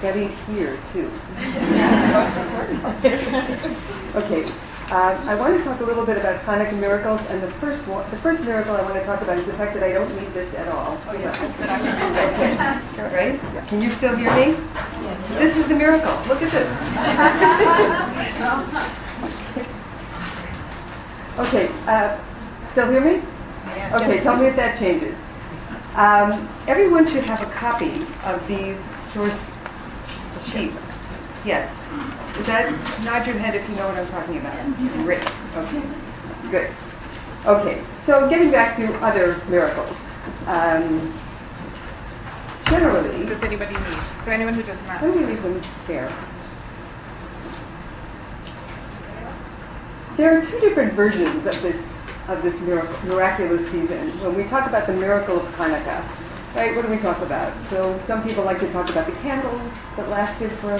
study 0.00 0.26
here 0.48 0.80
too. 0.92 1.06
okay, 4.16 4.44
um, 4.90 5.28
I 5.28 5.36
want 5.38 5.56
to 5.56 5.62
talk 5.62 5.78
a 5.80 5.84
little 5.84 6.04
bit 6.06 6.16
about 6.16 6.40
Hanukkah 6.42 6.80
miracles, 6.80 7.20
and 7.28 7.40
the 7.42 7.52
first 7.60 7.86
one, 7.86 8.10
the 8.10 8.16
first 8.22 8.40
miracle 8.42 8.74
I 8.74 8.80
want 8.82 8.94
to 8.94 9.04
talk 9.04 9.20
about 9.20 9.38
is 9.38 9.44
the 9.46 9.52
fact 9.52 9.74
that 9.74 9.82
I 9.84 9.92
don't 9.92 10.12
need 10.16 10.32
this 10.32 10.52
at 10.56 10.68
all. 10.68 10.98
Oh, 11.06 11.12
yeah. 11.12 11.36
okay. 12.96 13.14
Right? 13.14 13.38
Can 13.68 13.82
you 13.82 13.94
still 13.96 14.16
hear 14.16 14.34
me? 14.34 14.56
This 15.38 15.54
is 15.56 15.68
the 15.68 15.76
miracle. 15.76 16.16
Look 16.26 16.42
at 16.42 16.50
this. 16.50 16.64
okay. 21.46 21.68
Uh, 21.86 22.16
still 22.72 22.90
hear 22.90 23.04
me? 23.04 23.22
Okay. 24.00 24.20
Tell 24.24 24.36
me 24.36 24.46
if 24.46 24.56
that 24.56 24.78
changes. 24.78 25.14
Um, 25.94 26.48
everyone 26.66 27.06
should 27.06 27.24
have 27.24 27.42
a 27.46 27.50
copy 27.52 28.06
of 28.24 28.46
these 28.48 28.78
source 29.12 29.34
sheets. 30.46 30.76
Yes. 31.44 31.68
Is 32.38 32.46
that 32.46 32.70
nod 33.02 33.26
your 33.26 33.36
head 33.38 33.54
if 33.54 33.68
you 33.68 33.76
know 33.76 33.88
what 33.88 33.98
I'm 33.98 34.08
talking 34.08 34.38
about? 34.38 34.54
Great. 35.04 35.20
Okay. 35.56 35.82
Good. 36.50 36.70
Okay. 37.46 37.84
So 38.06 38.28
getting 38.28 38.50
back 38.50 38.76
to 38.76 38.86
other 39.04 39.42
miracles. 39.48 39.96
Um, 40.46 41.16
generally, 42.66 43.26
Does 43.26 43.42
anybody 43.42 43.72
need? 43.74 43.98
For 44.24 44.30
anyone 44.30 44.54
who 44.54 44.62
does 44.62 44.78
not. 44.86 45.02
let 45.02 45.16
me 45.16 45.24
leave 45.24 45.42
them 45.42 45.62
there. 45.88 46.08
There 50.16 50.36
are 50.38 50.44
two 50.44 50.60
different 50.60 50.94
versions 50.94 51.46
of 51.46 51.62
this 51.62 51.76
of 52.28 52.42
this 52.42 52.54
miracle, 52.60 52.94
miraculous 53.08 53.64
season. 53.72 54.20
When 54.20 54.36
we 54.36 54.44
talk 54.44 54.68
about 54.68 54.86
the 54.86 54.92
miracle 54.92 55.40
of 55.40 55.46
Hanukkah, 55.54 56.04
right? 56.54 56.74
What 56.74 56.86
do 56.86 56.90
we 56.90 56.98
talk 56.98 57.20
about? 57.20 57.52
So 57.70 58.00
some 58.06 58.22
people 58.22 58.44
like 58.44 58.58
to 58.60 58.72
talk 58.72 58.88
about 58.90 59.06
the 59.06 59.16
candles 59.22 59.60
that 59.96 60.08
lasted 60.08 60.50
for 60.60 60.78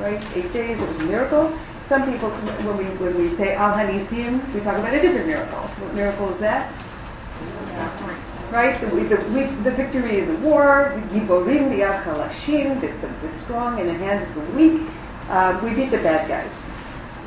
right 0.00 0.22
eight 0.36 0.52
days. 0.52 0.78
It 0.78 0.88
was 0.88 0.96
a 0.96 1.04
miracle. 1.04 1.58
Some 1.88 2.10
people, 2.10 2.30
when 2.30 2.76
we 2.76 2.84
when 2.96 3.16
we 3.16 3.36
say 3.36 3.54
Al 3.54 3.72
Hanisim, 3.72 4.52
we 4.54 4.60
talk 4.60 4.78
about 4.78 4.92
a 4.92 5.00
different 5.00 5.26
miracle. 5.26 5.60
What 5.80 5.94
miracle 5.94 6.32
is 6.34 6.40
that? 6.40 6.72
Right? 8.50 8.80
The, 8.80 8.86
the, 8.88 9.70
the, 9.70 9.76
victory 9.76 10.20
in 10.20 10.26
the 10.26 10.40
war, 10.40 10.92
the 10.96 11.02
Giborim, 11.14 11.68
the 11.68 11.84
Achalashim, 11.84 12.80
the, 12.80 12.88
the, 12.88 13.28
the 13.28 13.40
strong 13.44 13.78
in 13.78 13.86
the 13.86 13.94
hands 13.94 14.26
of 14.36 14.46
the 14.46 14.52
weak. 14.54 14.88
Um, 15.28 15.62
we 15.62 15.74
beat 15.74 15.90
the 15.90 15.98
bad 15.98 16.28
guys. 16.28 16.50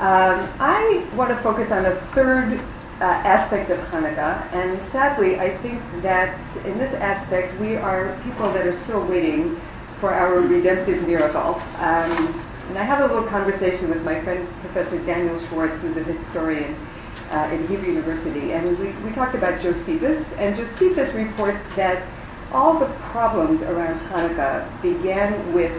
Um, 0.01 0.49
I 0.59 1.07
want 1.16 1.29
to 1.29 1.41
focus 1.43 1.71
on 1.71 1.85
a 1.85 1.95
third 2.16 2.59
uh, 3.02 3.25
aspect 3.25 3.71
of 3.71 3.80
Hanukkah, 3.89 4.45
and 4.53 4.77
sadly, 4.91 5.39
I 5.39 5.57
think 5.63 5.81
that 6.03 6.38
in 6.66 6.77
this 6.77 6.94
aspect, 7.02 7.59
we 7.59 7.75
are 7.75 8.13
people 8.23 8.53
that 8.53 8.67
are 8.67 8.77
still 8.83 9.03
waiting 9.07 9.59
for 9.99 10.13
our 10.13 10.39
redemptive 10.39 11.07
miracle. 11.07 11.55
Um, 11.81 12.38
and 12.69 12.77
I 12.77 12.85
have 12.85 13.02
a 13.02 13.11
little 13.11 13.27
conversation 13.27 13.89
with 13.89 14.03
my 14.03 14.23
friend 14.23 14.47
Professor 14.61 15.03
Daniel 15.03 15.35
Schwartz, 15.49 15.81
who's 15.81 15.97
a 15.97 16.03
historian 16.03 16.75
uh, 17.33 17.49
at 17.49 17.59
Hebrew 17.67 17.89
University, 17.89 18.52
and 18.53 18.77
we, 18.77 18.94
we 19.02 19.16
talked 19.16 19.33
about 19.33 19.61
Josephus, 19.63 20.23
and 20.38 20.55
Josephus 20.55 21.11
reports 21.16 21.59
that 21.75 22.05
all 22.53 22.77
the 22.77 22.94
problems 23.11 23.63
around 23.63 23.99
Hanukkah 24.11 24.69
began 24.83 25.53
with 25.53 25.73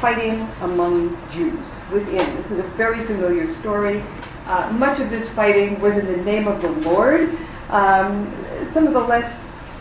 fighting 0.00 0.40
among 0.66 1.14
Jews 1.30 1.62
within. 1.92 2.42
This 2.42 2.58
is 2.58 2.58
a 2.58 2.76
very 2.76 3.06
familiar 3.06 3.46
story. 3.60 4.02
Uh, 4.46 4.70
much 4.72 5.00
of 5.00 5.10
this 5.10 5.28
fighting 5.34 5.80
was 5.80 5.98
in 5.98 6.06
the 6.06 6.22
name 6.22 6.46
of 6.46 6.62
the 6.62 6.68
Lord. 6.68 7.30
Um, 7.68 8.30
some 8.72 8.86
of 8.86 8.94
the 8.94 9.00
less 9.00 9.26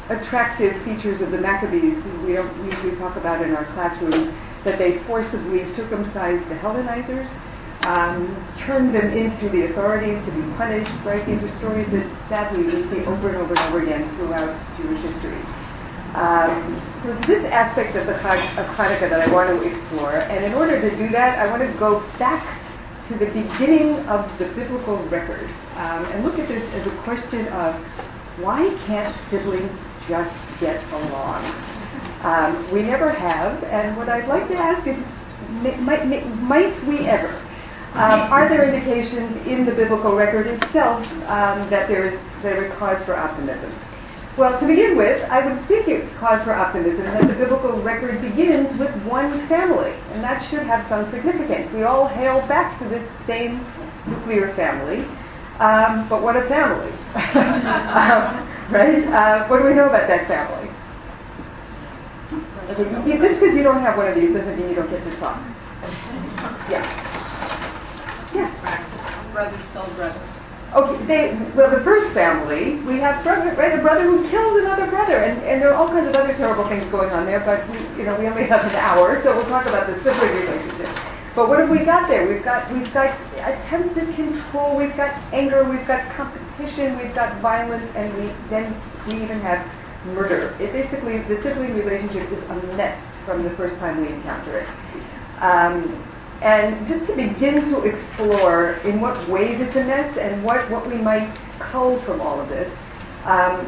attractive 0.10 0.74
features 0.84 1.22
of 1.22 1.32
the 1.32 1.38
Maccabees 1.38 1.98
we 2.26 2.34
don't 2.34 2.66
usually 2.66 2.96
talk 2.98 3.16
about 3.16 3.44
in 3.44 3.56
our 3.56 3.66
classrooms, 3.74 4.34
that 4.64 4.80
they 4.80 5.04
forcibly 5.06 5.64
circumcised 5.76 6.50
the 6.50 6.56
Hellenizers, 6.56 7.30
um, 7.86 8.26
turned 8.66 8.96
them 8.96 9.14
into 9.14 9.50
the 9.50 9.70
authorities 9.70 10.18
to 10.26 10.32
be 10.32 10.42
punished, 10.58 10.90
right? 11.06 11.26
These 11.26 11.44
are 11.44 11.58
stories 11.58 11.86
that 11.92 12.06
sadly 12.30 12.64
we 12.64 12.90
see 12.90 13.06
over 13.06 13.30
and 13.30 13.38
over 13.38 13.54
and 13.54 13.60
over 13.70 13.84
again 13.84 14.10
throughout 14.18 14.50
Jewish 14.78 15.02
history. 15.02 15.42
Um, 16.18 16.82
so 17.04 17.14
this 17.28 17.46
aspect 17.52 17.96
of 17.98 18.08
the 18.08 18.16
of 18.16 18.66
Hanukkah 18.74 19.10
that 19.10 19.28
I 19.28 19.32
want 19.32 19.50
to 19.50 19.62
explore, 19.62 20.16
and 20.16 20.46
in 20.46 20.54
order 20.54 20.82
to 20.82 20.98
do 20.98 21.10
that, 21.10 21.38
I 21.38 21.52
want 21.52 21.62
to 21.62 21.78
go 21.78 22.00
back 22.18 22.65
to 23.10 23.14
the 23.20 23.26
beginning 23.28 24.00
of 24.08 24.26
the 24.40 24.46
biblical 24.56 24.98
record 25.10 25.48
um, 25.76 26.06
and 26.06 26.24
look 26.24 26.40
at 26.40 26.48
this 26.48 26.64
as 26.74 26.88
a 26.88 26.96
question 27.04 27.48
of 27.50 27.76
why 28.42 28.68
can't 28.88 29.16
siblings 29.30 29.72
just 30.08 30.34
get 30.60 30.84
along? 30.92 31.46
Um, 32.24 32.72
we 32.72 32.82
never 32.82 33.12
have, 33.12 33.64
and 33.66 33.96
what 33.96 34.10
I'd 34.10 34.28
like 34.28 34.48
to 34.48 34.56
ask 34.56 34.88
is, 34.88 34.98
might, 35.82 36.08
might 36.42 36.84
we 36.88 37.00
ever? 37.08 37.30
Um, 37.94 38.22
are 38.32 38.50
there 38.50 38.74
indications 38.74 39.48
in 39.48 39.66
the 39.66 39.72
biblical 39.72 40.16
record 40.16 40.48
itself 40.48 41.06
um, 41.30 41.70
that 41.70 41.88
there 41.88 42.14
is 42.14 42.20
there 42.42 42.66
is 42.66 42.74
cause 42.78 43.02
for 43.06 43.16
optimism? 43.16 43.72
Well, 44.38 44.60
to 44.60 44.68
begin 44.68 44.98
with, 44.98 45.24
I 45.32 45.48
would 45.48 45.66
think 45.66 45.88
it's 45.88 46.12
cause 46.20 46.44
for 46.44 46.54
optimism 46.54 47.06
that 47.06 47.26
the 47.26 47.34
biblical 47.34 47.82
record 47.82 48.22
begins 48.22 48.78
with 48.78 48.92
one 49.04 49.48
family, 49.48 49.92
and 50.12 50.22
that 50.22 50.44
should 50.50 50.64
have 50.64 50.86
some 50.90 51.10
significance. 51.10 51.72
We 51.74 51.84
all 51.84 52.06
hail 52.10 52.46
back 52.46 52.78
to 52.80 52.90
this 52.90 53.08
same 53.28 53.66
nuclear 54.06 54.54
family, 54.56 55.08
um, 55.60 56.10
but 56.10 56.22
what 56.22 56.36
a 56.36 56.44
family, 56.50 56.92
um, 57.16 58.44
right? 58.76 59.08
Uh, 59.08 59.48
what 59.48 59.60
do 59.60 59.64
we 59.64 59.74
know 59.74 59.88
about 59.88 60.10
that 60.10 60.28
family? 60.28 60.68
Just 62.68 63.40
because 63.40 63.56
you 63.56 63.64
don't 63.64 63.82
have 63.82 63.96
one 63.96 64.08
of 64.08 64.16
these 64.16 64.34
doesn't 64.34 64.60
mean 64.60 64.68
you 64.68 64.76
don't 64.76 64.90
get 64.90 65.02
to 65.06 65.16
talk. 65.16 65.40
Yeah. 66.68 66.84
Yeah. 68.34 69.32
Brothers 69.32 69.62
brothers. 69.96 70.30
Okay, 70.76 71.06
they, 71.08 71.52
well, 71.56 71.72
the 71.72 71.82
first 71.86 72.14
family, 72.14 72.84
we 72.84 73.00
have 73.00 73.24
brother, 73.24 73.56
right, 73.56 73.80
a 73.80 73.82
brother 73.82 74.04
who 74.04 74.30
killed 74.30 74.58
another 74.60 74.88
brother, 74.88 75.24
and, 75.24 75.42
and 75.48 75.62
there 75.62 75.72
are 75.72 75.76
all 75.76 75.88
kinds 75.88 76.10
of 76.10 76.16
other 76.16 76.36
terrible 76.36 76.68
things 76.68 76.84
going 76.92 77.12
on 77.12 77.26
there, 77.26 77.40
but, 77.40 77.64
we, 77.72 77.80
you 77.98 78.04
know, 78.04 78.20
we 78.20 78.28
only 78.28 78.44
have 78.44 78.66
an 78.66 78.76
hour, 78.76 79.24
so 79.24 79.34
we'll 79.34 79.48
talk 79.48 79.66
about 79.68 79.88
the 79.88 79.96
sibling 80.04 80.36
relationship. 80.36 80.92
But 81.34 81.48
what 81.48 81.60
have 81.60 81.70
we 81.70 81.86
got 81.86 82.10
there? 82.10 82.28
We've 82.28 82.44
got, 82.44 82.68
we've 82.74 82.94
got 82.94 83.16
attempted 83.40 84.16
control, 84.16 84.76
we've 84.76 84.96
got 84.98 85.16
anger, 85.32 85.64
we've 85.64 85.88
got 85.88 86.12
competition, 86.12 87.00
we've 87.00 87.16
got 87.16 87.40
violence, 87.40 87.90
and 87.96 88.12
we, 88.20 88.36
then 88.50 88.76
we 89.08 89.24
even 89.24 89.40
have 89.40 89.64
murder. 90.12 90.58
It 90.60 90.74
basically, 90.74 91.20
the 91.24 91.42
sibling 91.42 91.74
relationship 91.76 92.30
is 92.32 92.44
a 92.52 92.56
mess 92.76 93.00
from 93.26 93.44
the 93.44 93.52
first 93.52 93.80
time 93.80 94.02
we 94.02 94.12
encounter 94.12 94.60
it. 94.60 94.68
Um, 95.40 96.04
and 96.46 96.88
just 96.88 97.08
to 97.08 97.16
begin 97.16 97.74
to 97.74 97.82
explore 97.82 98.78
in 98.86 99.02
what 99.02 99.18
ways 99.28 99.58
it's 99.60 99.76
a 99.76 99.84
mess 99.84 100.16
and 100.22 100.44
what, 100.44 100.70
what 100.70 100.88
we 100.88 100.96
might 100.96 101.34
cull 101.58 102.00
from 102.06 102.22
all 102.22 102.40
of 102.40 102.48
this. 102.50 102.70
Um, 103.26 103.66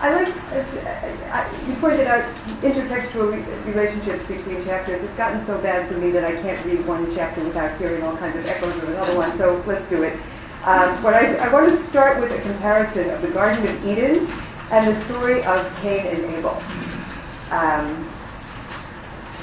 I 0.00 0.24
like, 0.24 1.68
you 1.68 1.76
pointed 1.76 2.08
out 2.08 2.24
intertextual 2.64 3.36
re- 3.36 3.72
relationships 3.72 4.26
between 4.26 4.64
chapters. 4.64 5.04
It's 5.04 5.16
gotten 5.18 5.46
so 5.46 5.60
bad 5.60 5.86
for 5.86 5.98
me 5.98 6.10
that 6.12 6.24
I 6.24 6.32
can't 6.40 6.64
read 6.64 6.84
one 6.86 7.14
chapter 7.14 7.44
without 7.44 7.78
hearing 7.78 8.02
all 8.02 8.16
kinds 8.16 8.38
of 8.38 8.46
echoes 8.46 8.74
of 8.82 8.88
another 8.88 9.14
one, 9.14 9.36
so 9.36 9.62
let's 9.66 9.88
do 9.90 10.02
it. 10.02 10.18
Um, 10.64 11.02
what 11.04 11.12
I, 11.12 11.34
I 11.44 11.52
want 11.52 11.68
to 11.68 11.90
start 11.90 12.22
with 12.22 12.32
a 12.32 12.40
comparison 12.40 13.10
of 13.10 13.20
the 13.20 13.28
Garden 13.28 13.68
of 13.68 13.84
Eden 13.86 14.26
and 14.72 14.96
the 14.96 15.04
story 15.04 15.44
of 15.44 15.70
Cain 15.82 16.06
and 16.06 16.24
Abel. 16.36 16.56
Um, 17.52 18.21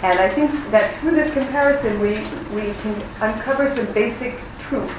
and 0.02 0.20
I 0.20 0.34
think 0.34 0.50
that 0.72 1.00
through 1.02 1.16
this 1.16 1.34
comparison, 1.34 2.00
we, 2.00 2.16
we 2.56 2.74
can 2.82 2.96
uncover 3.20 3.68
some 3.76 3.94
basic 3.94 4.40
truths 4.70 4.96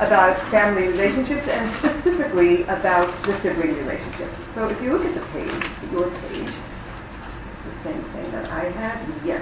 about 0.00 0.36
family 0.50 0.88
relationships 0.88 1.48
and 1.48 1.70
specifically 1.78 2.62
about 2.64 3.08
the 3.24 3.40
sibling 3.42 3.72
relationship. 3.72 4.28
So 4.54 4.68
if 4.68 4.82
you 4.82 4.92
look 4.92 5.06
at 5.06 5.14
the 5.14 5.24
page, 5.32 5.64
your 5.92 6.10
page, 6.28 6.52
the 6.52 7.74
same 7.84 8.02
thing 8.12 8.30
that 8.32 8.50
I 8.50 8.70
had, 8.70 9.00
yes. 9.24 9.40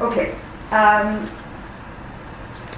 Okay. 0.00 0.32
Um, 0.72 1.28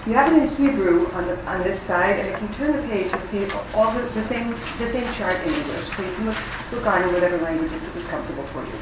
you 0.07 0.13
have 0.13 0.33
it 0.33 0.43
in 0.43 0.49
Hebrew 0.57 1.07
on, 1.13 1.29
the, 1.29 1.41
on 1.47 1.63
this 1.63 1.81
side, 1.87 2.19
and 2.19 2.29
if 2.29 2.43
you 2.43 2.49
turn 2.59 2.77
the 2.77 2.83
page, 2.89 3.09
you'll 3.09 3.31
see 3.31 3.53
all 3.73 3.95
the, 3.95 4.03
the 4.13 4.29
same 4.29 4.51
the 4.77 4.93
same 4.93 5.09
chart 5.15 5.41
in 5.47 5.55
English. 5.55 5.87
So 5.97 6.03
you 6.03 6.15
can 6.17 6.27
look, 6.27 6.37
look 6.73 6.87
on 6.87 7.09
in 7.09 7.15
whatever 7.15 7.39
language 7.41 7.73
is, 7.73 8.05
comfortable 8.11 8.47
for 8.53 8.67
you. 8.67 8.77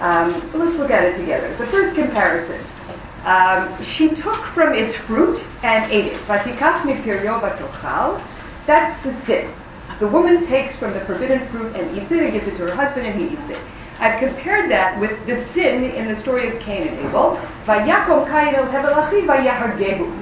Um, 0.00 0.50
let's 0.54 0.76
look 0.76 0.90
at 0.90 1.04
it 1.04 1.18
together. 1.18 1.56
The 1.56 1.66
first 1.66 1.94
comparison. 1.94 2.64
Um, 3.24 3.82
she 3.82 4.08
took 4.10 4.36
from 4.54 4.74
its 4.74 4.94
fruit 5.06 5.42
and 5.62 5.90
ate 5.90 6.12
it. 6.12 6.20
That's 8.66 9.02
the 9.04 9.26
sin. 9.26 9.54
The 10.00 10.08
woman 10.08 10.46
takes 10.46 10.76
from 10.76 10.92
the 10.92 11.00
forbidden 11.06 11.48
fruit 11.50 11.74
and 11.76 11.96
eats 11.96 12.10
it 12.10 12.18
and 12.18 12.32
gives 12.32 12.48
it 12.48 12.56
to 12.58 12.66
her 12.66 12.74
husband 12.74 13.06
and 13.06 13.20
he 13.20 13.34
eats 13.34 13.50
it. 13.50 13.62
I've 13.98 14.18
compared 14.18 14.70
that 14.72 14.98
with 14.98 15.12
the 15.26 15.46
sin 15.54 15.84
in 15.84 16.12
the 16.12 16.20
story 16.20 16.54
of 16.54 16.60
Cain 16.60 16.88
and 16.88 16.98
Abel. 16.98 17.36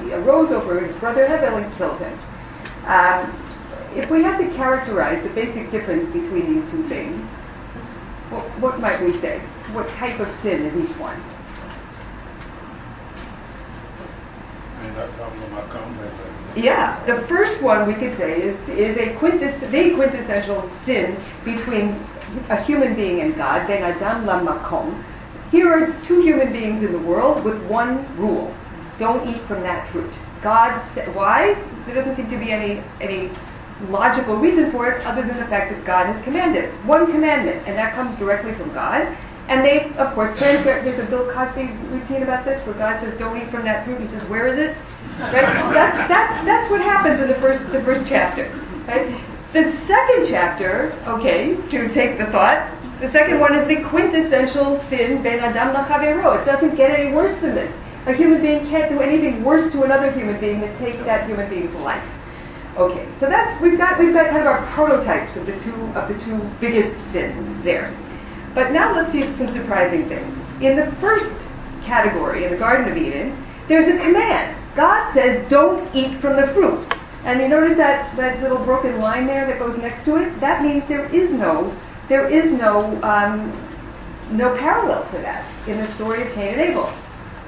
He 0.05 0.13
arose 0.13 0.51
over 0.51 0.79
his 0.79 0.95
brother 0.97 1.27
Hevel 1.27 1.65
and 1.65 1.77
killed 1.79 1.99
him. 1.99 2.19
Um, 2.87 3.33
if 3.97 4.11
we 4.11 4.23
had 4.23 4.39
to 4.39 4.49
characterize 4.57 5.23
the 5.23 5.31
basic 5.31 5.71
difference 5.71 6.13
between 6.13 6.55
these 6.55 6.71
two 6.71 6.89
things, 6.89 7.27
what, 8.33 8.45
what 8.61 8.81
might 8.81 9.03
we 9.03 9.21
say? 9.21 9.39
What 9.73 9.89
type 10.01 10.19
of 10.21 10.29
sin 10.43 10.67
is 10.67 10.89
each 10.89 10.97
one? 10.99 11.21
Yeah, 16.57 17.05
the 17.07 17.27
first 17.29 17.63
one 17.63 17.87
we 17.87 17.95
could 17.95 18.17
say 18.19 18.41
is, 18.41 18.57
is 18.69 18.97
a 18.97 19.17
quintess, 19.19 19.61
the 19.61 19.95
quintessential 19.95 20.69
sin 20.85 21.17
between 21.45 21.91
a 22.51 22.63
human 22.65 22.95
being 22.95 23.21
and 23.21 23.37
God, 23.37 23.67
ben 23.67 23.83
adam 23.83 24.25
lamakom. 24.25 25.05
Here 25.51 25.69
are 25.69 26.07
two 26.07 26.23
human 26.23 26.53
beings 26.53 26.83
in 26.83 26.93
the 26.93 26.99
world 26.99 27.45
with 27.45 27.63
one 27.67 28.05
rule: 28.19 28.55
don't 28.99 29.29
eat 29.29 29.47
from 29.47 29.63
that 29.63 29.91
fruit. 29.93 30.13
God, 30.43 30.83
said, 30.95 31.15
why? 31.15 31.55
There 31.87 31.95
doesn't 31.95 32.17
seem 32.17 32.31
to 32.31 32.39
be 32.39 32.51
any 32.51 32.83
any 33.01 33.31
logical 33.91 34.37
reason 34.37 34.71
for 34.71 34.91
it 34.91 35.05
other 35.07 35.23
than 35.23 35.37
the 35.39 35.47
fact 35.47 35.73
that 35.73 35.85
God 35.85 36.07
has 36.07 36.23
commanded. 36.25 36.65
it. 36.65 36.75
One 36.85 37.11
commandment, 37.11 37.67
and 37.67 37.77
that 37.77 37.95
comes 37.95 38.17
directly 38.17 38.55
from 38.55 38.73
God. 38.73 39.03
And 39.49 39.65
they, 39.65 39.91
of 39.99 40.15
course, 40.15 40.39
transgress. 40.39 40.85
There's 40.85 41.01
a 41.01 41.11
Bill 41.11 41.31
Cosby 41.33 41.67
routine 41.91 42.23
about 42.23 42.45
this, 42.45 42.65
where 42.65 42.77
God 42.77 43.03
says, 43.03 43.19
"Don't 43.19 43.37
eat 43.37 43.51
from 43.51 43.65
that 43.65 43.85
fruit." 43.85 44.01
He 44.01 44.09
says, 44.09 44.23
"Where 44.29 44.47
is 44.47 44.59
it?" 44.59 44.77
Right? 45.19 45.43
That's, 45.75 46.09
that's, 46.09 46.47
that's 46.47 46.71
what 46.71 46.81
happens 46.81 47.21
in 47.21 47.29
the 47.29 47.41
first 47.43 47.61
the 47.73 47.83
first 47.83 48.09
chapter. 48.09 48.49
Right? 48.87 49.11
The 49.53 49.77
second 49.87 50.29
chapter, 50.29 50.93
okay, 51.07 51.57
to 51.57 51.93
take 51.93 52.19
the 52.19 52.27
thought, 52.27 52.71
the 53.01 53.11
second 53.11 53.41
one 53.41 53.55
is 53.55 53.67
the 53.69 53.83
quintessential 53.91 54.81
sin 54.89 55.23
ben 55.23 55.41
adam 55.41 55.75
lachavero. 55.75 56.41
It 56.41 56.47
doesn't 56.47 56.77
get 56.77 56.99
any 56.99 57.13
worse 57.13 57.39
than 57.43 57.55
this. 57.55 57.71
A 58.07 58.15
human 58.15 58.41
being 58.41 58.67
can't 58.71 58.89
do 58.89 59.01
anything 59.01 59.45
worse 59.45 59.71
to 59.73 59.83
another 59.83 60.11
human 60.13 60.41
being 60.41 60.61
than 60.61 60.79
take 60.79 61.05
that 61.05 61.27
human 61.27 61.51
being's 61.51 61.75
life. 61.83 62.03
Okay, 62.77 63.07
so 63.21 63.29
that's 63.29 63.61
we've 63.61 63.77
got 63.77 63.99
we've 64.01 64.15
got 64.15 64.31
kind 64.31 64.41
of 64.41 64.47
our 64.47 64.65
prototypes 64.73 65.37
of 65.37 65.45
the 65.45 65.53
two 65.61 65.75
of 65.93 66.09
the 66.09 66.19
two 66.25 66.41
biggest 66.59 66.97
sins 67.13 67.63
there. 67.65 67.93
But 68.55 68.73
now 68.73 68.97
let's 68.97 69.13
see 69.13 69.23
some 69.37 69.53
surprising 69.53 70.09
things. 70.09 70.33
In 70.63 70.77
the 70.77 70.91
first 70.99 71.29
category, 71.85 72.45
in 72.45 72.51
the 72.51 72.57
Garden 72.57 72.91
of 72.91 72.97
Eden, 72.97 73.37
there's 73.69 73.89
a 73.89 74.03
command. 74.03 74.57
God 74.75 75.13
says, 75.13 75.45
"Don't 75.51 75.95
eat 75.95 76.19
from 76.21 76.37
the 76.37 76.49
fruit." 76.55 76.81
And 77.25 77.41
you 77.41 77.49
notice 77.49 77.77
that 77.77 78.17
that 78.17 78.43
little 78.43 78.65
broken 78.65 78.99
line 79.01 79.27
there 79.27 79.47
that 79.47 79.59
goes 79.59 79.79
next 79.79 80.05
to 80.07 80.17
it. 80.17 80.41
That 80.41 80.63
means 80.63 80.83
there 80.89 81.15
is 81.15 81.31
no 81.31 81.77
there 82.09 82.27
is 82.27 82.51
no 82.53 82.99
um, 83.03 83.53
no 84.33 84.57
parallel 84.57 85.05
to 85.13 85.19
that 85.19 85.45
in 85.69 85.77
the 85.77 85.93
story 85.95 86.27
of 86.27 86.35
Cain 86.35 86.55
and 86.55 86.61
Abel. 86.61 86.87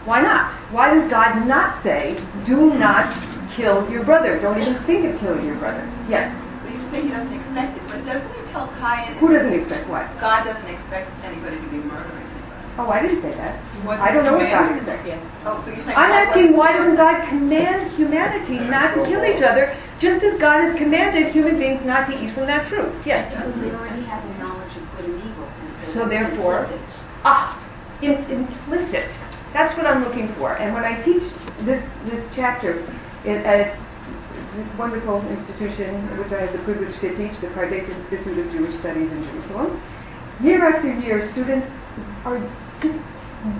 Why 0.05 0.21
not? 0.21 0.53
Why 0.71 0.93
does 0.93 1.11
God 1.11 1.47
not 1.47 1.83
say, 1.83 2.23
"Do 2.45 2.75
not 2.75 3.11
kill 3.57 3.89
your 3.91 4.05
brother. 4.05 4.41
Don't 4.41 4.61
even 4.61 4.83
think 4.85 5.07
of 5.13 5.21
killing 5.21 5.47
your 5.47 5.57
brother. 5.57 5.83
Yes. 6.09 6.31
But 6.63 6.73
you 6.75 6.91
say 6.91 7.03
he 7.03 7.09
doesn't 7.09 7.33
expect 7.33 7.77
it, 7.79 7.83
but 7.89 8.05
doesn't 8.05 8.29
he 8.35 8.43
tell 8.53 8.69
Cain? 8.81 9.15
Who 9.19 9.33
doesn't 9.33 9.53
expect 9.53 9.89
what? 9.89 10.07
God 10.21 10.45
doesn't 10.45 10.69
expect 10.69 11.11
anybody 11.25 11.57
to 11.57 11.69
be 11.69 11.79
murdering 11.79 12.11
anybody. 12.23 12.41
Oh, 12.77 12.89
I 12.91 13.03
didn't 13.03 13.23
say 13.23 13.31
that. 13.39 13.55
I 14.01 14.11
don't 14.11 14.25
know 14.25 14.35
what 14.37 14.51
God 14.51 14.75
expects. 14.75 15.07
Oh, 15.47 15.63
you're 15.67 15.77
saying 15.77 15.97
I'm 15.97 16.11
God 16.11 16.27
asking 16.27 16.57
why 16.57 16.73
doesn't 16.73 16.97
God 16.97 17.29
command 17.29 17.93
humanity 17.95 18.59
not 18.59 18.95
to 18.97 19.05
kill 19.07 19.25
each 19.25 19.43
other, 19.43 19.77
just 20.01 20.25
as 20.25 20.41
God 20.41 20.65
has 20.65 20.77
commanded 20.77 21.33
human 21.33 21.57
beings 21.59 21.85
not 21.85 22.09
to 22.11 22.15
eat 22.19 22.35
from 22.35 22.47
that 22.49 22.69
fruit? 22.69 22.91
Yes. 23.07 23.31
Because 23.33 23.55
they 23.61 23.71
already 23.71 24.03
have 24.03 24.27
the 24.27 24.35
knowledge 24.43 24.75
of 24.77 24.83
good 24.97 25.07
and 25.07 25.23
evil. 25.23 25.47
and 25.85 25.93
So 25.95 26.09
therefore- 26.09 26.65
it's- 26.65 26.99
Ah, 27.25 27.63
in, 28.03 28.15
implicit. 28.29 29.07
That's 29.53 29.77
what 29.77 29.87
I'm 29.87 30.03
looking 30.03 30.35
for. 30.35 30.57
And 30.57 30.75
when 30.75 30.85
I 30.85 31.01
teach 31.03 31.23
this 31.61 31.83
this 32.07 32.25
chapter 32.35 32.83
in, 33.25 33.37
at 33.45 33.77
this 34.57 34.79
wonderful 34.79 35.21
institution, 35.29 36.07
which 36.19 36.33
I 36.33 36.47
have 36.47 36.53
the 36.53 36.63
privilege 36.65 36.95
to 37.01 37.09
teach, 37.17 37.41
the 37.41 37.49
Pardes 37.49 37.89
Institute 37.89 38.39
of 38.39 38.53
Jewish 38.53 38.79
Studies 38.81 39.11
in 39.11 39.25
Jerusalem, 39.25 39.83
year 40.43 40.65
after 40.65 40.93
year, 41.01 41.31
students 41.33 41.67
are 42.25 42.39
just 42.83 42.99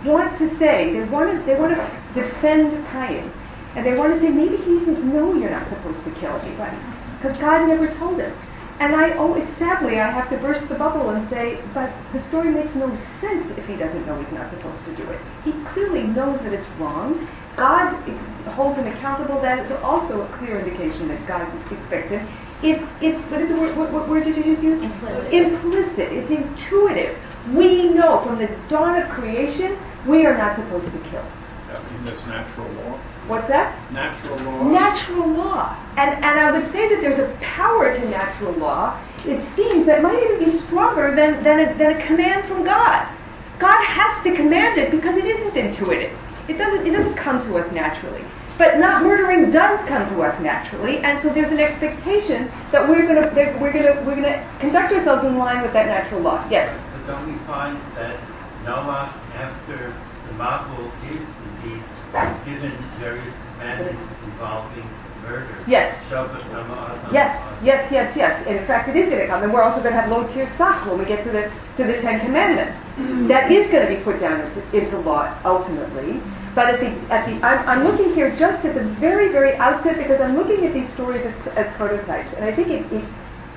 want 0.05 0.39
to 0.39 0.49
say 0.59 0.93
they 0.93 1.05
want 1.05 1.31
to 1.31 1.37
they 1.47 1.59
want 1.59 1.75
to 1.75 1.83
defend 2.15 2.73
Cain, 2.93 3.31
and 3.77 3.85
they 3.85 3.95
want 3.95 4.15
to 4.15 4.21
say 4.21 4.29
maybe 4.29 4.57
he 4.57 4.79
doesn't 4.81 5.05
know 5.13 5.35
you're 5.35 5.51
not 5.51 5.69
supposed 5.69 6.03
to 6.05 6.11
kill 6.21 6.33
anybody 6.41 6.77
because 7.19 7.37
God 7.41 7.67
never 7.67 7.89
told 7.99 8.21
him. 8.21 8.33
And 8.81 8.95
I 8.97 9.15
oh, 9.15 9.31
always, 9.31 9.47
sadly, 9.57 10.01
I 10.01 10.11
have 10.11 10.29
to 10.31 10.37
burst 10.39 10.69
the 10.69 10.75
bubble 10.75 11.11
and 11.11 11.31
say, 11.31 11.63
but 11.73 11.95
the 12.13 12.19
story 12.29 12.51
makes 12.51 12.75
no 12.75 12.91
sense 13.21 13.47
if 13.57 13.65
he 13.67 13.77
doesn't 13.77 14.05
know 14.05 14.19
he's 14.19 14.35
not 14.35 14.51
supposed 14.51 14.85
to 14.85 14.97
do 14.97 15.09
it. 15.11 15.21
He 15.45 15.53
clearly 15.73 16.03
knows 16.03 16.41
that 16.43 16.53
it's 16.53 16.67
wrong. 16.81 17.23
God 17.57 17.95
holds 18.55 18.79
him 18.79 18.87
accountable. 18.87 19.41
That 19.41 19.65
is 19.65 19.73
also 19.83 20.23
a 20.23 20.39
clear 20.39 20.61
indication 20.61 21.09
that 21.09 21.27
God 21.27 21.47
expects 21.71 22.11
him. 22.11 22.27
It's, 22.63 22.83
it's, 23.01 23.19
what 23.31 23.43
is 23.43 23.49
the 23.49 23.57
word, 23.57 23.77
what, 23.77 23.93
what 23.93 24.09
word 24.09 24.25
did 24.25 24.37
you 24.37 24.55
just 24.55 24.63
use? 24.63 24.83
Implicit. 24.83 25.33
Implicit. 25.33 26.13
It's 26.13 26.31
intuitive. 26.31 27.19
We 27.55 27.89
know 27.91 28.25
from 28.25 28.39
the 28.39 28.49
dawn 28.69 29.01
of 29.01 29.09
creation, 29.11 29.79
we 30.09 30.25
are 30.27 30.37
not 30.37 30.57
supposed 30.57 30.91
to 30.91 30.99
kill. 31.11 31.25
I 31.75 31.83
mean, 31.91 32.05
that's 32.05 32.25
natural 32.27 32.71
law. 32.73 33.01
What's 33.27 33.49
that? 33.49 33.93
Natural 33.93 34.37
law. 34.39 34.69
natural 34.69 35.29
law. 35.29 35.77
And, 35.97 36.25
and 36.25 36.41
I 36.41 36.53
would 36.53 36.71
say 36.73 36.89
that 36.89 37.01
there's 37.01 37.19
a 37.19 37.37
power 37.43 37.93
to 37.93 38.09
natural 38.09 38.53
law, 38.53 39.01
it 39.25 39.41
seems, 39.57 39.87
that 39.87 40.03
might 40.03 40.23
even 40.23 40.53
be 40.53 40.59
stronger 40.67 41.15
than, 41.17 41.43
than, 41.43 41.61
a, 41.61 41.79
than 41.79 42.01
a 42.01 42.07
command 42.07 42.47
from 42.49 42.65
God. 42.65 43.09
God 43.59 43.85
has 43.85 44.25
to 44.25 44.35
command 44.37 44.79
it 44.79 44.91
because 44.91 45.17
it 45.17 45.25
isn't 45.25 45.57
intuitive. 45.57 46.17
It 46.49 46.59
doesn't, 46.59 46.87
it 46.87 46.91
doesn't 46.91 47.17
come 47.17 47.47
to 47.49 47.59
us 47.59 47.73
naturally. 47.73 48.25
But 48.57 48.79
not 48.79 49.03
murdering 49.03 49.51
does 49.51 49.81
come 49.89 50.09
to 50.15 50.23
us 50.23 50.41
naturally, 50.41 50.99
and 50.99 51.21
so 51.23 51.29
there's 51.35 51.51
an 51.51 51.59
expectation 51.59 52.47
that 52.71 52.89
we're 52.89 53.03
going 53.03 53.19
to 53.19 53.27
we're 53.59 53.73
going 53.73 53.83
to 53.83 53.99
we're 54.07 54.15
going 54.15 54.31
to 54.31 54.57
conduct 54.61 54.93
ourselves 54.93 55.27
in 55.27 55.39
line 55.39 55.63
with 55.63 55.73
that 55.73 55.87
natural 55.87 56.21
law. 56.21 56.47
Yes. 56.49 56.71
But 56.93 57.07
don't 57.07 57.27
we 57.27 57.35
find 57.47 57.75
that 57.97 58.15
Noah, 58.63 59.11
after 59.35 59.91
the 59.91 60.35
Mabul 60.39 60.87
is 61.11 61.27
indeed 61.27 61.83
given 62.47 62.73
various 63.01 63.35
commandments 63.59 64.07
involving? 64.23 64.87
Yes. 65.67 65.97
Yes, 67.13 67.31
yes, 67.65 67.89
yes, 67.91 68.17
yes. 68.17 68.45
And 68.47 68.57
in 68.59 68.67
fact, 68.67 68.89
it 68.89 68.97
is 68.97 69.09
going 69.09 69.21
to 69.21 69.27
come. 69.27 69.43
And 69.43 69.53
we're 69.53 69.63
also 69.63 69.81
going 69.83 69.95
to 69.95 70.01
have 70.01 70.11
Lo 70.11 70.25
Tirsach 70.29 70.87
when 70.89 70.99
we 70.99 71.05
get 71.07 71.25
to 71.25 71.31
the 71.31 71.51
to 71.79 71.83
the 71.85 72.01
Ten 72.03 72.21
Commandments. 72.21 72.77
That 73.29 73.51
is 73.51 73.71
going 73.73 73.89
to 73.89 73.93
be 73.97 74.03
put 74.05 74.21
down 74.21 74.41
into, 74.41 74.61
into 74.77 74.99
law 75.01 75.33
ultimately. 75.45 76.21
But 76.55 76.69
at 76.75 76.81
the 76.81 76.91
at 77.13 77.27
the 77.27 77.35
I'm, 77.45 77.67
I'm 77.69 77.83
looking 77.85 78.15
here 78.15 78.31
just 78.37 78.65
at 78.65 78.75
the 78.75 78.85
very 79.01 79.33
very 79.33 79.57
outset 79.57 79.97
because 79.97 80.21
I'm 80.21 80.37
looking 80.37 80.65
at 80.67 80.73
these 80.73 80.91
stories 80.95 81.25
as, 81.27 81.35
as 81.57 81.67
prototypes, 81.77 82.33
and 82.37 82.45
I 82.45 82.55
think 82.55 82.69
it, 82.69 82.87
it 82.93 83.05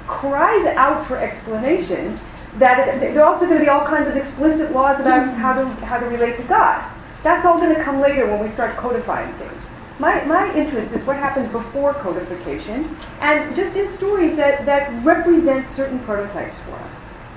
cries 0.07 0.65
out 0.75 1.07
for 1.07 1.17
explanation. 1.17 2.19
That 2.57 2.87
it, 2.87 3.13
there 3.13 3.21
are 3.21 3.31
also 3.33 3.45
going 3.45 3.59
to 3.59 3.63
be 3.63 3.69
all 3.69 3.85
kinds 3.85 4.07
of 4.07 4.15
explicit 4.15 4.71
laws 4.71 4.99
about 4.99 5.37
how 5.37 5.53
to 5.53 5.65
how 5.85 5.99
to 5.99 6.07
relate 6.07 6.37
to 6.37 6.47
God. 6.47 6.81
That's 7.23 7.45
all 7.45 7.57
going 7.59 7.75
to 7.75 7.83
come 7.83 8.01
later 8.01 8.25
when 8.25 8.41
we 8.41 8.51
start 8.53 8.77
codifying 8.77 9.37
things. 9.37 9.61
My, 9.99 10.23
my 10.25 10.53
interest 10.55 10.93
is 10.93 11.05
what 11.07 11.17
happens 11.17 11.51
before 11.51 11.93
codification 11.95 12.95
and 13.19 13.55
just 13.55 13.75
in 13.75 13.97
stories 13.97 14.37
that, 14.37 14.65
that 14.65 15.03
represent 15.03 15.65
certain 15.75 15.99
prototypes 16.05 16.55
for 16.65 16.75
us. 16.75 16.91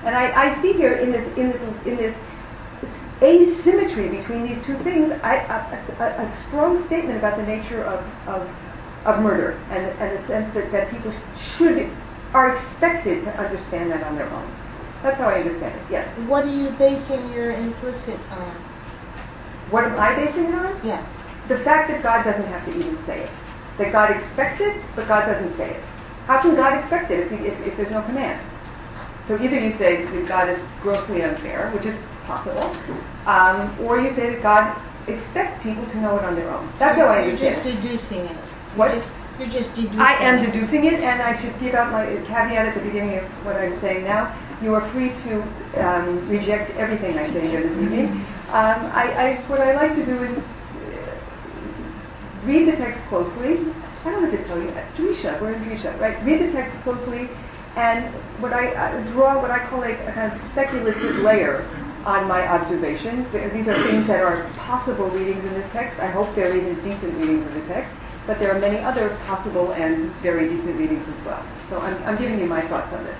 And 0.05 0.15
I, 0.15 0.53
I 0.53 0.61
see 0.61 0.73
here 0.73 0.93
in 0.93 1.11
this, 1.11 1.25
in 1.37 1.49
this, 1.49 1.61
in 1.87 1.97
this 1.97 2.15
asymmetry 3.21 4.09
between 4.09 4.43
these 4.47 4.63
two 4.65 4.77
things 4.83 5.11
I, 5.23 5.37
a, 5.37 6.03
a, 6.03 6.25
a 6.25 6.43
strong 6.47 6.85
statement 6.87 7.17
about 7.17 7.37
the 7.37 7.43
nature 7.43 7.83
of, 7.83 7.99
of, 8.27 8.47
of 9.05 9.21
murder 9.21 9.53
and, 9.69 9.85
and 9.99 10.23
the 10.23 10.27
sense 10.27 10.53
that, 10.53 10.71
that 10.71 10.91
people 10.91 11.13
should, 11.57 11.89
are 12.33 12.57
expected 12.57 13.25
to 13.25 13.31
understand 13.39 13.91
that 13.91 14.03
on 14.03 14.15
their 14.15 14.29
own. 14.29 14.49
That's 15.01 15.17
how 15.17 15.29
I 15.29 15.41
understand 15.41 15.79
it, 15.79 15.85
yes. 15.89 16.29
What 16.29 16.45
are 16.45 16.53
you 16.53 16.69
basing 16.77 17.33
your 17.33 17.53
implicit 17.53 18.19
on? 18.29 18.53
What 19.71 19.83
am 19.85 19.99
I 19.99 20.15
basing 20.15 20.45
it 20.45 20.53
on? 20.53 20.85
Yeah. 20.85 21.01
The 21.47 21.59
fact 21.63 21.89
that 21.89 22.03
God 22.03 22.23
doesn't 22.23 22.45
have 22.47 22.65
to 22.65 22.71
even 22.71 22.97
say 23.05 23.23
it. 23.23 23.31
That 23.79 23.91
God 23.91 24.11
expects 24.11 24.61
it, 24.61 24.77
but 24.95 25.07
God 25.07 25.25
doesn't 25.25 25.55
say 25.57 25.71
it. 25.71 25.83
How 26.27 26.41
can 26.41 26.55
God 26.55 26.77
expect 26.77 27.09
it 27.11 27.19
if, 27.25 27.29
he, 27.31 27.47
if, 27.47 27.55
if 27.67 27.77
there's 27.77 27.91
no 27.91 28.01
command? 28.03 28.39
So 29.27 29.35
either 29.35 29.57
you 29.57 29.77
say 29.77 30.03
that 30.05 30.27
God 30.27 30.49
is 30.49 30.59
grossly 30.81 31.23
unfair, 31.23 31.71
which 31.71 31.85
is 31.85 31.97
possible, 32.25 32.75
um, 33.25 33.77
or 33.81 33.99
you 33.99 34.13
say 34.15 34.35
that 34.35 34.43
God 34.43 34.75
expects 35.07 35.61
people 35.63 35.85
to 35.87 35.97
know 36.01 36.17
it 36.17 36.23
on 36.23 36.35
their 36.35 36.49
own. 36.51 36.71
That's 36.77 36.97
how 36.97 37.07
I 37.07 37.25
You're 37.25 37.37
just 37.37 37.65
it. 37.65 37.75
deducing 37.81 38.25
it. 38.29 38.37
What? 38.75 38.93
You're 39.39 39.49
just- 39.49 39.73
deducing 39.73 39.99
I 39.99 40.13
am 40.21 40.45
deducing 40.45 40.85
it, 40.85 41.01
and 41.01 41.21
I 41.21 41.39
should 41.41 41.57
give 41.59 41.73
out 41.73 41.91
my 41.91 42.05
caveat 42.27 42.67
at 42.67 42.75
the 42.75 42.81
beginning 42.81 43.17
of 43.17 43.25
what 43.45 43.55
I'm 43.55 43.79
saying 43.81 44.03
now. 44.03 44.29
You 44.61 44.75
are 44.75 44.85
free 44.91 45.09
to 45.25 45.41
um, 45.81 46.29
reject 46.29 46.69
everything 46.77 47.17
I 47.17 47.31
say 47.33 47.47
here 47.49 47.61
this 47.63 47.71
evening. 47.71 48.11
Um, 48.53 48.85
I, 48.93 49.09
I, 49.41 49.49
what 49.49 49.59
I 49.61 49.73
like 49.73 49.95
to 49.95 50.05
do 50.05 50.21
is 50.23 50.37
read 52.45 52.67
the 52.67 52.77
text 52.77 53.01
closely. 53.09 53.71
I 54.03 54.11
don't 54.11 54.23
have 54.23 54.31
to 54.31 54.47
tell 54.47 54.59
you 54.59 54.71
that. 54.71 54.93
Drisha, 54.95 55.39
we're 55.41 55.53
in 55.53 55.63
Drisha, 55.63 55.99
right? 55.99 56.23
Read 56.25 56.41
the 56.41 56.51
text 56.51 56.75
closely, 56.83 57.29
and 57.75 58.13
what 58.41 58.53
I 58.53 58.73
uh, 58.73 59.11
draw 59.13 59.41
what 59.41 59.51
I 59.51 59.67
call 59.69 59.83
a, 59.83 59.91
a 59.91 60.11
kind 60.13 60.33
of 60.33 60.51
speculative 60.51 61.17
layer 61.17 61.63
on 62.05 62.27
my 62.27 62.47
observations. 62.47 63.27
These 63.31 63.67
are 63.67 63.77
things 63.87 64.07
that 64.07 64.23
are 64.23 64.49
possible 64.57 65.09
readings 65.09 65.45
in 65.45 65.53
this 65.53 65.69
text. 65.71 65.99
I 65.99 66.07
hope 66.07 66.33
they're 66.35 66.55
even 66.57 66.75
decent 66.83 67.13
readings 67.19 67.45
of 67.45 67.53
the 67.53 67.67
text. 67.67 67.93
But 68.25 68.39
there 68.39 68.55
are 68.55 68.59
many 68.59 68.77
other 68.77 69.17
possible 69.25 69.73
and 69.73 70.11
very 70.21 70.49
decent 70.49 70.77
readings 70.77 71.07
as 71.07 71.25
well. 71.25 71.45
So 71.69 71.79
I'm, 71.79 72.01
I'm 72.03 72.17
giving 72.17 72.39
you 72.39 72.45
my 72.45 72.67
thoughts 72.67 72.93
on 72.93 73.03
this. 73.03 73.17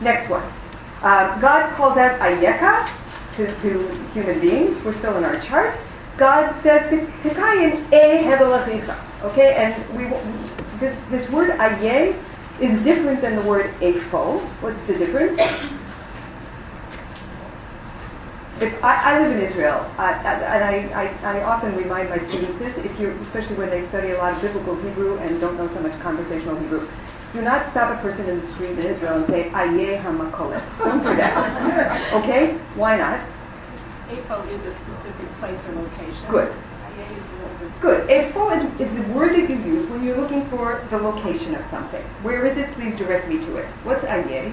Next 0.00 0.30
one. 0.30 0.44
Uh, 1.02 1.40
God 1.40 1.74
calls 1.76 1.96
out 1.96 2.20
Ayeka 2.20 2.88
to, 3.36 3.46
to 3.62 4.12
human 4.12 4.40
beings. 4.40 4.82
We're 4.84 4.98
still 4.98 5.16
in 5.16 5.24
our 5.24 5.40
chart. 5.46 5.78
God 6.20 6.52
says 6.62 6.90
to 6.90 7.00
to 7.00 7.34
Cain, 7.34 7.88
"E 7.92 8.22
hevel. 8.28 8.52
Okay, 9.24 9.54
and 9.56 9.72
we 9.96 10.04
this 10.78 10.94
this 11.10 11.30
word 11.30 11.58
aye 11.58 12.14
is 12.60 12.82
different 12.84 13.22
than 13.22 13.36
the 13.36 13.42
word 13.42 13.72
efo. 13.80 14.38
What's 14.60 14.86
the 14.86 14.98
difference? 14.98 15.40
If 18.60 18.84
I, 18.84 19.16
I 19.16 19.20
live 19.22 19.32
in 19.34 19.40
Israel, 19.40 19.90
uh, 19.96 20.02
and 20.02 20.62
I, 20.62 20.84
I, 20.92 21.38
I 21.38 21.42
often 21.44 21.74
remind 21.76 22.10
my 22.10 22.18
students 22.28 22.58
this, 22.58 22.76
if 22.84 23.00
you, 23.00 23.08
especially 23.24 23.56
when 23.56 23.70
they 23.70 23.88
study 23.88 24.10
a 24.10 24.18
lot 24.18 24.34
of 24.34 24.42
biblical 24.42 24.76
Hebrew 24.82 25.16
and 25.16 25.40
don't 25.40 25.56
know 25.56 25.72
so 25.72 25.80
much 25.80 25.98
conversational 26.02 26.60
Hebrew, 26.60 26.86
do 27.32 27.40
not 27.40 27.70
stop 27.70 27.98
a 27.98 28.02
person 28.02 28.28
in 28.28 28.44
the 28.44 28.52
street 28.52 28.78
in 28.78 28.84
Israel 28.84 29.24
and 29.24 29.26
say, 29.28 29.48
Aye 29.54 29.96
hamakolet. 30.04 30.60
Don't 30.84 31.02
do 31.02 31.16
that. 31.16 32.12
okay? 32.22 32.58
Why 32.74 32.98
not? 32.98 33.24
Efo 34.10 34.42
is 34.50 34.60
a 34.66 34.74
specific 34.74 35.28
place 35.38 35.60
or 35.68 35.74
location. 35.82 36.30
Good. 36.30 36.48
IA 36.50 37.06
is 37.06 37.22
a 37.22 37.36
little 37.42 37.58
bit- 37.58 37.80
Good. 37.80 38.08
Efo 38.08 38.56
is, 38.56 38.64
is 38.80 38.90
the 38.96 39.12
word 39.14 39.32
that 39.34 39.48
you 39.48 39.56
use 39.56 39.88
when 39.90 40.02
you're 40.04 40.16
looking 40.20 40.48
for 40.50 40.86
the 40.90 40.96
location 40.98 41.54
of 41.54 41.62
something. 41.70 42.02
Where 42.22 42.46
is 42.46 42.56
it? 42.58 42.72
Please 42.74 42.96
direct 42.98 43.28
me 43.28 43.38
to 43.38 43.56
it. 43.56 43.66
What's 43.84 44.04
aye? 44.04 44.52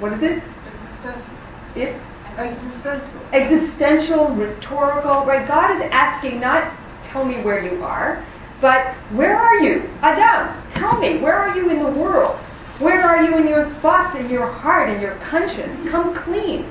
What 0.00 0.12
is 0.12 0.22
it? 0.22 0.42
Existential. 0.42 1.32
It 1.76 2.00
Existential. 2.36 3.20
existential, 3.32 4.28
rhetorical, 4.34 5.24
right? 5.24 5.46
God 5.48 5.76
is 5.76 5.88
asking 5.90 6.40
not 6.40 6.70
tell 7.10 7.24
me 7.24 7.40
where 7.42 7.64
you 7.64 7.82
are, 7.82 8.22
but 8.60 8.94
where 9.14 9.36
are 9.38 9.58
you? 9.58 9.88
Adam, 10.02 10.52
tell 10.74 10.98
me, 10.98 11.18
where 11.20 11.34
are 11.34 11.56
you 11.56 11.70
in 11.70 11.82
the 11.82 11.90
world? 11.98 12.36
Where 12.78 13.00
are 13.02 13.22
you 13.22 13.38
in 13.38 13.48
your 13.48 13.70
thoughts, 13.80 14.18
in 14.18 14.28
your 14.28 14.46
heart, 14.50 14.90
in 14.90 15.00
your 15.00 15.14
conscience? 15.30 15.88
Come 15.90 16.14
clean. 16.24 16.70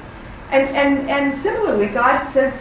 And 0.52 0.70
and 0.76 1.10
and 1.10 1.44
similarly, 1.44 1.88
God 1.88 2.32
says 2.34 2.54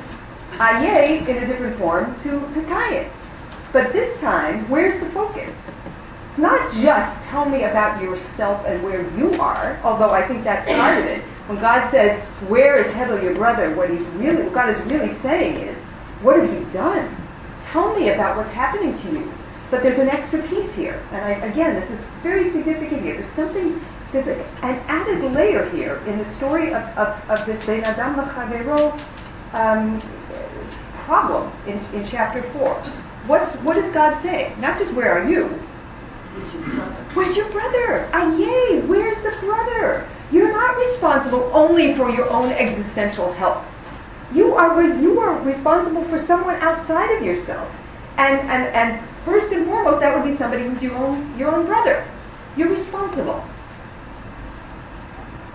ah, 0.59 0.79
aye 0.79 1.25
in 1.29 1.37
a 1.37 1.47
different 1.47 1.79
form 1.79 2.15
to, 2.23 2.41
to 2.41 2.61
Cain. 2.69 3.11
But 3.73 3.93
this 3.93 4.19
time, 4.21 4.71
where's 4.71 5.03
the 5.03 5.11
focus? 5.11 5.51
It's 6.31 6.39
not 6.39 6.73
just 6.83 7.31
tell 7.31 7.45
me 7.45 7.65
about 7.65 8.01
yourself 8.01 8.65
and 8.67 8.83
where 8.83 9.03
you 9.17 9.35
are, 9.41 9.81
although 9.85 10.11
I 10.11 10.27
think 10.27 10.45
that's 10.45 10.67
part 10.71 10.99
of 10.99 11.05
it. 11.05 11.23
When 11.47 11.61
God 11.61 11.91
says, 11.91 12.21
Where 12.49 12.79
is 12.79 12.93
Hevel 12.95 13.23
your 13.23 13.35
brother? 13.35 13.75
What 13.75 13.91
he's 13.91 14.07
really 14.19 14.45
what 14.45 14.55
God 14.55 14.71
is 14.71 14.81
really 14.91 15.21
saying 15.23 15.57
is, 15.57 15.77
What 16.23 16.41
have 16.41 16.51
you 16.53 16.65
done? 16.73 17.15
Tell 17.71 17.95
me 17.95 18.11
about 18.11 18.37
what's 18.37 18.53
happening 18.55 18.97
to 19.03 19.13
you. 19.13 19.33
But 19.71 19.83
there's 19.83 19.99
an 19.99 20.09
extra 20.09 20.41
piece 20.49 20.73
here. 20.75 21.03
And 21.13 21.23
I, 21.23 21.47
again, 21.47 21.75
this 21.79 21.91
is 21.91 21.99
very 22.23 22.53
significant 22.53 23.03
here. 23.03 23.21
There's 23.21 23.37
something 23.37 23.81
there's 24.15 24.29
a, 24.29 24.43
an 24.65 24.79
added 24.89 25.33
layer 25.33 25.69
here 25.71 25.97
in 26.07 26.19
the 26.19 26.37
story 26.37 26.69
of, 26.69 26.83
of, 26.97 27.31
of 27.31 27.47
this 27.47 27.63
Ben 27.67 27.85
Adam 27.85 28.17
L'Chavero 28.17 28.93
um, 29.53 30.01
problem 31.05 31.53
in, 31.67 31.79
in 31.95 32.09
chapter 32.09 32.43
4. 32.53 32.75
What's, 33.27 33.57
what 33.59 33.75
does 33.75 33.93
God 33.93 34.23
say? 34.23 34.55
Not 34.59 34.79
just 34.79 34.95
where 34.95 35.13
are 35.13 35.29
you, 35.29 35.61
Where's 37.15 37.37
your 37.37 37.49
brother? 37.53 38.11
Aye, 38.13 38.83
where's 38.87 39.17
the 39.23 39.39
brother? 39.47 40.09
You're 40.33 40.53
not 40.53 40.77
responsible 40.77 41.49
only 41.55 41.97
for 41.97 42.11
your 42.11 42.29
own 42.29 42.51
existential 42.51 43.33
health. 43.35 43.65
You 44.33 44.55
are 44.55 44.77
re- 44.77 45.01
you 45.01 45.21
are 45.21 45.41
responsible 45.43 46.03
for 46.09 46.27
someone 46.27 46.57
outside 46.57 47.17
of 47.17 47.23
yourself. 47.23 47.71
And, 48.17 48.41
and 48.51 48.67
and 48.75 49.09
first 49.25 49.53
and 49.53 49.65
foremost 49.67 50.01
that 50.01 50.17
would 50.17 50.29
be 50.29 50.37
somebody 50.37 50.65
who's 50.65 50.83
your 50.83 50.97
own 50.97 51.39
your 51.39 51.55
own 51.55 51.67
brother. 51.67 52.05
You're 52.57 52.71
responsible. 52.71 53.45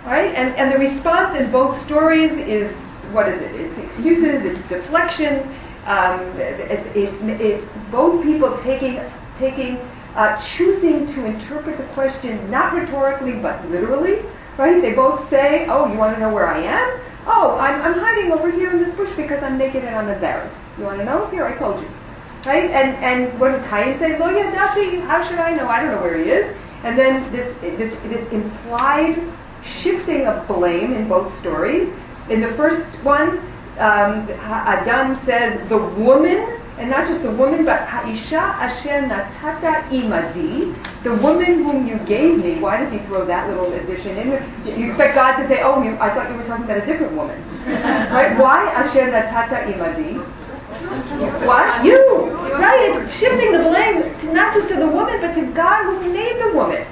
Right? 0.10 0.34
And 0.34 0.56
and 0.56 0.72
the 0.74 0.80
response 0.80 1.38
in 1.38 1.52
both 1.52 1.80
stories 1.86 2.32
is 2.32 2.74
what 3.14 3.30
is 3.30 3.40
it? 3.44 3.54
It's 3.54 3.78
excuses, 3.78 4.42
it's 4.44 4.68
deflections, 4.68 5.46
um, 5.86 6.34
it's, 6.38 6.88
it's, 6.98 7.14
it's 7.40 7.92
both 7.92 8.24
people 8.24 8.60
taking 8.64 9.00
taking 9.38 9.78
uh, 10.16 10.42
choosing 10.58 11.14
to 11.14 11.26
interpret 11.26 11.78
the 11.78 11.86
question 11.94 12.50
not 12.50 12.74
rhetorically 12.74 13.34
but 13.34 13.64
literally, 13.70 14.26
right? 14.58 14.82
They 14.82 14.94
both 14.94 15.30
say, 15.30 15.68
"Oh, 15.70 15.86
you 15.92 15.98
want 16.00 16.16
to 16.16 16.20
know 16.20 16.34
where 16.34 16.48
I 16.48 16.60
am? 16.60 17.02
Oh, 17.28 17.58
I'm, 17.60 17.80
I'm 17.80 17.94
hiding 17.94 18.32
over 18.32 18.50
here 18.50 18.72
in 18.72 18.84
this 18.84 18.96
bush 18.96 19.16
because 19.16 19.44
I'm 19.44 19.60
naked 19.60 19.84
and 19.84 19.96
I'm 19.96 20.10
embarrassed. 20.10 20.56
You 20.80 20.86
want 20.86 20.98
to 20.98 21.06
know? 21.06 21.28
Here, 21.28 21.46
I 21.46 21.56
told 21.58 21.84
you." 21.84 21.90
Right? 22.48 22.72
And 22.72 22.98
and 22.98 23.40
what 23.40 23.52
does 23.52 23.62
Cain 23.70 24.00
say? 24.00 24.18
Lo 24.18 24.26
yadati, 24.34 25.06
how 25.06 25.22
should 25.30 25.38
I 25.38 25.54
know? 25.54 25.70
I 25.70 25.84
don't 25.84 25.92
know 25.92 26.02
where 26.02 26.18
he 26.18 26.32
is. 26.32 26.58
And 26.84 26.98
then 26.98 27.32
this 27.32 27.56
this 27.62 27.94
this 28.10 28.26
implied 28.34 29.22
shifting 29.82 30.26
of 30.26 30.48
blame 30.48 30.94
in 30.94 31.08
both 31.08 31.38
stories. 31.40 31.90
In 32.30 32.42
the 32.42 32.54
first 32.56 32.86
one, 33.04 33.40
um, 33.80 34.30
Adam 34.40 35.24
says 35.26 35.68
the 35.70 35.78
woman 35.78 36.60
and 36.80 36.90
not 36.90 37.08
just 37.08 37.22
the 37.24 37.32
woman, 37.32 37.66
but 37.66 37.82
Ha'isha 37.82 38.40
Asher 38.40 39.04
Natata 39.04 39.84
Imadi, 39.92 40.74
the 41.04 41.14
woman 41.16 41.64
whom 41.66 41.86
you 41.86 42.00
gave 42.08 42.38
me. 42.40 42.58
Why 42.60 42.82
does 42.82 42.94
he 42.94 43.00
throw 43.08 43.26
that 43.26 43.50
little 43.50 43.74
addition 43.74 44.18
in? 44.18 44.28
You 44.80 44.88
expect 44.88 45.16
God 45.16 45.42
to 45.42 45.48
say, 45.50 45.62
oh, 45.62 45.84
you, 45.84 45.98
I 46.00 46.14
thought 46.16 46.32
you 46.32 46.38
were 46.38 46.48
talking 46.48 46.64
about 46.64 46.78
a 46.78 46.86
different 46.86 47.18
woman. 47.18 47.38
right? 47.68 48.38
Why 48.40 48.72
Asher 48.72 49.12
Natata 49.12 49.68
Imadi? 49.68 50.24
What? 51.46 51.84
You! 51.84 52.32
Right? 52.54 53.04
It's 53.04 53.14
shifting 53.20 53.52
the 53.52 53.60
blame 53.60 54.34
not 54.34 54.56
just 54.56 54.70
to 54.70 54.76
the 54.76 54.88
woman, 54.88 55.20
but 55.20 55.36
to 55.36 55.52
God 55.54 55.84
who 55.84 56.14
made 56.14 56.40
the 56.40 56.56
woman. 56.56 56.88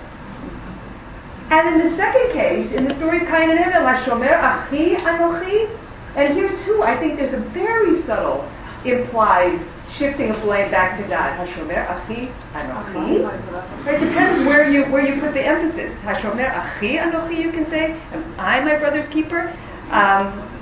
And 1.50 1.82
in 1.82 1.90
the 1.90 1.98
second 1.98 2.34
case, 2.34 2.72
in 2.74 2.88
the 2.88 2.96
story 2.96 3.22
of 3.22 3.28
Cain 3.28 3.50
and 3.50 3.60
Abel, 3.60 3.82
Hashomer 3.82 4.34
Achi 4.34 4.96
Anochi, 4.96 5.80
and 6.16 6.34
here 6.34 6.50
too, 6.66 6.84
I 6.84 6.98
think 6.98 7.18
there's 7.18 7.34
a 7.34 7.40
very 7.52 8.06
subtle 8.06 8.50
implied 8.84 9.66
shifting 9.98 10.30
of 10.32 10.42
blame 10.42 10.70
back 10.72 11.02
to 11.02 11.08
God. 11.08 11.38
Hashomer 11.40 11.90
Achi 11.90 12.30
Anochi. 12.54 13.88
It 13.88 14.00
depends 14.00 14.46
where 14.46 14.70
you 14.70 14.86
where 14.92 15.06
you 15.06 15.22
put 15.22 15.34
the 15.34 15.42
emphasis. 15.42 15.96
Hashomer 16.04 16.50
Achi 16.52 16.98
Anochi, 16.98 17.40
you 17.40 17.52
can 17.52 17.70
say, 17.70 17.92
am 18.12 18.36
I 18.38 18.60
my 18.60 18.78
brother's 18.78 19.08
keeper? 19.10 19.56
Um, 19.92 20.54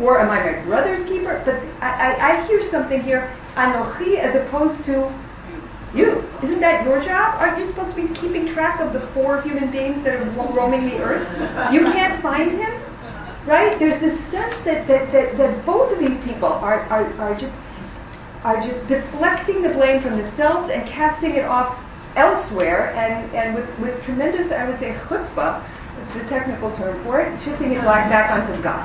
or 0.00 0.20
am 0.20 0.28
I 0.28 0.52
my 0.52 0.64
brother's 0.64 1.06
keeper? 1.08 1.40
But 1.44 1.54
I, 1.82 2.12
I, 2.12 2.42
I 2.42 2.46
hear 2.46 2.68
something 2.70 3.02
here, 3.02 3.34
Anochi, 3.54 4.18
as 4.18 4.34
opposed 4.34 4.84
to 4.86 5.10
you. 5.94 6.22
Isn't 6.42 6.60
that 6.60 6.84
your 6.84 7.02
job? 7.02 7.40
Aren't 7.40 7.58
you 7.58 7.66
supposed 7.68 7.96
to 7.96 8.02
be 8.02 8.14
keeping 8.14 8.52
track 8.52 8.80
of 8.80 8.92
the 8.92 9.06
four 9.14 9.42
human 9.42 9.70
beings 9.70 10.04
that 10.04 10.16
are 10.16 10.30
roaming 10.52 10.90
the 10.90 10.98
earth? 10.98 11.72
You 11.72 11.84
can't 11.92 12.22
find 12.22 12.50
him? 12.52 12.82
Right? 13.46 13.78
There's 13.78 14.00
this 14.00 14.18
sense 14.30 14.54
that, 14.64 14.86
that, 14.88 15.12
that, 15.12 15.36
that 15.36 15.66
both 15.66 15.92
of 15.92 15.98
these 15.98 16.18
people 16.24 16.48
are, 16.48 16.80
are, 16.88 17.12
are 17.20 17.38
just 17.38 17.52
are 18.44 18.60
just 18.60 18.86
deflecting 18.88 19.62
the 19.62 19.70
blame 19.70 20.02
from 20.02 20.18
themselves 20.18 20.70
and 20.70 20.86
casting 20.86 21.32
it 21.32 21.46
off 21.46 21.80
elsewhere 22.14 22.92
and, 22.94 23.34
and 23.34 23.54
with, 23.54 23.66
with 23.80 24.04
tremendous, 24.04 24.52
I 24.52 24.68
would 24.68 24.78
say, 24.78 24.92
chutzpah, 25.08 25.64
it's 26.04 26.14
the 26.14 26.28
technical 26.28 26.74
term 26.76 27.02
for 27.04 27.20
it, 27.20 27.42
shifting 27.42 27.72
it 27.72 27.80
back, 27.80 28.10
back 28.10 28.30
onto 28.30 28.62
God. 28.62 28.84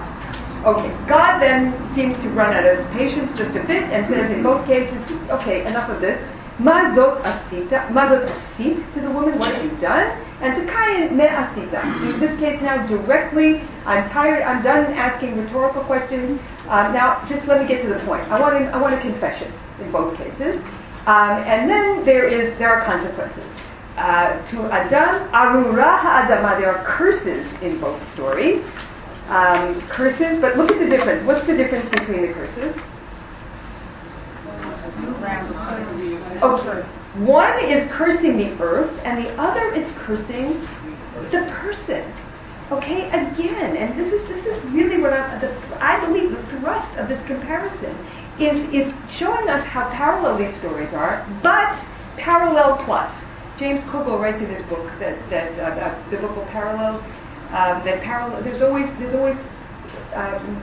Okay, 0.66 0.90
God 1.08 1.40
then 1.40 1.76
seems 1.96 2.16
to 2.24 2.30
run 2.32 2.56
out 2.56 2.66
of 2.66 2.80
patience 2.92 3.32
just 3.38 3.56
a 3.56 3.64
bit 3.68 3.84
and 3.92 4.08
says 4.08 4.32
in 4.32 4.44
both 4.44 4.66
cases, 4.66 4.96
okay, 5.30 5.66
enough 5.66 5.90
of 5.90 6.02
this. 6.02 6.20
Asita, 6.60 7.88
mazot 7.90 8.28
asit 8.28 8.94
to 8.94 9.02
the 9.02 9.10
woman, 9.10 9.40
what 9.40 9.54
have 9.56 9.64
you 9.64 9.78
done? 9.80 10.08
And 10.42 10.56
to 10.56 10.72
Cain, 10.72 11.16
me 11.16 11.24
asita. 11.26 12.14
In 12.14 12.20
this 12.20 12.38
case 12.40 12.62
now 12.62 12.86
directly, 12.88 13.62
I'm 13.86 14.10
tired, 14.10 14.44
I'm 14.44 14.62
done 14.64 14.94
asking 14.94 15.38
rhetorical 15.38 15.84
questions. 15.84 16.40
Um, 16.68 16.94
now, 16.94 17.26
just 17.28 17.48
let 17.48 17.62
me 17.62 17.68
get 17.68 17.82
to 17.84 17.90
the 17.90 18.00
point. 18.06 18.24
I 18.30 18.40
want, 18.40 18.56
a, 18.56 18.68
I 18.70 18.78
want 18.78 18.94
a 18.94 19.02
confession 19.02 19.54
in 19.82 19.92
both 19.92 20.18
cases. 20.18 20.62
Um, 21.08 21.44
and 21.48 21.70
then 21.70 22.06
there 22.06 22.28
is, 22.28 22.58
there 22.60 22.70
are 22.70 22.86
consequences. 22.86 23.44
Uh, 23.98 24.40
to 24.52 24.72
Adam, 24.72 25.30
Arura 25.34 25.98
ha'adama, 26.00 26.60
there 26.60 26.76
are 26.76 26.86
curses 26.86 27.46
in 27.62 27.80
both 27.80 28.02
stories. 28.14 28.64
Um, 29.28 29.82
curses, 29.90 30.42
but 30.42 30.58
look 30.58 30.72
at 30.72 30.80
the 30.80 30.90
difference. 30.90 31.26
What's 31.26 31.46
the 31.48 31.56
difference 31.56 31.90
between 31.90 32.28
the 32.28 32.34
curses? 32.34 32.76
Okay. 36.42 36.88
One 37.26 37.60
is 37.66 37.90
cursing 37.92 38.38
the 38.38 38.52
earth, 38.62 38.94
and 39.04 39.26
the 39.26 39.30
other 39.42 39.74
is 39.74 39.90
cursing 40.06 40.62
the 41.32 41.50
person. 41.60 42.06
Okay, 42.72 43.08
again, 43.10 43.76
and 43.76 43.98
this 44.00 44.14
is 44.14 44.28
this 44.30 44.46
is 44.46 44.64
really 44.72 45.02
what 45.02 45.12
I, 45.12 45.40
the, 45.40 45.50
I 45.82 46.06
believe 46.06 46.30
the 46.30 46.60
thrust 46.60 46.98
of 47.00 47.10
this 47.10 47.20
comparison 47.26 47.98
is 48.40 48.62
is 48.70 48.94
showing 49.18 49.50
us 49.50 49.66
how 49.66 49.90
parallel 49.90 50.38
these 50.38 50.56
stories 50.60 50.94
are, 50.94 51.26
but 51.42 51.74
parallel 52.18 52.78
plus. 52.86 53.12
James 53.58 53.84
Kugel 53.92 54.22
writes 54.22 54.38
in 54.38 54.54
his 54.54 54.64
book 54.70 54.86
that 55.00 55.18
that 55.32 55.52
uh, 55.60 55.74
about 55.74 55.98
biblical 56.12 56.46
parallels 56.54 57.02
um, 57.52 57.84
that 57.84 58.04
parallel. 58.04 58.44
There's 58.44 58.62
always 58.62 58.86
there's 59.00 59.16
always 59.16 59.38
um, 60.14 60.62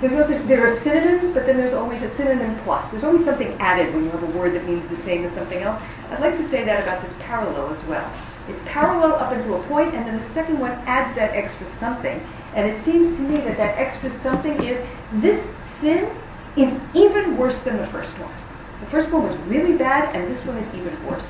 there's 0.00 0.12
also, 0.12 0.46
there 0.46 0.66
are 0.66 0.82
synonyms, 0.82 1.32
but 1.34 1.46
then 1.46 1.56
there's 1.56 1.72
always 1.72 2.02
a 2.02 2.14
synonym 2.16 2.58
plus. 2.64 2.90
There's 2.90 3.04
always 3.04 3.24
something 3.24 3.52
added 3.60 3.94
when 3.94 4.04
you 4.04 4.10
have 4.10 4.22
a 4.22 4.32
word 4.38 4.54
that 4.54 4.66
means 4.66 4.82
the 4.90 5.02
same 5.04 5.24
as 5.24 5.32
something 5.34 5.62
else. 5.62 5.80
I'd 6.10 6.20
like 6.20 6.36
to 6.36 6.50
say 6.50 6.64
that 6.64 6.82
about 6.82 7.02
this 7.06 7.14
parallel 7.20 7.74
as 7.74 7.84
well. 7.86 8.04
It's 8.48 8.60
parallel 8.66 9.14
up 9.14 9.32
until 9.32 9.62
a 9.62 9.66
point, 9.68 9.94
and 9.94 10.06
then 10.06 10.20
the 10.20 10.34
second 10.34 10.58
one 10.58 10.72
adds 10.86 11.14
that 11.16 11.34
extra 11.34 11.66
something. 11.80 12.20
And 12.54 12.68
it 12.68 12.84
seems 12.84 13.16
to 13.16 13.22
me 13.22 13.38
that 13.38 13.56
that 13.56 13.78
extra 13.78 14.10
something 14.22 14.62
is 14.62 14.76
this 15.22 15.42
sin 15.80 16.10
is 16.56 16.70
even 16.94 17.38
worse 17.38 17.56
than 17.64 17.78
the 17.78 17.86
first 17.88 18.12
one. 18.18 18.34
The 18.80 18.90
first 18.90 19.10
one 19.10 19.22
was 19.22 19.36
really 19.48 19.78
bad, 19.78 20.14
and 20.14 20.34
this 20.34 20.44
one 20.44 20.58
is 20.58 20.74
even 20.74 21.06
worse. 21.06 21.26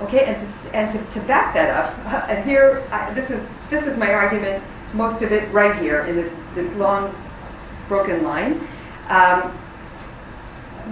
Okay, 0.00 0.24
and 0.24 0.36
to, 0.36 0.74
and 0.74 0.92
to, 0.92 1.20
to 1.20 1.26
back 1.26 1.54
that 1.54 1.70
up, 1.70 1.96
and 2.28 2.44
here 2.44 2.86
I, 2.90 3.12
this 3.14 3.30
is 3.30 3.40
this 3.70 3.84
is 3.84 3.96
my 3.98 4.12
argument, 4.12 4.64
most 4.94 5.22
of 5.22 5.32
it 5.32 5.52
right 5.52 5.80
here 5.80 6.04
in 6.06 6.16
this, 6.16 6.32
this 6.54 6.76
long 6.76 7.14
broken 7.88 8.22
line. 8.22 8.60
Um, 9.08 9.52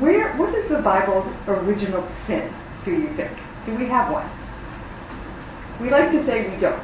where 0.00 0.35
what 0.37 0.55
is 0.55 0.69
the 0.69 0.79
Bible's 0.83 1.26
original 1.47 2.07
sin? 2.26 2.53
Do 2.85 2.93
you 2.93 3.15
think? 3.17 3.33
Do 3.67 3.75
we 3.76 3.87
have 3.87 4.12
one? 4.12 4.29
We 5.81 5.91
like 5.91 6.11
to 6.12 6.25
say 6.26 6.49
we 6.49 6.61
don't. 6.61 6.83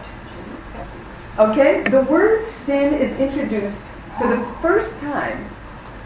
Okay, 1.38 1.82
the 1.90 2.02
word 2.10 2.44
sin 2.66 2.94
is 2.94 3.18
introduced 3.18 3.82
for 4.18 4.28
the 4.28 4.56
first 4.60 4.90
time 5.00 5.48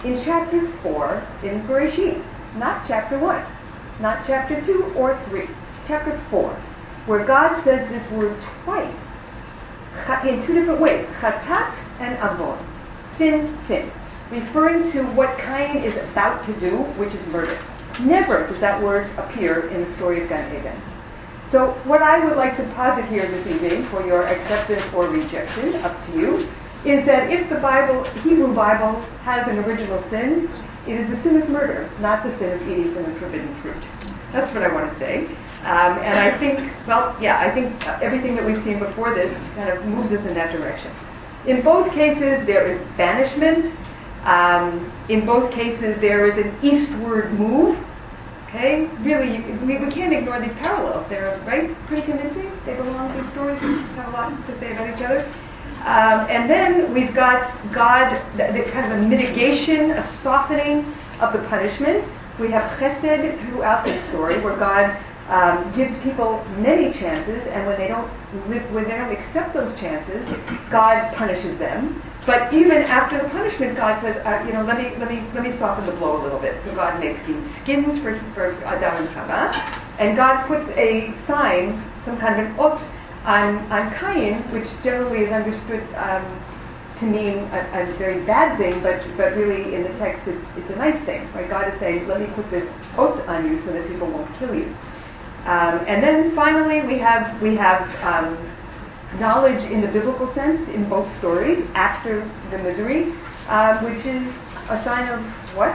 in 0.05 0.23
chapter 0.25 0.71
4 0.83 1.27
in 1.43 1.63
Bereshit, 1.67 2.23
not 2.57 2.87
chapter 2.87 3.19
1, 3.19 3.45
not 4.01 4.25
chapter 4.27 4.65
2 4.65 4.95
or 4.97 5.21
3, 5.29 5.49
chapter 5.89 6.25
4, 6.31 6.51
where 7.07 7.27
God 7.27 7.65
says 7.65 7.89
this 7.89 8.09
word 8.13 8.41
twice 8.63 8.95
in 10.25 10.47
two 10.47 10.55
different 10.55 10.81
ways, 10.81 11.07
chatat 11.21 11.75
and 12.01 12.17
avon, 12.19 12.59
sin, 13.19 13.59
sin, 13.69 13.91
referring 14.31 14.91
to 14.93 15.03
what 15.15 15.37
Cain 15.39 15.83
is 15.83 15.95
about 16.11 16.47
to 16.47 16.61
do, 16.61 16.77
which 16.99 17.13
is 17.15 17.27
murder. 17.29 17.59
Never 18.01 18.47
does 18.47 18.61
that 18.61 18.83
word 18.83 19.11
appear 19.19 19.69
in 19.69 19.89
the 19.89 19.95
story 19.95 20.23
of 20.23 20.29
Gan 20.29 20.55
Eden. 20.55 20.81
So 21.53 21.73
what 21.85 22.03
I 22.03 22.25
would 22.25 22.37
like 22.37 22.57
to 22.57 22.65
posit 22.75 23.07
here 23.07 23.31
this 23.31 23.47
evening 23.47 23.89
for 23.91 24.05
your 24.05 24.27
acceptance 24.27 24.83
or 24.95 25.09
rejection, 25.09 25.77
up 25.77 25.95
to 26.07 26.13
you, 26.19 26.37
is 26.85 27.07
that 27.07 27.31
if 27.31 27.49
the 27.49 27.57
Bible, 27.57 28.05
Hebrew 28.23 28.55
Bible, 28.55 29.01
has 29.23 29.47
an 29.49 29.59
original 29.61 30.03
sin, 30.11 30.51
it 30.87 31.01
is 31.01 31.11
the 31.11 31.23
sin 31.23 31.41
of 31.41 31.49
murder, 31.49 31.91
not 32.01 32.23
the 32.23 32.37
sin 32.39 32.51
of 32.53 32.63
eating 32.63 32.95
from 32.95 33.13
the 33.13 33.19
forbidden 33.19 33.51
fruit. 33.63 33.83
That's 34.33 34.53
what 34.55 34.63
I 34.63 34.73
want 34.73 34.93
to 34.93 34.99
say. 34.99 35.27
Um, 35.67 35.99
and 35.99 36.19
I 36.19 36.39
think, 36.39 36.71
well, 36.87 37.17
yeah, 37.21 37.39
I 37.39 37.53
think 37.55 37.75
everything 38.03 38.37
that 38.37 38.45
we've 38.45 38.63
seen 38.63 38.79
before 38.79 39.15
this 39.15 39.33
kind 39.55 39.71
of 39.71 39.85
moves 39.87 40.13
us 40.13 40.25
in 40.27 40.35
that 40.35 40.53
direction. 40.53 40.95
In 41.47 41.63
both 41.63 41.93
cases, 41.93 42.47
there 42.47 42.67
is 42.67 42.97
banishment. 42.97 43.77
Um, 44.25 44.93
in 45.09 45.25
both 45.25 45.53
cases, 45.53 46.01
there 46.01 46.27
is 46.27 46.45
an 46.45 46.59
eastward 46.63 47.33
move 47.33 47.79
Okay, 48.49 48.87
really, 49.01 49.41
we, 49.67 49.77
we 49.77 49.93
can't 49.93 50.15
ignore 50.15 50.41
these 50.41 50.55
parallels. 50.55 51.05
They're 51.11 51.43
right, 51.47 51.75
pretty 51.89 52.03
convincing. 52.03 52.51
They 52.65 52.75
belong. 52.77 53.13
To 53.13 53.23
these 53.23 53.33
stories 53.33 53.61
have 53.61 54.09
a 54.09 54.11
lot 54.13 54.47
to 54.47 54.59
say 54.61 54.73
about 54.73 54.97
each 54.97 55.05
other. 55.05 55.27
Um, 55.85 56.31
and 56.31 56.49
then 56.49 56.95
we've 56.95 57.13
got 57.13 57.53
God, 57.75 58.23
the, 58.39 58.53
the, 58.53 58.71
kind 58.71 58.93
of 58.93 58.99
a 58.99 59.03
mitigation, 59.09 59.91
a 59.91 60.21
softening 60.23 60.91
of 61.21 61.33
the 61.33 61.41
punishment. 61.49 62.05
We 62.41 62.51
have 62.53 62.79
chesed 62.79 63.51
throughout 63.51 63.85
the 63.85 64.01
story, 64.09 64.41
where 64.41 64.57
God 64.57 64.97
um, 65.29 65.75
gives 65.77 65.93
people 66.03 66.45
many 66.59 66.93
chances, 66.93 67.47
and 67.49 67.67
when 67.67 67.77
they 67.79 67.89
don't 67.89 68.11
when 68.73 68.85
they 68.85 68.97
don't 68.97 69.13
accept 69.13 69.55
those 69.55 69.73
chances, 69.79 70.25
God 70.71 71.15
punishes 71.15 71.59
them. 71.59 72.03
But 72.27 72.53
even 72.53 72.83
after 72.83 73.23
the 73.23 73.29
punishment, 73.31 73.77
God 73.77 74.03
says, 74.03 74.17
uh, 74.27 74.43
you 74.47 74.53
know, 74.53 74.63
let 74.63 74.79
me 74.79 74.97
let 74.99 75.09
me 75.09 75.23
let 75.33 75.45
me 75.45 75.57
soften 75.59 75.87
the 75.87 75.93
blow 75.93 76.21
a 76.21 76.23
little 76.23 76.41
bit. 76.41 76.59
So 76.65 76.75
God 76.75 76.99
makes 76.99 77.25
these 77.27 77.41
skins 77.63 78.03
for 78.03 78.19
for 78.35 78.53
Adam 78.65 79.07
and 79.07 79.15
Chava, 79.15 79.55
and 79.99 80.17
God 80.17 80.47
puts 80.49 80.69
a 80.77 81.15
sign, 81.27 81.79
some 82.05 82.19
kind 82.19 82.41
of 82.41 82.47
an 82.47 82.59
ot, 82.59 82.83
on 83.25 83.59
on 83.71 83.95
Cain, 83.95 84.43
which 84.51 84.67
generally 84.83 85.25
is 85.25 85.33
understood. 85.33 85.83
Um, 85.95 86.25
to 86.99 87.05
mean 87.05 87.45
a, 87.53 87.93
a, 87.93 87.99
very 87.99 88.25
bad 88.25 88.57
thing, 88.57 88.83
but 88.83 89.05
but 89.19 89.37
really 89.37 89.75
in 89.75 89.83
the 89.83 89.93
text 89.99 90.27
it's, 90.27 90.41
it's 90.57 90.71
a 90.71 90.77
nice 90.77 90.97
thing. 91.05 91.31
Right? 91.35 91.49
God 91.49 91.69
is 91.69 91.79
saying, 91.79 92.09
let 92.09 92.21
me 92.21 92.27
put 92.35 92.51
this 92.51 92.67
oath 92.97 93.21
on 93.29 93.47
you 93.47 93.63
so 93.67 93.73
that 93.75 93.87
people 93.87 94.09
won't 94.09 94.33
kill 94.39 94.55
you. 94.55 94.75
Um, 95.47 95.85
and 95.87 96.03
then 96.03 96.35
finally 96.35 96.81
we 96.83 96.99
have 96.99 97.41
we 97.41 97.55
have 97.57 97.87
um, 98.03 98.37
knowledge 99.21 99.63
in 99.71 99.81
the 99.81 99.87
biblical 99.89 100.33
sense 100.35 100.69
in 100.75 100.89
both 100.89 101.07
stories 101.19 101.65
after 101.75 102.29
the 102.51 102.59
misery, 102.59 103.15
uh, 103.49 103.79
which 103.79 104.05
is 104.05 104.27
a 104.69 104.83
sign 104.83 105.09
of 105.09 105.21
what? 105.55 105.75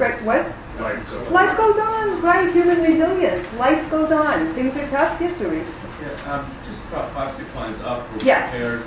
Right, 0.00 0.22
what? 0.24 0.44
Life 0.80 1.04
goes 1.08 1.32
Life 1.32 1.56
goes 1.56 1.78
on, 1.80 2.22
right? 2.22 2.52
Human 2.52 2.82
resilience. 2.82 3.46
Life 3.58 3.90
goes 3.90 4.12
on. 4.12 4.54
Things 4.54 4.76
are 4.76 4.88
tough. 4.90 5.18
History. 5.18 5.64
Yeah, 6.00 6.32
um, 6.32 6.52
just 6.68 6.80
about 6.88 7.12
five, 7.14 7.36
six 7.36 7.48
lines 7.54 7.80
up, 7.82 8.12
we 8.14 8.24
Yeah. 8.24 8.48
prepared 8.50 8.84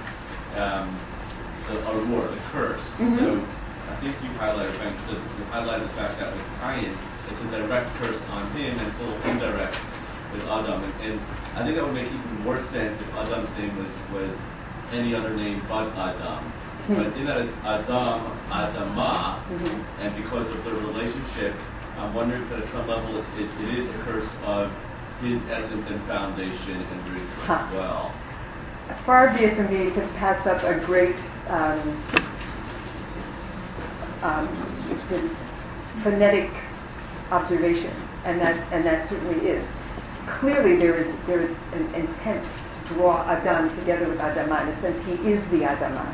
um, 0.57 0.99
the 1.67 1.77
Arur, 1.85 2.29
the 2.29 2.41
curse. 2.51 2.81
Mhm. 2.99 3.17
So 3.17 3.41
I 3.89 3.95
think 4.01 4.15
you 4.21 4.29
highlighted, 4.37 4.77
the, 5.07 5.13
you 5.13 5.45
highlighted 5.49 5.89
the 5.89 5.95
fact 5.97 6.19
that 6.19 6.33
with 6.33 6.45
Cain, 6.61 6.97
it's 7.31 7.41
a 7.41 7.49
direct 7.51 7.95
curse 7.97 8.21
on 8.29 8.49
him 8.51 8.77
and 8.77 8.89
little 8.99 9.21
indirect 9.23 9.75
with 10.33 10.41
Adam. 10.43 10.83
And, 10.83 10.93
and 11.01 11.19
I 11.55 11.63
think 11.63 11.75
that 11.77 11.85
would 11.85 11.93
make 11.93 12.07
even 12.07 12.41
more 12.43 12.61
sense 12.71 12.99
if 13.01 13.09
Adam's 13.15 13.49
name 13.57 13.77
was, 13.77 13.91
was 14.13 14.35
any 14.91 15.13
other 15.15 15.35
name 15.35 15.61
but 15.67 15.89
Adam. 15.97 16.43
Hmm. 16.89 16.93
But 16.95 17.07
in 17.17 17.25
that 17.25 17.37
it's 17.45 17.53
Adam, 17.65 18.33
Adama, 18.49 19.41
Mhm. 19.49 19.85
and 20.01 20.15
because 20.15 20.49
of 20.55 20.63
the 20.65 20.73
relationship, 20.73 21.53
I'm 21.99 22.13
wondering 22.13 22.41
if 22.43 22.51
at 22.63 22.71
some 22.71 22.87
level 22.87 23.17
it, 23.19 23.25
it, 23.37 23.49
it 23.61 23.79
is 23.79 23.87
a 23.89 23.97
curse 24.03 24.29
of 24.45 24.71
his 25.21 25.41
essence 25.51 25.85
and 25.89 26.01
foundation 26.07 26.81
and 26.81 26.99
roots 27.13 27.33
Huh. 27.45 27.65
as 27.67 27.73
well. 27.75 28.11
Far 29.05 29.33
be 29.37 29.43
it 29.45 29.55
from 29.55 29.67
me 29.69 29.91
to 29.91 30.01
pass 30.17 30.47
up 30.47 30.63
a 30.63 30.79
great 30.85 31.15
um, 31.49 32.03
um, 34.23 34.47
phonetic 36.03 36.49
observation, 37.31 37.93
and 38.25 38.39
that 38.41 38.55
and 38.73 38.85
that 38.85 39.09
certainly 39.09 39.45
is. 39.47 39.63
Clearly, 40.39 40.77
there 40.77 40.95
is 40.97 41.15
there 41.27 41.41
is 41.41 41.55
an 41.73 41.93
intent 41.95 42.43
to 42.43 42.93
draw 42.93 43.23
Adam 43.29 43.75
together 43.77 44.07
with 44.09 44.19
Adama. 44.19 44.61
In 44.63 44.69
a 44.69 44.81
sense, 44.81 44.99
he 45.05 45.13
is 45.29 45.41
the 45.51 45.65
Adama. 45.65 46.05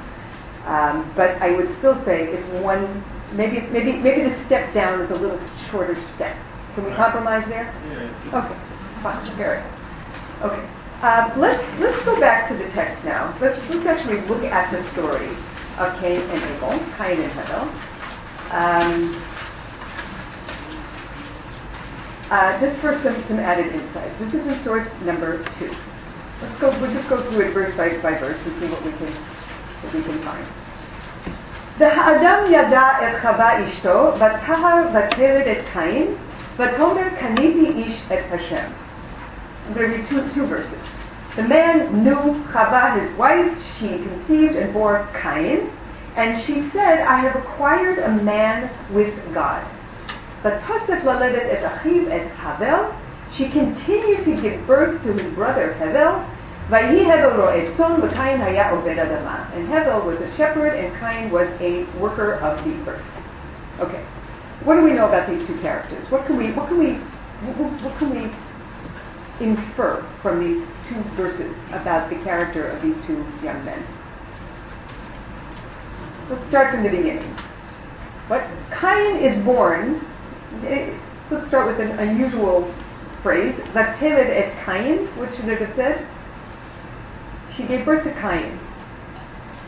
Um, 0.65 1.13
but 1.15 1.39
I 1.41 1.51
would 1.51 1.69
still 1.79 2.03
say 2.05 2.25
if 2.33 2.63
one 2.63 3.03
maybe 3.33 3.61
maybe 3.71 3.93
maybe 3.93 4.29
the 4.29 4.45
step 4.45 4.73
down 4.73 5.01
is 5.01 5.11
a 5.11 5.15
little 5.15 5.39
shorter 5.69 5.95
step. 6.15 6.35
Can 6.73 6.83
we 6.83 6.89
Right. 6.91 6.97
compromise 6.97 7.45
there? 7.47 7.71
Yeah. 7.87 8.39
Okay, 8.39 8.57
fine, 9.03 9.37
very 9.37 9.61
good. 9.61 9.71
Okay, 10.43 10.63
um, 11.05 11.39
let's 11.39 11.63
let's 11.79 12.03
go 12.03 12.19
back 12.19 12.49
to 12.49 12.57
the 12.57 12.67
text 12.73 13.03
now. 13.05 13.35
Let's 13.41 13.59
let's 13.69 13.85
actually 13.87 14.19
look 14.27 14.43
at 14.43 14.71
the 14.71 14.83
story 14.91 15.29
of 15.77 15.95
Cain 16.01 16.19
and 16.21 16.43
Abel, 16.55 16.79
Cain 16.97 17.19
and 17.21 17.31
Abel. 17.39 17.63
Um, 18.51 19.21
uh, 22.29 22.59
just 22.59 22.79
for 22.81 22.93
some, 23.03 23.15
some 23.27 23.39
added 23.39 23.73
insights, 23.73 24.17
this 24.19 24.33
is 24.33 24.47
in 24.47 24.63
source 24.63 24.87
number 25.03 25.43
two. 25.59 25.73
Let's 26.41 26.59
go, 26.59 26.69
we'll 26.81 26.93
just 26.93 27.09
go 27.09 27.21
through 27.29 27.47
it 27.47 27.53
verse 27.53 27.75
by, 27.77 27.97
by 28.01 28.17
verse 28.17 28.37
and 28.45 28.59
see 28.59 28.67
what 28.67 28.83
we 28.83 28.91
can, 28.91 29.13
what 29.83 29.93
we 29.93 30.03
can 30.03 30.21
find. 30.23 30.45
והאדם 31.77 32.37
ידע 32.49 32.87
את 33.03 33.21
חווה 33.21 33.65
אשתו, 33.65 34.13
ותהר 34.15 34.87
ותרד 34.93 35.47
את 35.47 35.65
Kaniti 37.19 37.85
ish 37.85 37.99
et 38.09 38.23
Hashem. 38.29 38.73
I'm 39.67 39.73
going 39.73 39.91
to 39.91 39.97
read 39.97 40.07
two, 40.07 40.33
two 40.33 40.45
verses. 40.47 40.79
The 41.35 41.43
man 41.43 42.03
knew 42.03 42.43
Chava, 42.51 43.01
his 43.01 43.17
wife, 43.17 43.51
she 43.77 43.87
conceived 43.87 44.55
and 44.55 44.73
bore 44.73 45.07
Cain, 45.21 45.69
and 46.15 46.41
she 46.43 46.69
said, 46.69 47.01
I 47.01 47.17
have 47.19 47.35
acquired 47.35 47.99
a 47.99 48.11
man 48.23 48.69
with 48.93 49.13
God. 49.33 49.65
Vatosef 50.45 51.01
laledet 51.01 51.49
et 51.51 51.63
achiv 51.63 52.11
et 52.11 52.27
Havel. 52.37 52.93
She 53.33 53.49
continued 53.49 54.23
to 54.25 54.39
give 54.39 54.67
birth 54.67 55.01
to 55.01 55.13
his 55.13 55.33
brother. 55.33 55.75
Vayi 55.79 57.03
Hevel. 57.03 57.49
And 59.55 59.67
Hevel 59.67 60.05
was 60.05 60.17
a 60.19 60.37
shepherd, 60.37 60.75
and 60.75 60.95
Cain 60.99 61.31
was 61.31 61.49
a 61.59 61.85
worker 61.99 62.33
of 62.35 62.63
the 62.63 62.91
earth. 62.91 63.01
Okay. 63.79 64.05
What 64.63 64.75
do 64.75 64.83
we 64.83 64.93
know 64.93 65.07
about 65.07 65.27
these 65.27 65.45
two 65.47 65.59
characters? 65.61 66.09
What 66.11 66.27
can 66.27 66.37
we, 66.37 66.51
what 66.51 66.67
can 66.67 66.77
we, 66.77 66.93
what 66.93 67.97
can 67.97 68.09
we 68.11 68.31
infer 69.43 70.07
from 70.21 70.39
these 70.39 70.63
two 70.87 71.01
verses 71.17 71.53
about 71.69 72.09
the 72.09 72.15
character 72.23 72.67
of 72.67 72.81
these 72.83 72.95
two 73.07 73.25
young 73.43 73.65
men? 73.65 73.83
Let's 76.29 76.47
start 76.49 76.71
from 76.71 76.83
the 76.83 76.89
beginning. 76.89 77.35
What 78.27 78.43
Cain 78.79 79.17
is 79.17 79.43
born. 79.43 80.05
Eh, 80.65 80.97
Let's 81.31 81.47
start 81.47 81.65
with 81.65 81.79
an 81.79 81.97
unusual 81.97 82.71
phrase. 83.23 83.55
Vateled 83.73 84.29
et 84.29 84.63
Cain. 84.63 85.07
What 85.17 85.33
should 85.35 85.49
it 85.49 85.59
have 85.59 85.75
said? 85.75 86.07
She 87.57 87.63
gave 87.65 87.83
birth 87.83 88.03
to 88.03 88.13
Cain. 88.21 88.59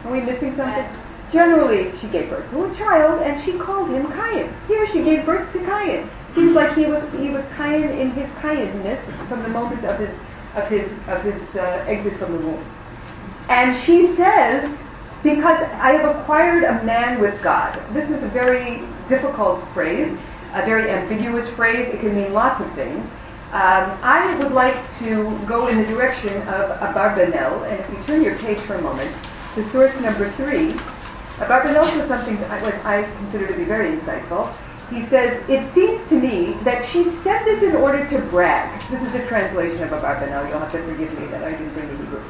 Are 0.06 0.12
we 0.12 0.22
missing 0.22 0.56
something? 0.56 0.86
Generally, 1.32 1.98
she 2.00 2.08
gave 2.08 2.30
birth 2.30 2.50
to 2.52 2.66
a 2.66 2.76
child, 2.76 3.24
and 3.24 3.44
she 3.44 3.58
called 3.58 3.90
him 3.90 4.06
Cain. 4.14 4.54
Here, 4.68 4.88
she 4.94 5.04
gave 5.04 5.26
birth 5.26 5.52
to 5.54 5.60
Cain. 5.60 6.10
Seems 6.36 6.54
like 6.54 6.78
he 6.78 6.86
was 6.86 7.04
he 7.14 7.30
was 7.30 7.44
Cain 7.58 7.90
in 7.90 8.12
his 8.12 8.30
Cainness 8.40 9.02
from 9.28 9.42
the 9.42 9.50
moment 9.50 9.84
of 9.84 10.00
his 10.00 10.14
of 10.56 10.70
his 10.70 10.88
of 11.08 11.24
his 11.24 11.42
uh, 11.56 11.84
exit 11.88 12.20
from 12.20 12.34
the 12.34 12.40
womb. 12.40 12.64
And 13.50 13.82
she 13.84 14.16
says, 14.16 14.70
because 15.24 15.58
I 15.82 15.94
have 15.94 16.16
acquired 16.16 16.64
a 16.64 16.84
man 16.84 17.20
with 17.20 17.42
God. 17.42 17.82
This 17.94 18.10
is 18.10 18.24
a 18.24 18.28
very 18.30 18.86
difficult 19.10 19.68
phrase, 19.74 20.16
a 20.54 20.66
very 20.66 20.90
ambiguous 20.90 21.48
phrase. 21.56 21.94
It 21.94 22.00
can 22.00 22.16
mean 22.16 22.34
lots 22.34 22.64
of 22.64 22.74
things. 22.76 23.04
Um, 23.52 23.98
I 24.04 24.36
would 24.40 24.52
like 24.52 24.76
to 25.00 25.40
go 25.48 25.68
in 25.68 25.78
the 25.78 25.88
direction 25.88 26.36
of 26.50 26.78
Abarbanel, 26.82 27.64
and 27.72 27.80
if 27.80 27.90
you 27.90 28.04
turn 28.06 28.22
your 28.22 28.38
page 28.40 28.60
for 28.68 28.76
a 28.76 28.82
moment, 28.82 29.16
to 29.56 29.72
source 29.72 29.94
number 30.02 30.36
three, 30.36 30.74
Abarbanel 31.40 31.86
says 31.96 32.10
something 32.10 32.36
that 32.42 32.52
I, 32.52 33.00
I 33.00 33.04
consider 33.18 33.48
to 33.48 33.54
be 33.54 33.64
very 33.64 33.98
insightful. 33.98 34.54
He 34.90 35.06
says, 35.10 35.44
It 35.48 35.74
seems 35.74 36.08
to 36.10 36.20
me 36.20 36.58
that 36.64 36.86
she 36.92 37.04
said 37.24 37.46
this 37.46 37.64
in 37.64 37.76
order 37.76 38.08
to 38.10 38.20
brag. 38.30 38.82
This 38.90 39.02
is 39.02 39.16
a 39.16 39.28
translation 39.28 39.84
of 39.84 39.92
Abarbanel. 39.92 40.50
You'll 40.50 40.60
have 40.60 40.72
to 40.72 40.84
forgive 40.84 41.18
me 41.18 41.28
that 41.28 41.44
I 41.44 41.52
didn't 41.52 41.74
bring 41.74 41.88
the 41.88 41.98
Hebrew. 41.98 42.24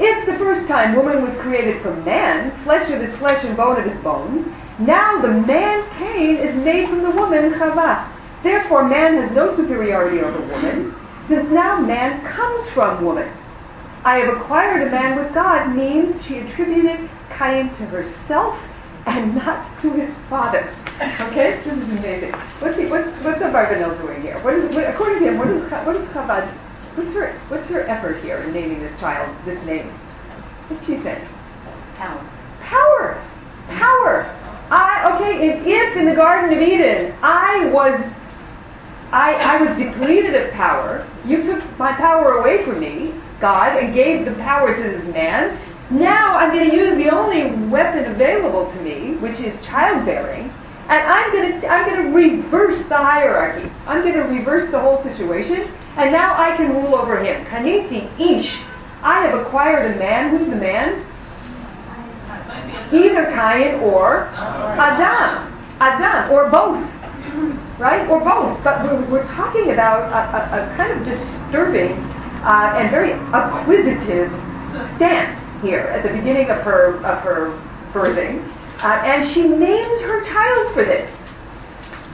If 0.00 0.26
the 0.26 0.38
first 0.38 0.66
time 0.66 0.96
woman 0.96 1.22
was 1.22 1.36
created 1.38 1.82
from 1.82 2.04
man, 2.04 2.64
flesh 2.64 2.90
of 2.90 3.02
his 3.02 3.14
flesh 3.18 3.44
and 3.44 3.56
bone 3.56 3.76
of 3.76 3.84
his 3.84 4.02
bones, 4.02 4.46
now 4.80 5.20
the 5.20 5.28
man 5.28 5.88
Cain 5.98 6.36
is 6.36 6.54
made 6.64 6.88
from 6.88 7.02
the 7.02 7.10
woman 7.10 7.52
Chava. 7.52 8.10
Therefore, 8.42 8.88
man 8.88 9.20
has 9.20 9.30
no 9.32 9.54
superiority 9.54 10.20
over 10.20 10.40
woman, 10.40 10.94
since 11.28 11.50
now 11.50 11.78
man 11.78 12.24
comes 12.24 12.68
from 12.72 13.04
woman. 13.04 13.28
I 14.04 14.16
have 14.16 14.34
acquired 14.34 14.88
a 14.88 14.90
man 14.90 15.16
with 15.16 15.34
God 15.34 15.76
means 15.76 16.16
she 16.24 16.38
attributed 16.38 17.10
Cain 17.36 17.68
to 17.76 17.84
herself 17.86 18.56
and 19.06 19.34
not 19.36 19.80
to 19.82 19.92
his 19.92 20.14
father. 20.28 20.64
Okay, 21.00 21.56
this 21.56 21.66
is 21.66 21.82
amazing. 21.84 22.32
What's 22.60 22.76
he, 22.78 22.86
what's 22.86 23.08
what's 23.24 23.40
Abarbanel 23.40 24.00
doing 24.00 24.22
here? 24.22 24.42
What 24.42 24.54
is 24.54 24.74
what, 24.74 24.88
according 24.88 25.20
to 25.20 25.28
him? 25.28 25.38
What 25.38 25.48
is 25.48 25.70
what 25.70 25.96
is? 25.96 26.08
What's 26.96 27.14
her 27.14 27.38
what's 27.48 27.68
her 27.70 27.82
effort 27.88 28.22
here 28.22 28.38
in 28.42 28.52
naming 28.52 28.80
this 28.80 28.98
child 29.00 29.34
this 29.46 29.64
name? 29.64 29.88
What's 30.68 30.84
she 30.86 30.96
think? 31.00 31.20
Power. 31.96 32.20
Power, 32.62 33.16
power. 33.68 34.49
I 34.70 35.12
okay. 35.14 35.48
If, 35.48 35.66
if 35.66 35.96
in 35.96 36.06
the 36.06 36.14
Garden 36.14 36.56
of 36.56 36.62
Eden 36.62 37.14
I 37.22 37.66
was 37.72 38.00
I, 39.12 39.34
I 39.34 39.62
was 39.62 39.76
depleted 39.76 40.34
of 40.36 40.52
power. 40.52 41.06
You 41.24 41.42
took 41.42 41.78
my 41.78 41.92
power 41.92 42.34
away 42.34 42.64
from 42.64 42.78
me, 42.78 43.12
God, 43.40 43.76
and 43.76 43.92
gave 43.92 44.24
the 44.24 44.34
power 44.34 44.76
to 44.76 44.82
this 44.82 45.04
man. 45.12 45.58
Now 45.90 46.36
I'm 46.36 46.52
going 46.52 46.70
to 46.70 46.76
use 46.76 46.96
the 46.96 47.10
only 47.10 47.50
weapon 47.68 48.12
available 48.12 48.72
to 48.72 48.80
me, 48.82 49.16
which 49.16 49.40
is 49.40 49.52
childbearing, 49.66 50.44
and 50.88 51.02
I'm 51.06 51.32
going 51.32 51.60
to 51.60 51.66
I'm 51.66 51.90
going 51.90 52.04
to 52.04 52.16
reverse 52.16 52.78
the 52.88 52.96
hierarchy. 52.96 53.68
I'm 53.86 54.02
going 54.02 54.14
to 54.14 54.22
reverse 54.22 54.70
the 54.70 54.78
whole 54.78 55.02
situation, 55.02 55.62
and 55.96 56.12
now 56.12 56.40
I 56.40 56.56
can 56.56 56.70
rule 56.70 56.94
over 56.94 57.18
him. 57.18 57.44
Kaniti 57.46 58.08
ish. 58.20 58.60
I 59.02 59.26
have 59.26 59.40
acquired 59.40 59.96
a 59.96 59.98
man. 59.98 60.30
Who's 60.30 60.48
the 60.48 60.56
man? 60.56 61.04
Either 62.92 63.26
Cain 63.26 63.80
or 63.80 64.26
Adam. 64.26 65.46
Adam, 65.80 66.30
or 66.32 66.50
both 66.50 66.78
right? 67.80 68.08
Or 68.08 68.20
both. 68.20 68.62
But 68.62 68.84
we're, 68.84 69.10
we're 69.10 69.26
talking 69.28 69.70
about 69.70 70.12
a, 70.12 70.36
a, 70.36 70.72
a, 70.72 70.76
kind 70.76 70.92
of 70.92 71.04
disturbing 71.04 71.92
uh, 72.44 72.76
and 72.76 72.90
very 72.90 73.12
acquisitive 73.32 74.30
stance 74.96 75.36
here 75.62 75.80
at 75.80 76.02
the 76.02 76.12
beginning 76.16 76.50
of 76.50 76.62
her 76.62 76.96
of 77.04 77.18
her 77.22 77.50
birthing, 77.92 78.46
uh, 78.82 79.02
and 79.04 79.28
she 79.34 79.42
names 79.48 80.00
her 80.02 80.24
child 80.24 80.74
for 80.74 80.84
this. 80.84 81.10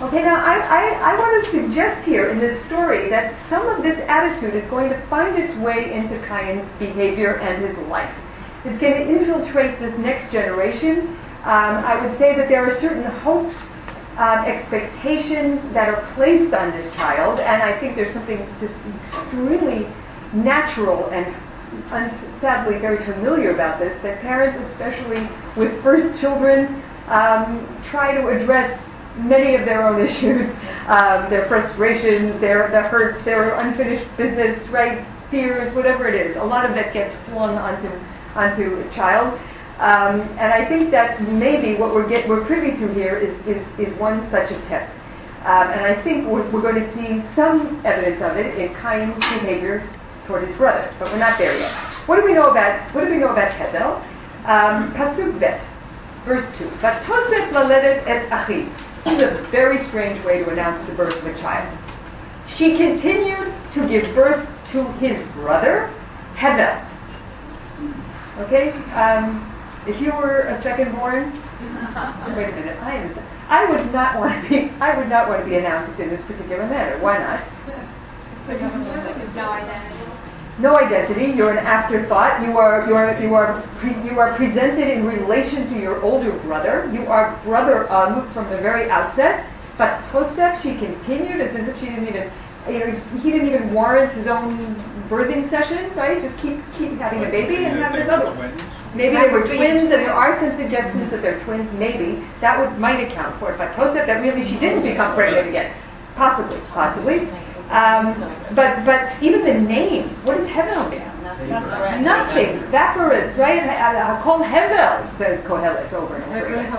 Okay, 0.00 0.22
now 0.22 0.36
I, 0.36 0.58
I, 0.58 1.12
I 1.12 1.18
want 1.18 1.44
to 1.44 1.50
suggest 1.50 2.04
here 2.04 2.28
in 2.28 2.38
this 2.38 2.62
story 2.66 3.08
that 3.08 3.34
some 3.48 3.66
of 3.66 3.82
this 3.82 3.98
attitude 4.08 4.54
is 4.54 4.68
going 4.68 4.90
to 4.90 5.06
find 5.08 5.38
its 5.38 5.56
way 5.58 5.92
into 5.92 6.18
Cain's 6.28 6.68
behavior 6.78 7.38
and 7.38 7.64
his 7.64 7.76
life. 7.88 8.14
It's 8.66 8.80
going 8.80 8.94
to 8.94 9.08
infiltrate 9.08 9.78
this 9.78 9.96
next 9.98 10.32
generation. 10.32 11.08
Um, 11.44 11.84
I 11.86 12.04
would 12.04 12.18
say 12.18 12.34
that 12.36 12.48
there 12.48 12.66
are 12.68 12.80
certain 12.80 13.04
hopes 13.04 13.54
um, 14.18 14.44
expectations 14.44 15.60
that 15.72 15.88
are 15.88 16.12
placed 16.14 16.52
on 16.54 16.72
this 16.72 16.92
child, 16.94 17.38
and 17.38 17.62
I 17.62 17.78
think 17.78 17.96
there's 17.96 18.12
something 18.12 18.38
just 18.58 18.74
extremely 19.12 19.86
natural 20.32 21.08
and 21.10 21.26
un- 21.92 22.40
sadly 22.40 22.78
very 22.78 23.04
familiar 23.04 23.54
about 23.54 23.78
this, 23.78 23.96
that 24.02 24.20
parents, 24.20 24.58
especially 24.72 25.28
with 25.56 25.82
first 25.82 26.20
children, 26.20 26.82
um, 27.08 27.68
try 27.90 28.14
to 28.14 28.28
address 28.28 28.80
many 29.18 29.54
of 29.54 29.64
their 29.64 29.86
own 29.86 30.00
issues, 30.08 30.50
um, 30.88 31.30
their 31.30 31.46
frustrations, 31.48 32.40
their, 32.40 32.68
their 32.70 32.88
hurts, 32.88 33.24
their 33.24 33.54
unfinished 33.54 34.08
business, 34.16 34.66
right, 34.70 35.06
fears, 35.30 35.74
whatever 35.74 36.08
it 36.08 36.14
is. 36.14 36.36
A 36.36 36.44
lot 36.44 36.64
of 36.64 36.74
that 36.74 36.92
gets 36.92 37.14
flung 37.28 37.56
onto, 37.56 37.88
onto 38.36 38.80
a 38.80 38.94
child. 38.94 39.40
Um, 39.78 40.22
and 40.38 40.52
I 40.52 40.66
think 40.68 40.90
that 40.90 41.20
maybe 41.20 41.76
what 41.76 41.94
we're, 41.94 42.08
get, 42.08 42.28
we're 42.28 42.44
privy 42.46 42.78
to 42.80 42.94
here 42.94 43.18
is, 43.18 43.34
is, 43.46 43.62
is 43.78 43.92
one 43.98 44.30
such 44.30 44.50
attempt. 44.50 44.92
Um, 45.44 45.68
and 45.68 45.84
I 45.84 46.02
think 46.02 46.26
we're, 46.26 46.48
we're, 46.50 46.62
going 46.62 46.76
to 46.82 46.94
see 46.94 47.22
some 47.36 47.84
evidence 47.84 48.22
of 48.22 48.36
it 48.36 48.56
in 48.58 48.74
Cain's 48.80 49.14
behavior 49.14 49.88
toward 50.26 50.48
his 50.48 50.56
brother, 50.56 50.92
but 50.98 51.12
we're 51.12 51.18
not 51.18 51.38
there 51.38 51.56
yet. 51.58 51.72
What 52.06 52.16
do 52.18 52.24
we 52.24 52.32
know 52.32 52.50
about 52.50 52.92
What 52.94 53.04
do 53.04 53.10
we 53.10 53.18
know 53.18 53.28
about 53.28 53.52
Hevel? 53.52 54.02
Um, 54.46 54.92
Pasuk 54.94 55.38
Bet, 55.38 55.60
verse 56.24 56.44
two. 56.58 56.68
Vatosef 56.80 57.50
laledet 57.50 58.06
et 58.08 58.30
achiv. 58.30 58.72
This 59.04 59.14
is 59.14 59.22
a 59.22 59.48
very 59.50 59.86
strange 59.86 60.24
way 60.24 60.42
to 60.42 60.50
announce 60.50 60.84
the 60.88 60.94
birth 60.96 61.16
of 61.16 61.26
a 61.26 61.38
child. 61.38 61.78
She 62.56 62.76
continued 62.76 63.54
to 63.74 63.88
give 63.88 64.14
birth 64.14 64.48
to 64.72 64.84
his 64.94 65.22
brother, 65.34 65.94
Hevel. 66.34 66.95
Okay. 68.44 68.70
Um, 68.92 69.52
if 69.86 70.00
you 70.00 70.12
were 70.12 70.40
a 70.40 70.62
second 70.62 70.92
born, 70.92 71.32
wait 72.36 72.48
a 72.48 72.52
minute, 72.52 72.76
I 72.82 72.96
am. 72.96 73.18
I 73.48 73.64
would 73.70 73.92
not 73.92 74.18
want 74.18 74.42
to 74.42 74.48
be. 74.48 74.70
I 74.80 74.98
would 74.98 75.08
not 75.08 75.28
want 75.28 75.44
to 75.44 75.48
be 75.48 75.56
announced 75.56 75.98
in 76.00 76.10
this 76.10 76.20
particular 76.26 76.66
manner. 76.66 76.98
Why 77.00 77.18
not? 77.18 77.40
No 79.34 79.50
identity. 79.50 80.12
No 80.58 80.76
identity. 80.76 81.32
You're 81.36 81.52
an 81.52 81.64
afterthought. 81.64 82.42
You 82.42 82.58
are. 82.58 82.86
You 82.86 82.96
are. 82.96 83.22
You 83.22 83.34
are. 83.34 83.62
Pre- 83.78 84.02
you 84.04 84.18
are 84.18 84.36
presented 84.36 84.88
in 84.88 85.06
relation 85.06 85.68
to 85.72 85.78
your 85.78 86.02
older 86.02 86.32
brother. 86.40 86.90
You 86.92 87.06
are 87.06 87.40
brother 87.44 87.84
of 87.84 88.32
from 88.32 88.50
the 88.50 88.58
very 88.58 88.90
outset. 88.90 89.48
Vatosef, 89.78 90.62
she 90.62 90.76
continued 90.78 91.40
as 91.40 91.54
if 91.54 91.78
she 91.78 91.86
didn't 91.86 92.08
even. 92.08 92.30
You 92.68 92.78
know, 92.80 93.20
he 93.22 93.30
didn't 93.30 93.48
even 93.48 93.72
warrant 93.72 94.12
his 94.14 94.26
own 94.26 94.74
birthing 95.08 95.48
session, 95.50 95.94
right? 95.96 96.20
Just 96.20 96.36
keep 96.42 96.58
keep 96.78 96.98
having 96.98 97.24
a 97.24 97.30
baby 97.30 97.64
and 97.64 97.78
have 97.78 97.92
this 97.92 98.08
other 98.10 98.34
one. 98.34 98.56
Maybe 98.94 99.14
they 99.14 99.28
were 99.28 99.46
twins, 99.46 99.82
and 99.82 99.92
there 99.92 100.12
are 100.12 100.38
some 100.40 100.56
suggestions 100.56 101.10
that 101.10 101.22
they're 101.22 101.42
twins. 101.44 101.70
Maybe 101.78 102.24
that 102.40 102.58
would 102.58 102.78
might 102.78 103.00
account 103.10 103.38
for 103.38 103.52
it. 103.52 103.58
Vatosef, 103.58 104.06
that 104.06 104.20
really 104.22 104.46
she 104.48 104.58
didn't 104.58 104.82
become 104.82 105.14
pregnant 105.14 105.48
again. 105.48 105.72
Possibly, 106.16 106.60
possibly. 106.72 107.28
Um, 107.70 108.14
but 108.54 108.84
but 108.86 109.22
even 109.22 109.44
the 109.44 109.54
name, 109.54 110.08
what 110.24 110.38
is 110.38 110.46
does 110.46 110.56
Hevel 110.56 110.90
mean? 110.90 111.02
Nothing. 111.22 112.02
Nothing. 112.02 112.70
Vaporous, 112.70 113.36
right? 113.36 113.62
Kol 114.22 114.38
Hevel 114.38 115.18
says 115.18 115.44
Kohelet 115.44 115.92
over 115.92 116.16
and 116.16 116.24
over 116.32 116.46
again. 116.46 116.72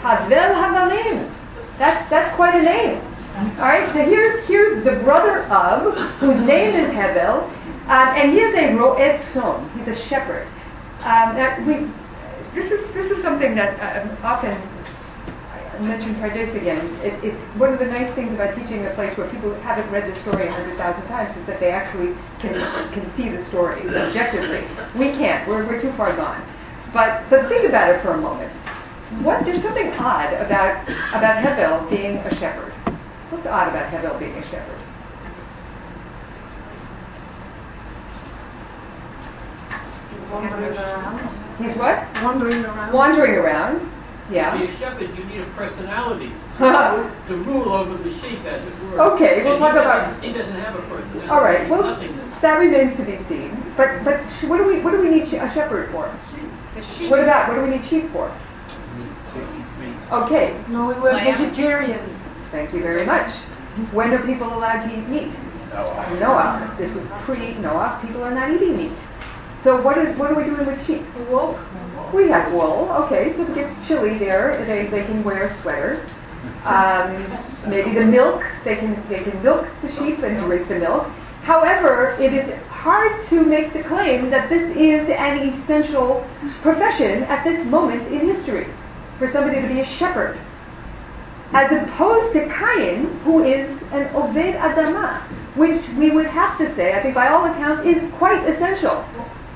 Havel 0.00 0.54
Havalim. 0.56 1.30
That's 1.78 2.08
that's 2.10 2.34
quite 2.36 2.54
a 2.54 2.62
name. 2.62 3.00
All 3.40 3.64
right. 3.64 3.88
So 3.94 4.04
here's 4.04 4.46
here's 4.46 4.84
the 4.84 5.02
brother 5.02 5.44
of 5.44 5.96
whose 6.18 6.46
name 6.46 6.74
is 6.74 6.92
Hevel, 6.92 7.44
um, 7.88 8.08
and 8.16 8.32
he 8.32 8.38
is 8.38 8.54
a 8.54 8.74
roet 8.74 9.20
son. 9.32 9.70
He's 9.78 9.96
a 9.96 10.08
shepherd. 10.08 10.46
Um, 11.00 11.36
we, 11.66 11.88
this 12.54 12.70
is 12.70 12.94
this 12.94 13.10
is 13.10 13.22
something 13.22 13.54
that 13.54 13.80
uh, 13.80 14.26
often 14.26 14.52
mentioned 15.80 16.16
Pardes 16.16 16.54
again. 16.54 16.84
It, 17.00 17.24
it's 17.24 17.58
one 17.58 17.72
of 17.72 17.78
the 17.78 17.86
nice 17.86 18.14
things 18.14 18.32
about 18.34 18.54
teaching 18.54 18.84
a 18.84 18.94
place 18.94 19.16
where 19.16 19.30
people 19.30 19.54
haven't 19.60 19.90
read 19.90 20.14
the 20.14 20.20
story 20.20 20.46
a 20.46 20.52
hundred 20.52 20.76
thousand 20.76 21.08
times 21.08 21.34
is 21.38 21.46
that 21.46 21.60
they 21.60 21.70
actually 21.70 22.12
can 22.40 22.52
can 22.92 23.10
see 23.16 23.30
the 23.30 23.44
story 23.46 23.88
objectively. 23.88 24.68
We 24.98 25.16
can't. 25.16 25.48
We're 25.48 25.66
we're 25.66 25.80
too 25.80 25.92
far 25.96 26.14
gone. 26.14 26.44
But 26.92 27.24
but 27.30 27.48
think 27.48 27.66
about 27.66 27.88
it 27.88 28.02
for 28.02 28.12
a 28.12 28.20
moment. 28.20 28.52
What 29.24 29.44
there's 29.44 29.62
something 29.62 29.88
odd 29.94 30.34
about 30.34 30.84
about 31.16 31.42
Hevel 31.42 31.88
being 31.88 32.18
a 32.18 32.34
shepherd. 32.38 32.74
What's 33.30 33.46
odd 33.46 33.68
about 33.68 33.92
Hevel 33.92 34.18
being 34.18 34.34
a 34.34 34.42
shepherd? 34.50 34.78
He's 40.10 40.30
wandering 40.30 40.76
around. 40.76 41.56
He's 41.62 41.76
what? 41.76 42.06
Wandering 42.22 42.64
around. 42.64 42.92
Wandering 42.92 43.34
around. 43.34 43.90
Yeah. 44.30 44.52
To 44.52 44.58
Yeah. 44.58 44.66
be 44.66 44.72
a 44.72 44.76
shepherd, 44.78 45.10
you 45.18 45.24
need 45.24 45.40
a 45.40 45.50
personality 45.56 46.32
to 46.58 47.34
rule 47.46 47.72
over 47.72 47.96
the 47.98 48.10
sheep, 48.20 48.44
as 48.46 48.62
it 48.62 48.72
were. 48.92 49.00
Okay, 49.14 49.42
we'll 49.42 49.54
And 49.54 49.60
talk 49.60 49.72
he 49.74 49.78
about- 49.78 50.22
He 50.22 50.32
doesn't 50.32 50.54
have 50.54 50.74
a 50.76 50.82
personality. 50.82 51.28
All 51.28 51.42
right. 51.42 51.68
Well, 51.68 51.82
nothingness. 51.82 52.40
that 52.40 52.58
remains 52.58 52.96
to 52.96 53.04
be 53.04 53.18
seen. 53.28 53.56
But 53.76 54.04
but 54.04 54.20
sh- 54.38 54.44
what 54.44 54.58
do 54.58 54.64
we 54.66 54.80
what 54.80 54.92
do 54.92 55.00
we 55.00 55.10
need 55.10 55.28
sh- 55.28 55.34
a 55.34 55.50
shepherd 55.52 55.90
for? 55.90 56.08
The 56.76 56.82
sheep. 56.94 57.10
What 57.10 57.20
about 57.20 57.48
what 57.48 57.56
do 57.56 57.62
we 57.62 57.70
need 57.76 57.84
sheep 57.86 58.12
for? 58.12 58.30
Okay. 60.12 60.54
No, 60.68 60.86
we 60.86 60.94
were 60.94 61.10
vegetarians. 61.12 62.16
Thank 62.50 62.72
you 62.74 62.82
very 62.82 63.06
much. 63.06 63.32
When 63.92 64.12
are 64.12 64.26
people 64.26 64.48
allowed 64.52 64.88
to 64.88 64.92
eat 64.92 65.08
meat? 65.08 65.32
Noah. 65.70 66.16
Noah. 66.18 66.76
This 66.78 66.92
was 66.94 67.06
pre 67.24 67.54
Noah. 67.54 68.00
People 68.04 68.22
are 68.24 68.34
not 68.34 68.50
eating 68.50 68.76
meat. 68.76 68.92
So 69.62 69.80
what 69.80 69.98
is 69.98 70.16
what 70.18 70.32
are 70.32 70.34
we 70.34 70.44
doing 70.44 70.66
with 70.66 70.84
sheep? 70.86 71.02
Wool. 71.28 71.58
We 72.12 72.28
have 72.30 72.52
wool. 72.52 72.88
Okay, 73.04 73.32
so 73.36 73.42
if 73.42 73.50
it 73.50 73.54
gets 73.54 73.88
chilly 73.88 74.18
there, 74.18 74.64
they, 74.66 74.90
they 74.90 75.04
can 75.04 75.22
wear 75.22 75.48
a 75.48 75.62
sweater. 75.62 76.04
Um, 76.64 77.70
maybe 77.70 77.94
the 77.94 78.04
milk, 78.04 78.42
they 78.64 78.76
can 78.76 79.06
they 79.08 79.22
can 79.22 79.42
milk 79.42 79.66
the 79.82 79.92
sheep 79.92 80.18
and 80.18 80.44
drink 80.46 80.68
the 80.68 80.78
milk. 80.78 81.06
However, 81.42 82.16
it 82.18 82.32
is 82.32 82.58
hard 82.68 83.28
to 83.28 83.44
make 83.44 83.72
the 83.72 83.82
claim 83.84 84.30
that 84.30 84.48
this 84.48 84.76
is 84.76 85.08
an 85.08 85.48
essential 85.48 86.26
profession 86.62 87.24
at 87.24 87.44
this 87.44 87.64
moment 87.66 88.08
in 88.12 88.34
history 88.34 88.66
for 89.18 89.30
somebody 89.30 89.60
to 89.60 89.68
be 89.68 89.80
a 89.80 89.86
shepherd. 89.86 90.38
As 91.52 91.70
opposed 91.72 92.32
to 92.34 92.46
Cain, 92.46 93.06
who 93.24 93.42
is 93.42 93.68
an 93.92 94.06
Oved 94.14 94.56
Adama, 94.58 95.20
which 95.56 95.82
we 95.98 96.10
would 96.10 96.26
have 96.26 96.56
to 96.58 96.74
say, 96.76 96.94
I 96.94 97.02
think 97.02 97.14
by 97.14 97.28
all 97.28 97.44
accounts, 97.44 97.86
is 97.86 97.98
quite 98.14 98.48
essential. 98.48 99.04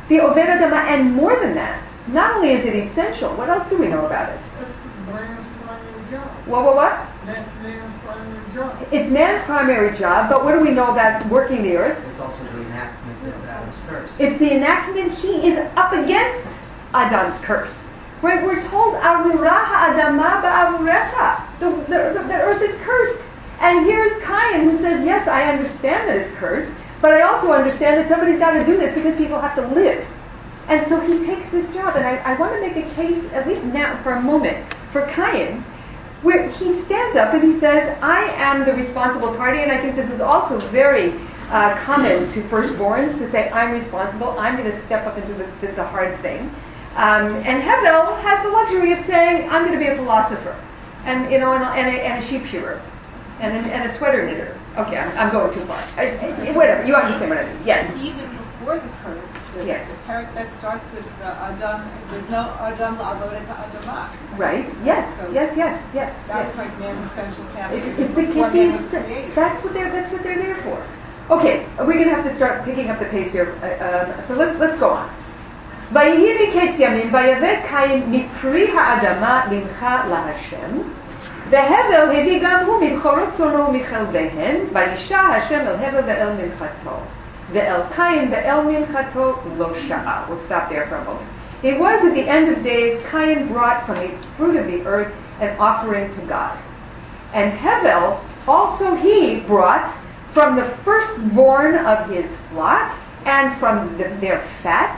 The 0.08 0.16
Oved 0.16 0.46
Adama, 0.46 0.84
and 0.90 1.14
more 1.14 1.38
than 1.38 1.54
that, 1.54 1.82
not 2.08 2.36
only 2.36 2.50
is 2.52 2.66
it 2.66 2.74
essential, 2.74 3.36
what 3.36 3.48
else 3.48 3.68
do 3.70 3.78
we 3.78 3.88
know 3.88 4.06
about 4.06 4.28
it? 4.30 4.40
man's 5.06 5.46
primary 5.62 6.10
job. 6.10 6.48
What, 6.48 6.64
what, 6.64 6.76
what? 6.76 7.08
That's 7.26 7.62
man's 7.62 8.02
primary 8.02 8.54
job. 8.54 8.88
It's 8.92 9.12
man's 9.12 9.44
primary 9.46 9.98
job, 9.98 10.30
but 10.30 10.44
what 10.44 10.52
do 10.52 10.60
we 10.60 10.72
know 10.72 10.90
about 10.90 11.28
working 11.30 11.62
the 11.62 11.76
earth? 11.76 12.02
It's 12.10 12.20
also 12.20 12.42
the 12.44 12.60
enactment 12.62 13.34
of 13.34 13.44
Adam's 13.44 13.80
curse. 13.86 14.10
It's 14.18 14.38
the 14.38 14.52
enactment, 14.52 15.14
he 15.18 15.48
is 15.48 15.58
up 15.76 15.92
against 15.92 16.48
Adam's 16.92 17.40
curse. 17.44 17.72
Right? 18.22 18.42
We're 18.44 18.62
told, 18.68 18.94
Arura 18.94 19.50
ha'adama 19.50 20.42
ba'avurecha. 20.42 21.43
The, 21.60 21.70
the, 21.88 22.24
the, 22.26 22.38
earth 22.38 22.62
is 22.62 22.78
cursed. 22.82 23.22
And 23.60 23.86
here's 23.86 24.12
Cain 24.22 24.68
who 24.68 24.82
says, 24.82 25.04
yes, 25.04 25.28
I 25.28 25.44
understand 25.52 26.08
that 26.08 26.16
it's 26.16 26.36
cursed, 26.38 26.70
but 27.00 27.12
I 27.12 27.22
also 27.22 27.52
understand 27.52 27.98
that 27.98 28.08
somebody's 28.08 28.38
got 28.38 28.52
to 28.52 28.66
do 28.66 28.76
this 28.76 28.94
because 28.94 29.16
people 29.16 29.40
have 29.40 29.54
to 29.56 29.66
live. 29.74 30.06
And 30.68 30.88
so 30.88 31.00
he 31.00 31.24
takes 31.26 31.50
this 31.52 31.66
job, 31.74 31.96
and 31.96 32.04
I, 32.04 32.16
I 32.24 32.38
want 32.38 32.54
to 32.54 32.60
make 32.60 32.76
a 32.76 32.88
case, 32.94 33.22
at 33.32 33.46
least 33.46 33.62
now 33.64 34.02
for 34.02 34.12
a 34.12 34.20
moment, 34.20 34.74
for 34.92 35.06
Cain, 35.14 35.62
where 36.22 36.48
he 36.50 36.82
stands 36.86 37.16
up 37.16 37.34
and 37.34 37.44
he 37.44 37.60
says, 37.60 37.98
I 38.00 38.32
am 38.36 38.64
the 38.64 38.72
responsible 38.72 39.36
party, 39.36 39.60
and 39.60 39.70
I 39.70 39.80
think 39.80 39.94
this 39.94 40.10
is 40.10 40.22
also 40.22 40.58
very 40.70 41.12
uh, 41.50 41.84
common 41.84 42.32
to 42.32 42.42
firstborns 42.48 43.18
to 43.18 43.30
say, 43.30 43.50
I'm 43.50 43.72
responsible, 43.72 44.30
I'm 44.38 44.56
going 44.56 44.70
to 44.70 44.86
step 44.86 45.06
up 45.06 45.18
and 45.18 45.26
do 45.26 45.34
the, 45.36 45.66
the, 45.66 45.72
the 45.76 45.84
hard 45.84 46.20
thing. 46.22 46.48
Um, 46.96 47.36
and 47.44 47.60
Hevel 47.62 48.22
has 48.22 48.42
the 48.42 48.50
luxury 48.50 48.92
of 48.92 49.04
saying, 49.06 49.50
I'm 49.50 49.66
going 49.66 49.78
to 49.78 49.84
be 49.84 49.90
a 49.90 49.96
philosopher, 49.96 50.56
and 51.04 51.30
you 51.30 51.38
know, 51.38 51.52
and 51.52 51.62
a, 51.62 51.68
and 51.68 51.96
a, 51.96 52.00
and 52.00 52.24
a 52.24 52.28
sheep 52.28 52.46
shearer, 52.46 52.80
and 53.40 53.54
a, 53.54 53.60
and 53.70 53.90
a 53.90 53.98
sweater 53.98 54.26
knitter. 54.26 54.58
Okay, 54.78 54.96
I'm, 54.98 55.16
I'm 55.16 55.30
going 55.30 55.54
too 55.54 55.64
far. 55.66 55.78
I, 55.96 56.18
I, 56.18 56.50
whatever, 56.56 56.84
you 56.84 56.94
understand 56.94 57.30
what 57.30 57.38
I 57.38 57.52
mean? 57.52 57.62
Yes. 57.64 57.86
Even 58.02 58.26
before 58.58 58.74
the 58.76 58.90
curse, 59.02 59.22
the, 59.54 59.64
Yes. 59.64 59.86
the 59.86 59.94
parak 60.02 60.34
that 60.34 60.50
starts 60.58 60.82
with 60.92 61.06
uh, 61.22 61.46
Adam, 61.46 61.86
there's 62.10 62.28
no 62.28 62.50
Adam 62.58 62.96
la'avodet 62.98 63.46
ha'adamah. 63.46 64.38
Right? 64.38 64.66
Yes. 64.84 65.06
So 65.20 65.30
Yes. 65.30 65.54
Yes. 65.56 65.78
Yes. 65.94 66.10
That 66.26 66.48
yes. 66.48 66.56
like 66.56 66.78
man's 66.80 67.10
essential 67.12 67.44
even 67.70 67.94
it's 68.02 68.14
the 68.14 68.22
before 68.22 68.50
man 68.50 68.76
was 68.76 68.86
created. 68.90 69.36
That's 69.36 69.62
what 69.62 69.72
they're 69.74 69.92
that's 69.92 70.12
what 70.12 70.22
they're 70.22 70.42
there 70.42 70.60
for. 70.62 70.82
Okay, 71.30 71.64
we're 71.78 71.94
going 71.96 72.10
to 72.10 72.14
have 72.14 72.24
to 72.26 72.36
start 72.36 72.64
picking 72.66 72.90
up 72.90 72.98
the 72.98 73.06
pace 73.06 73.32
here. 73.32 73.56
Uh, 73.62 74.12
um, 74.12 74.28
so 74.28 74.34
let's 74.34 74.58
let's 74.60 74.78
go 74.78 74.90
on. 74.90 75.08
ויהי 75.93 76.33
מקץ 76.33 76.75
ימים, 76.77 77.13
ויבא 77.13 77.47
קין 77.69 78.03
מפרי 78.07 78.77
האדמה 78.77 79.41
למחה 79.51 80.03
להשם, 80.09 80.77
והבל 81.49 82.19
הביא 82.19 82.39
גם 82.43 82.65
הוא 82.65 82.77
מבכורות 82.81 83.29
צאנו 83.37 83.67
ומכלביהן, 83.67 84.55
וישע 84.73 85.19
השם 85.19 85.59
אל 85.59 85.75
הבל 85.85 86.01
ואל 86.05 86.29
מנחתו. 86.29 86.95
ואל 87.51 87.81
קין 87.95 88.27
ואל 88.31 88.61
מנחתו 88.61 89.35
לא 89.57 89.69
שעה. 89.75 90.23
We'll 90.29 90.47
stop 90.47 90.69
there 90.69 90.87
for 90.89 90.95
a 90.95 91.03
moment. 91.05 91.39
It 91.61 91.77
was 91.77 91.99
at 92.05 92.13
the 92.13 92.27
end 92.27 92.47
of 92.49 92.63
days, 92.63 93.01
Cain 93.11 93.49
brought 93.51 93.85
from 93.85 93.97
the 93.97 94.11
fruit 94.37 94.55
of 94.55 94.65
the 94.67 94.81
earth 94.85 95.11
an 95.41 95.57
offering 95.59 96.13
to 96.15 96.21
God. 96.25 96.57
And 97.33 97.51
Hevel 97.51 98.23
also 98.47 98.95
he 98.95 99.41
brought 99.45 99.93
from 100.33 100.55
the 100.55 100.77
firstborn 100.85 101.75
of 101.75 102.09
his 102.09 102.25
flock 102.49 102.97
and 103.25 103.59
from 103.59 103.97
the, 103.97 104.05
their 104.21 104.39
fat. 104.63 104.95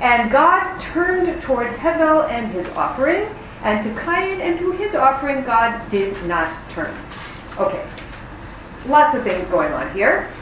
and 0.00 0.30
God 0.32 0.78
turned 0.78 1.42
toward 1.42 1.76
Hevel 1.76 2.28
and 2.30 2.50
his 2.52 2.66
offering, 2.74 3.24
and 3.62 3.84
to 3.84 4.02
Cain 4.02 4.40
and 4.40 4.58
to 4.58 4.72
his 4.72 4.94
offering 4.94 5.44
God 5.44 5.90
did 5.90 6.24
not 6.24 6.56
turn. 6.72 6.96
Okay, 7.58 7.86
lots 8.86 9.16
of 9.16 9.24
things 9.24 9.46
going 9.50 9.72
on 9.72 9.92
here. 9.92 10.32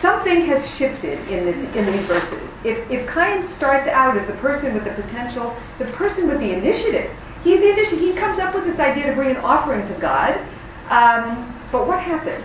Something 0.00 0.46
has 0.46 0.66
shifted 0.76 1.18
in, 1.28 1.44
this, 1.44 1.76
in 1.76 1.92
these 1.92 2.06
verses. 2.06 2.40
If, 2.64 2.90
if 2.90 3.08
Cain 3.12 3.48
starts 3.56 3.88
out 3.88 4.16
as 4.16 4.26
the 4.26 4.34
person 4.34 4.74
with 4.74 4.84
the 4.84 4.92
potential, 4.92 5.56
the 5.78 5.86
person 5.92 6.28
with 6.28 6.38
the 6.40 6.52
initiative, 6.52 7.10
he's 7.42 7.60
the 7.60 7.72
initiative. 7.72 8.00
He 8.00 8.14
comes 8.14 8.38
up 8.38 8.54
with 8.54 8.64
this 8.64 8.78
idea 8.78 9.06
to 9.06 9.14
bring 9.14 9.30
an 9.30 9.38
offering 9.38 9.86
to 9.88 9.94
God. 10.00 10.38
Um, 10.90 11.58
but 11.70 11.86
what 11.86 12.00
happened? 12.00 12.44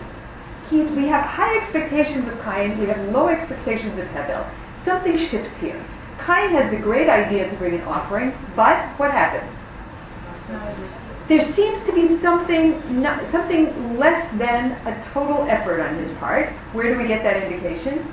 He, 0.70 0.82
we 0.82 1.08
have 1.08 1.24
high 1.26 1.58
expectations 1.58 2.28
of 2.28 2.40
Cain. 2.44 2.78
We 2.80 2.88
have 2.88 3.00
low 3.10 3.28
expectations 3.30 3.98
of 3.98 4.06
Hevel. 4.08 4.50
Something 4.86 5.18
shifts 5.18 5.60
here. 5.60 5.84
Cain 6.26 6.52
has 6.52 6.72
the 6.72 6.78
great 6.78 7.10
idea 7.10 7.50
to 7.50 7.56
bring 7.58 7.76
an 7.76 7.82
offering, 7.82 8.34
but 8.56 8.78
what 9.00 9.12
happened? 9.12 9.48
There 11.30 11.42
seems 11.54 11.86
to 11.86 11.94
be 11.94 12.20
something, 12.22 13.02
not, 13.02 13.32
something 13.32 13.98
less 13.98 14.28
than 14.40 14.72
a 14.88 15.12
total 15.14 15.48
effort 15.48 15.80
on 15.80 15.96
his 16.04 16.12
part. 16.18 16.50
Where 16.74 16.92
do 16.92 17.00
we 17.00 17.08
get 17.08 17.24
that 17.24 17.44
indication? 17.44 18.12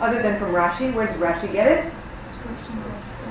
Other 0.00 0.22
than 0.22 0.38
from 0.38 0.52
Rashi, 0.52 0.94
where 0.94 1.06
does 1.06 1.16
Rashi 1.16 1.52
get 1.52 1.66
it? 1.66 1.92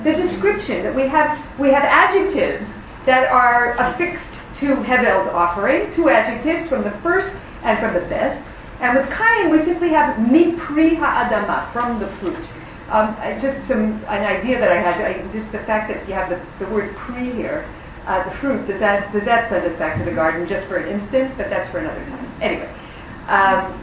The 0.04 0.12
description 0.12 0.84
that 0.84 0.94
we 0.94 1.08
have, 1.08 1.38
we 1.58 1.70
have 1.70 1.82
adjectives 1.82 2.64
that 3.06 3.28
are 3.32 3.74
affixed 3.78 4.38
to 4.60 4.76
Hevel's 4.82 5.28
offering, 5.28 5.92
two 5.94 6.08
adjectives 6.08 6.68
from 6.68 6.84
the 6.84 6.92
first 7.02 7.34
and 7.64 7.78
from 7.80 7.94
the 7.94 8.08
best. 8.08 8.40
And 8.80 8.96
with 8.96 9.08
Cain, 9.10 9.50
we 9.50 9.64
simply 9.64 9.88
have 9.90 10.16
mipri 10.16 10.96
ha'adama, 10.96 11.72
from 11.72 11.98
the 11.98 12.06
fruit. 12.18 12.38
Um, 12.88 13.16
just 13.42 13.68
some 13.68 14.02
an 14.08 14.24
idea 14.24 14.58
that 14.58 14.72
I 14.72 14.80
had, 14.80 15.00
I, 15.04 15.20
just 15.32 15.52
the 15.52 15.60
fact 15.68 15.92
that 15.92 16.08
you 16.08 16.14
have 16.14 16.30
the, 16.30 16.40
the 16.58 16.70
word 16.72 16.96
pre 16.96 17.32
here, 17.32 17.68
uh, 18.06 18.24
the 18.24 18.34
fruit, 18.40 18.66
does 18.66 18.80
that 18.80 19.12
does 19.12 19.24
that 19.26 19.50
send 19.50 19.66
us 19.66 19.78
back 19.78 19.98
to 19.98 20.04
the 20.04 20.14
garden 20.14 20.48
just 20.48 20.66
for 20.68 20.78
an 20.78 20.88
instant? 20.88 21.36
But 21.36 21.50
that's 21.50 21.70
for 21.70 21.80
another 21.80 22.00
time. 22.06 22.24
Anyway, 22.40 22.70
um, 23.28 23.76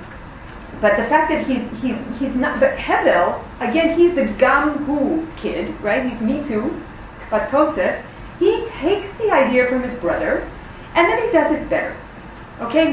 but 0.82 0.98
the 0.98 1.08
fact 1.08 1.30
that 1.30 1.46
he's 1.46 1.62
he's 1.82 1.98
he's 2.18 2.36
not. 2.36 2.60
But 2.60 2.78
Hevel 2.78 3.46
again, 3.62 3.98
he's 3.98 4.16
the 4.16 4.26
Gamhu 4.42 5.22
kid, 5.40 5.80
right? 5.82 6.10
He's 6.10 6.20
me 6.22 6.42
too, 6.48 6.82
but 7.30 7.50
Tosef. 7.50 8.04
He 8.40 8.68
takes 8.82 9.08
the 9.18 9.32
idea 9.32 9.70
from 9.70 9.84
his 9.84 9.98
brother, 10.02 10.44
and 10.94 11.08
then 11.08 11.24
he 11.24 11.32
does 11.32 11.54
it 11.56 11.70
better. 11.70 11.96
Okay. 12.60 12.92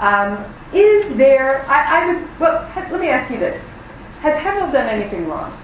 Um, 0.00 0.44
is 0.72 1.16
there? 1.16 1.68
I, 1.68 2.02
I 2.02 2.06
would. 2.06 2.38
Well, 2.40 2.66
he- 2.72 2.90
let 2.92 3.00
me 3.00 3.08
ask 3.08 3.30
you 3.30 3.38
this: 3.38 3.60
Has 4.20 4.34
Hevel 4.42 4.72
done 4.72 4.86
anything 4.86 5.26
wrong? 5.26 5.56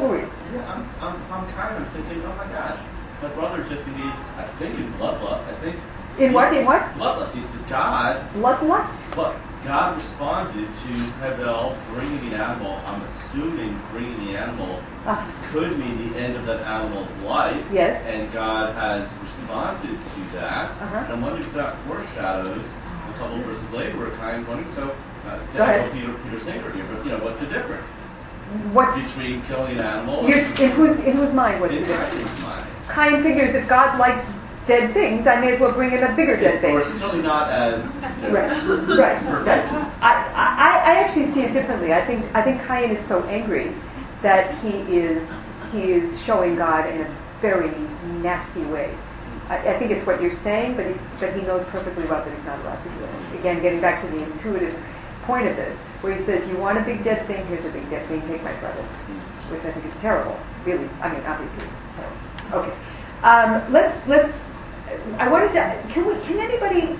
Uri. 0.00 0.28
Yeah, 0.52 0.60
I'm, 0.68 0.84
I'm, 1.00 1.32
I'm 1.32 1.48
kind 1.54 1.82
of 1.82 1.90
thinking, 1.92 2.22
oh 2.24 2.34
my 2.36 2.46
gosh, 2.48 2.78
my 3.22 3.32
brother 3.34 3.62
just 3.64 3.80
engaged, 3.88 4.20
I 4.36 4.44
think 4.58 4.74
in 4.78 4.92
bloodlust, 4.94 5.44
I 5.48 5.60
think. 5.60 5.76
In 6.20 6.32
what? 6.32 6.52
In 6.52 6.64
what? 6.66 6.82
Bloodlust, 6.94 7.32
he's 7.32 7.44
the 7.48 7.64
God, 7.68 8.20
Bloodlust? 8.34 8.92
but 9.16 9.36
God 9.64 9.96
responded 9.96 10.68
to 10.68 10.92
Hevel 11.20 11.76
bringing 11.94 12.30
the 12.30 12.36
animal, 12.36 12.76
I'm 12.84 13.02
assuming 13.02 13.80
bringing 13.90 14.32
the 14.32 14.38
animal 14.38 14.82
Ah, 15.06 15.24
could 15.52 15.78
mean 15.78 16.12
the 16.12 16.18
end 16.18 16.36
of 16.36 16.44
that 16.46 16.60
animal's 16.60 17.10
life. 17.24 17.64
Yes. 17.72 18.02
And 18.06 18.32
God 18.32 18.74
has 18.74 19.08
responded 19.22 19.96
to 19.96 20.20
that. 20.36 20.70
Uh-huh. 20.82 20.96
And 21.04 21.12
I'm 21.14 21.20
wondering 21.22 21.48
if 21.48 21.54
that 21.54 21.76
foreshadows 21.86 22.64
verses 23.18 23.70
later 23.72 23.98
where 23.98 24.10
Cain's 24.18 24.46
wondering, 24.46 24.72
so, 24.74 24.92
uh, 25.24 25.38
to 25.52 25.90
Peter, 25.92 26.12
Peter 26.24 26.40
Singer 26.40 26.72
here, 26.72 26.86
but 26.92 27.04
you 27.04 27.12
know, 27.12 27.24
what's 27.24 27.40
the 27.40 27.46
difference 27.46 27.86
what? 28.72 28.94
between 28.94 29.42
killing 29.46 29.78
an 29.78 29.84
animal 29.84 30.28
You're, 30.28 30.38
and 30.38 30.60
in 30.60 30.70
whose 30.72 30.96
in 31.00 31.16
whose 31.16 31.34
mind 31.34 31.60
was 31.60 31.70
in 31.72 31.82
it? 31.82 31.86
Cain's 31.86 32.40
mind? 32.40 32.64
Cain 32.94 33.22
figures 33.22 33.54
if 33.54 33.68
God 33.68 33.98
likes 33.98 34.24
dead 34.66 34.92
things, 34.94 35.26
I 35.26 35.40
may 35.40 35.54
as 35.54 35.60
well 35.60 35.72
bring 35.72 35.92
in 35.92 36.02
a 36.02 36.14
bigger 36.14 36.36
dead 36.36 36.60
thing. 36.60 36.74
Or 36.74 36.82
it's 36.82 37.00
certainly 37.00 37.22
not 37.22 37.50
as 37.50 37.82
you 38.22 38.28
know, 38.28 38.34
Right, 38.34 38.50
right, 38.98 39.46
right. 39.46 39.64
I, 40.02 40.12
I, 40.34 40.68
I 40.84 40.92
actually 41.02 41.32
see 41.34 41.40
it 41.40 41.52
differently. 41.52 41.92
I 41.92 42.06
think 42.06 42.24
I 42.34 42.42
think 42.42 42.62
Cain 42.66 42.90
is 42.90 43.08
so 43.08 43.22
angry 43.24 43.74
that 44.22 44.58
he 44.62 44.78
is 44.94 45.22
he 45.72 45.92
is 45.92 46.06
showing 46.24 46.56
God 46.56 46.88
in 46.90 47.02
a 47.02 47.38
very 47.42 47.70
nasty 48.22 48.64
way. 48.66 48.94
I, 49.48 49.74
I 49.74 49.78
think 49.78 49.90
it's 49.90 50.06
what 50.06 50.20
you're 50.20 50.36
saying, 50.42 50.76
but 50.76 50.86
he, 50.86 50.94
but 51.20 51.34
he 51.34 51.42
knows 51.42 51.64
perfectly 51.70 52.04
well 52.06 52.24
that 52.24 52.34
he's 52.34 52.46
not 52.46 52.58
allowed 52.60 52.82
to 52.82 52.90
do 52.90 53.04
it. 53.04 53.40
Again, 53.40 53.62
getting 53.62 53.80
back 53.80 54.02
to 54.02 54.08
the 54.10 54.22
intuitive 54.22 54.74
point 55.24 55.46
of 55.46 55.56
this, 55.56 55.76
where 56.02 56.16
he 56.16 56.24
says, 56.26 56.48
"You 56.48 56.56
want 56.58 56.78
a 56.78 56.82
big 56.82 57.04
dead 57.04 57.26
thing? 57.26 57.46
Here's 57.46 57.64
a 57.64 57.70
big 57.70 57.88
dead 57.90 58.06
thing. 58.08 58.22
Take 58.26 58.42
my 58.42 58.54
brother," 58.58 58.82
which 59.50 59.62
I 59.62 59.72
think 59.72 59.86
is 59.86 60.00
terrible. 60.00 60.38
Really, 60.64 60.88
I 60.98 61.12
mean, 61.14 61.22
obviously 61.26 61.66
terrible. 61.94 62.18
Okay, 62.58 62.74
um, 63.22 63.72
let's 63.72 63.94
let's. 64.08 64.32
I 65.18 65.28
wanted 65.28 65.52
to. 65.54 65.62
Can 65.94 66.06
we? 66.06 66.14
Can 66.26 66.38
anybody? 66.38 66.98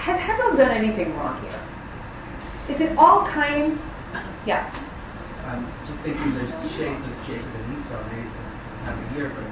Has 0.00 0.20
Hevel 0.20 0.56
done 0.56 0.72
anything 0.72 1.16
wrong 1.16 1.40
here? 1.40 1.60
Is 2.68 2.80
it 2.80 2.96
all 2.96 3.28
Cain? 3.32 3.80
Yeah. 4.44 4.68
I'm 5.44 5.64
just 5.84 6.00
thinking 6.00 6.32
there's 6.36 6.52
two 6.60 6.72
shades 6.76 7.04
of 7.04 7.12
Jacob 7.28 7.48
and 7.48 7.76
Esau, 7.76 8.00
maybe 8.08 8.24
it 8.24 8.32
doesn't 8.32 8.84
have 8.88 8.96
a 8.96 9.06
year, 9.16 9.28
but 9.28 9.44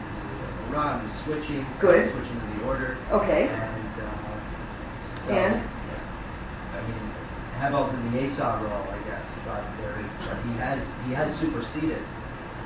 Iran 0.72 1.04
is 1.04 1.12
switching, 1.24 1.66
Good. 1.78 2.11
switching 2.12 2.40
to 2.40 2.46
the 2.56 2.64
order. 2.64 2.96
Okay. 3.12 3.48
And, 3.48 3.92
uh, 4.00 5.28
so, 5.28 5.32
And? 5.37 5.54
yeah. 5.61 6.72
I 6.72 6.80
mean, 6.88 7.04
Havel's 7.61 7.92
in 7.92 8.12
the 8.12 8.24
Esau 8.24 8.56
role, 8.64 8.87
I 8.88 8.98
guess, 9.04 9.24
but 9.44 9.61
there 9.85 10.00
is, 10.00 10.08
but 10.24 10.40
he 10.48 10.52
has, 10.56 10.80
he 11.06 11.12
has 11.12 11.28
superseded 11.38 12.00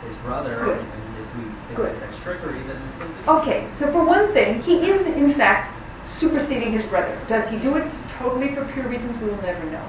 his 0.07 0.15
brother, 0.23 0.55
Good. 0.63 0.79
and 0.79 0.87
and 0.87 1.19
if 1.19 1.29
we 1.35 1.43
think 1.67 1.77
Good. 1.77 1.97
of 2.01 2.23
trickery, 2.23 2.63
then. 2.63 2.79
Okay, 3.27 3.67
so 3.81 3.91
for 3.91 4.05
one 4.07 4.33
thing, 4.33 4.63
he 4.63 4.77
is 4.87 5.05
in 5.07 5.35
fact 5.35 5.75
superseding 6.21 6.73
his 6.79 6.87
brother. 6.87 7.19
Does 7.29 7.51
he 7.51 7.59
do 7.59 7.77
it 7.77 7.91
totally 8.19 8.55
for 8.55 8.65
pure 8.73 8.87
reasons? 8.89 9.21
We 9.21 9.31
will 9.31 9.43
never 9.43 9.65
know, 9.67 9.85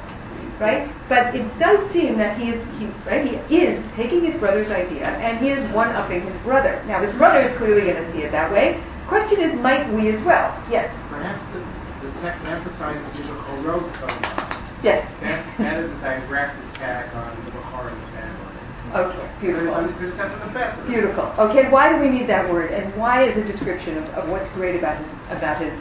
right? 0.60 0.90
But 1.10 1.36
it 1.36 1.46
does 1.60 1.80
seem 1.94 2.18
that 2.18 2.40
he 2.40 2.50
is, 2.50 2.62
he, 2.80 2.86
right? 3.10 3.26
He 3.48 3.58
is 3.58 3.84
taking 3.96 4.26
his 4.26 4.40
brother's 4.40 4.72
idea 4.72 5.06
and 5.06 5.38
he 5.40 5.50
is 5.50 5.62
one-upping 5.74 6.22
his 6.22 6.42
brother. 6.42 6.84
Now, 6.88 7.04
his 7.04 7.14
brother 7.16 7.42
is 7.48 7.58
clearly 7.58 7.92
going 7.92 8.04
to 8.04 8.12
see 8.12 8.20
it 8.20 8.32
that 8.32 8.52
way. 8.52 8.84
Question 9.08 9.40
is, 9.42 9.56
might 9.62 9.92
we 9.94 10.10
as 10.10 10.24
well? 10.26 10.52
Yes. 10.70 10.92
Perhaps 11.10 11.42
the, 11.54 12.08
the 12.08 12.12
text 12.22 12.44
emphasizes 12.46 13.28
the 13.28 13.34
Korot 13.34 13.88
so 14.00 14.08
much. 14.08 14.58
Yes. 14.84 15.08
That, 15.22 15.58
that 15.58 15.80
is 15.80 15.90
a 15.90 16.28
direct 16.28 16.58
attack 16.76 17.16
on 17.16 17.34
the 17.46 17.52
Bukhari 17.52 17.96
family. 18.14 18.48
Okay, 18.96 19.30
beautiful. 19.42 19.76
Except 20.08 20.32
for 20.40 20.48
the 20.48 20.54
best. 20.54 20.80
of 20.80 20.86
it. 20.86 20.90
Beautiful. 20.90 21.26
Okay, 21.40 21.70
why 21.70 21.92
do 21.92 22.00
we 22.00 22.10
need 22.10 22.30
that 22.30 22.50
word, 22.50 22.72
and 22.72 22.96
why 22.96 23.24
is 23.28 23.36
a 23.36 23.44
description 23.44 23.98
of, 23.98 24.06
of 24.16 24.30
what's 24.30 24.50
great 24.54 24.78
about 24.78 24.98
his 24.98 25.08
about 25.30 25.62
his 25.62 25.74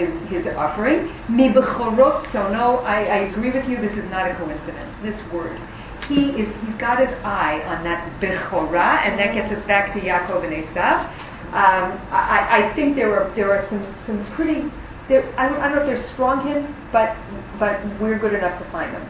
his, 0.00 0.28
his 0.30 0.46
offering? 0.56 1.12
Mi 1.28 1.52
bechorot 1.52 2.32
sono. 2.32 2.82
I, 2.82 3.04
I 3.04 3.16
agree 3.30 3.50
with 3.50 3.68
you. 3.68 3.76
This 3.76 3.92
is 3.96 4.08
not 4.10 4.30
a 4.30 4.34
coincidence. 4.36 4.90
This 5.02 5.18
word, 5.32 5.60
he 6.08 6.30
is 6.40 6.48
he's 6.64 6.76
got 6.80 6.98
his 6.98 7.12
eye 7.24 7.60
on 7.68 7.84
that 7.84 8.08
bechora, 8.20 9.04
and 9.04 9.18
that 9.18 9.34
gets 9.34 9.52
us 9.52 9.64
back 9.66 9.92
to 9.94 10.00
Yaakov 10.00 10.44
and 10.44 10.52
Esav. 10.64 11.06
Um, 11.50 11.98
I, 12.10 12.70
I 12.70 12.74
think 12.74 12.96
there 12.96 13.12
are 13.12 13.34
there 13.34 13.52
are 13.52 13.68
some 13.68 13.82
some 14.06 14.24
pretty. 14.34 14.70
There, 15.08 15.26
I, 15.36 15.48
don't, 15.48 15.60
I 15.60 15.68
don't 15.68 15.84
know 15.84 15.92
if 15.92 15.98
they're 15.98 16.12
strong 16.14 16.46
hints, 16.46 16.70
but 16.92 17.16
but 17.58 17.80
we're 18.00 18.18
good 18.18 18.34
enough 18.34 18.62
to 18.62 18.70
find 18.70 18.94
them. 18.94 19.04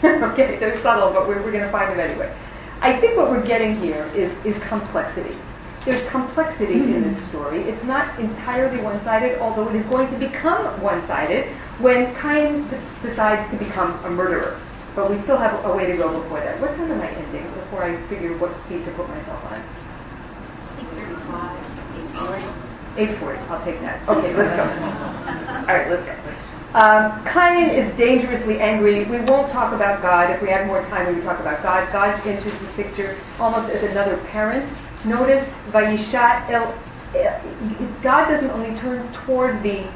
okay, 0.32 0.58
they're 0.58 0.80
subtle, 0.82 1.12
but 1.12 1.28
we're, 1.28 1.42
we're 1.42 1.52
going 1.52 1.64
to 1.64 1.72
find 1.72 1.90
them 1.92 2.00
anyway. 2.00 2.32
I 2.80 2.98
think 3.00 3.18
what 3.18 3.30
we're 3.30 3.46
getting 3.46 3.76
here 3.76 4.06
is, 4.16 4.30
is 4.46 4.60
complexity. 4.68 5.36
There's 5.84 6.04
complexity 6.10 6.74
in 6.74 7.14
this 7.14 7.28
story. 7.28 7.62
It's 7.62 7.82
not 7.84 8.18
entirely 8.20 8.82
one-sided, 8.82 9.40
although 9.40 9.68
it 9.70 9.76
is 9.76 9.86
going 9.88 10.12
to 10.12 10.18
become 10.18 10.80
one-sided 10.82 11.48
when 11.80 12.14
Cain 12.20 12.68
d- 12.68 12.76
decides 13.08 13.50
to 13.50 13.56
become 13.56 13.96
a 14.04 14.10
murderer. 14.10 14.60
But 14.94 15.10
we 15.10 15.22
still 15.22 15.38
have 15.38 15.64
a 15.64 15.74
way 15.74 15.86
to 15.86 15.96
go 15.96 16.20
before 16.20 16.40
that. 16.40 16.60
What 16.60 16.76
time 16.76 16.92
am 16.92 17.00
I 17.00 17.08
ending 17.08 17.48
before 17.54 17.84
I 17.84 17.96
figure 18.08 18.36
what 18.36 18.52
speed 18.66 18.84
to 18.84 18.90
put 18.92 19.08
myself 19.08 19.40
on? 19.48 19.64
840. 22.98 23.38
I'll 23.48 23.64
take 23.64 23.80
that. 23.80 24.04
Okay, 24.08 24.34
let's 24.36 24.52
go. 24.56 24.64
All 24.68 25.72
right, 25.72 25.88
let's 25.88 26.04
go. 26.04 26.12
Um, 26.76 27.24
Cain 27.24 27.70
is 27.70 27.88
dangerously 27.96 28.60
angry. 28.60 29.04
We 29.08 29.20
won't 29.24 29.50
talk 29.50 29.72
about 29.72 30.02
God. 30.02 30.30
If 30.30 30.42
we 30.42 30.50
had 30.50 30.66
more 30.66 30.82
time, 30.92 31.08
we 31.08 31.14
would 31.14 31.24
talk 31.24 31.40
about 31.40 31.62
God. 31.62 31.90
God 31.92 32.20
enters 32.26 32.52
the 32.60 32.68
picture 32.76 33.18
almost 33.38 33.72
as 33.72 33.82
another 33.82 34.18
parent. 34.30 34.68
Notice, 35.04 35.48
Vayisha 35.70 36.48
El. 36.50 36.74
God 38.02 38.30
doesn't 38.30 38.50
only 38.50 38.78
turn 38.80 39.12
toward 39.24 39.62
the 39.62 39.90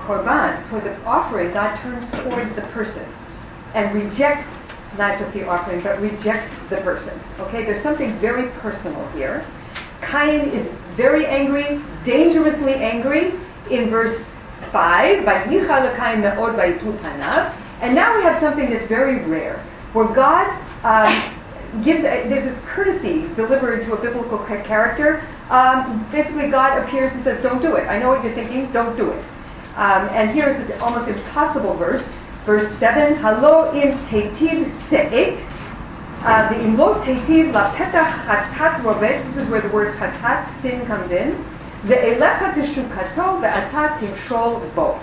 korban, 0.00 0.68
toward 0.68 0.84
the 0.84 0.96
offering. 1.04 1.52
God 1.52 1.80
turns 1.80 2.10
toward 2.10 2.54
the 2.56 2.62
person 2.72 3.06
and 3.74 3.94
rejects 3.94 4.48
not 4.98 5.18
just 5.18 5.32
the 5.32 5.46
offering, 5.46 5.82
but 5.82 6.00
rejects 6.00 6.52
the 6.68 6.76
person. 6.78 7.18
Okay, 7.38 7.64
there's 7.64 7.82
something 7.82 8.18
very 8.20 8.50
personal 8.58 9.08
here. 9.12 9.46
Cain 10.02 10.48
is 10.48 10.66
very 10.96 11.26
angry, 11.26 11.80
dangerously 12.04 12.74
angry 12.74 13.32
in 13.70 13.90
verse 13.90 14.20
5, 14.72 15.24
"Vayicha 15.24 15.96
leKain 15.96 16.20
me'od 16.20 16.56
vayitu 16.56 16.98
panav." 17.00 17.54
and 17.80 17.94
now 17.94 18.16
we 18.16 18.22
have 18.22 18.40
something 18.40 18.70
that's 18.70 18.86
very 18.88 19.24
rare, 19.24 19.64
where 19.92 20.06
God 20.06 20.46
um, 20.84 21.39
gives, 21.84 22.00
a, 22.00 22.28
there's 22.28 22.54
this 22.54 22.64
courtesy 22.66 23.32
delivered 23.34 23.84
to 23.86 23.94
a 23.94 24.00
biblical 24.00 24.38
character. 24.46 25.26
Um, 25.50 26.06
basically, 26.10 26.50
God 26.50 26.78
appears 26.82 27.12
and 27.12 27.24
says, 27.24 27.42
don't 27.42 27.62
do 27.62 27.76
it. 27.76 27.86
I 27.86 27.98
know 27.98 28.08
what 28.08 28.24
you're 28.24 28.34
thinking, 28.34 28.70
don't 28.72 28.96
do 28.96 29.10
it. 29.10 29.24
Um, 29.76 30.08
and 30.10 30.30
here 30.30 30.50
is 30.50 30.68
this 30.68 30.80
almost 30.80 31.08
impossible 31.08 31.76
verse, 31.76 32.04
verse 32.44 32.68
7, 32.80 33.16
Halo 33.16 33.72
im 33.72 33.96
tetiv 34.08 34.66
se'et, 34.90 35.38
uh, 36.22 36.48
the 36.50 36.56
imlo 36.56 37.02
tetiv 37.04 37.52
la 37.52 37.74
petach 37.74 38.26
chatat 38.26 38.82
robet, 38.82 39.34
this 39.34 39.44
is 39.44 39.50
where 39.50 39.62
the 39.62 39.68
word 39.68 39.94
chatat, 39.96 40.60
sin 40.60 40.84
comes 40.86 41.10
in, 41.12 41.32
ve'elecha 41.84 42.52
teshukato 42.54 43.40
ve'ata 43.40 43.98
timshol 43.98 44.74
bo. 44.74 45.00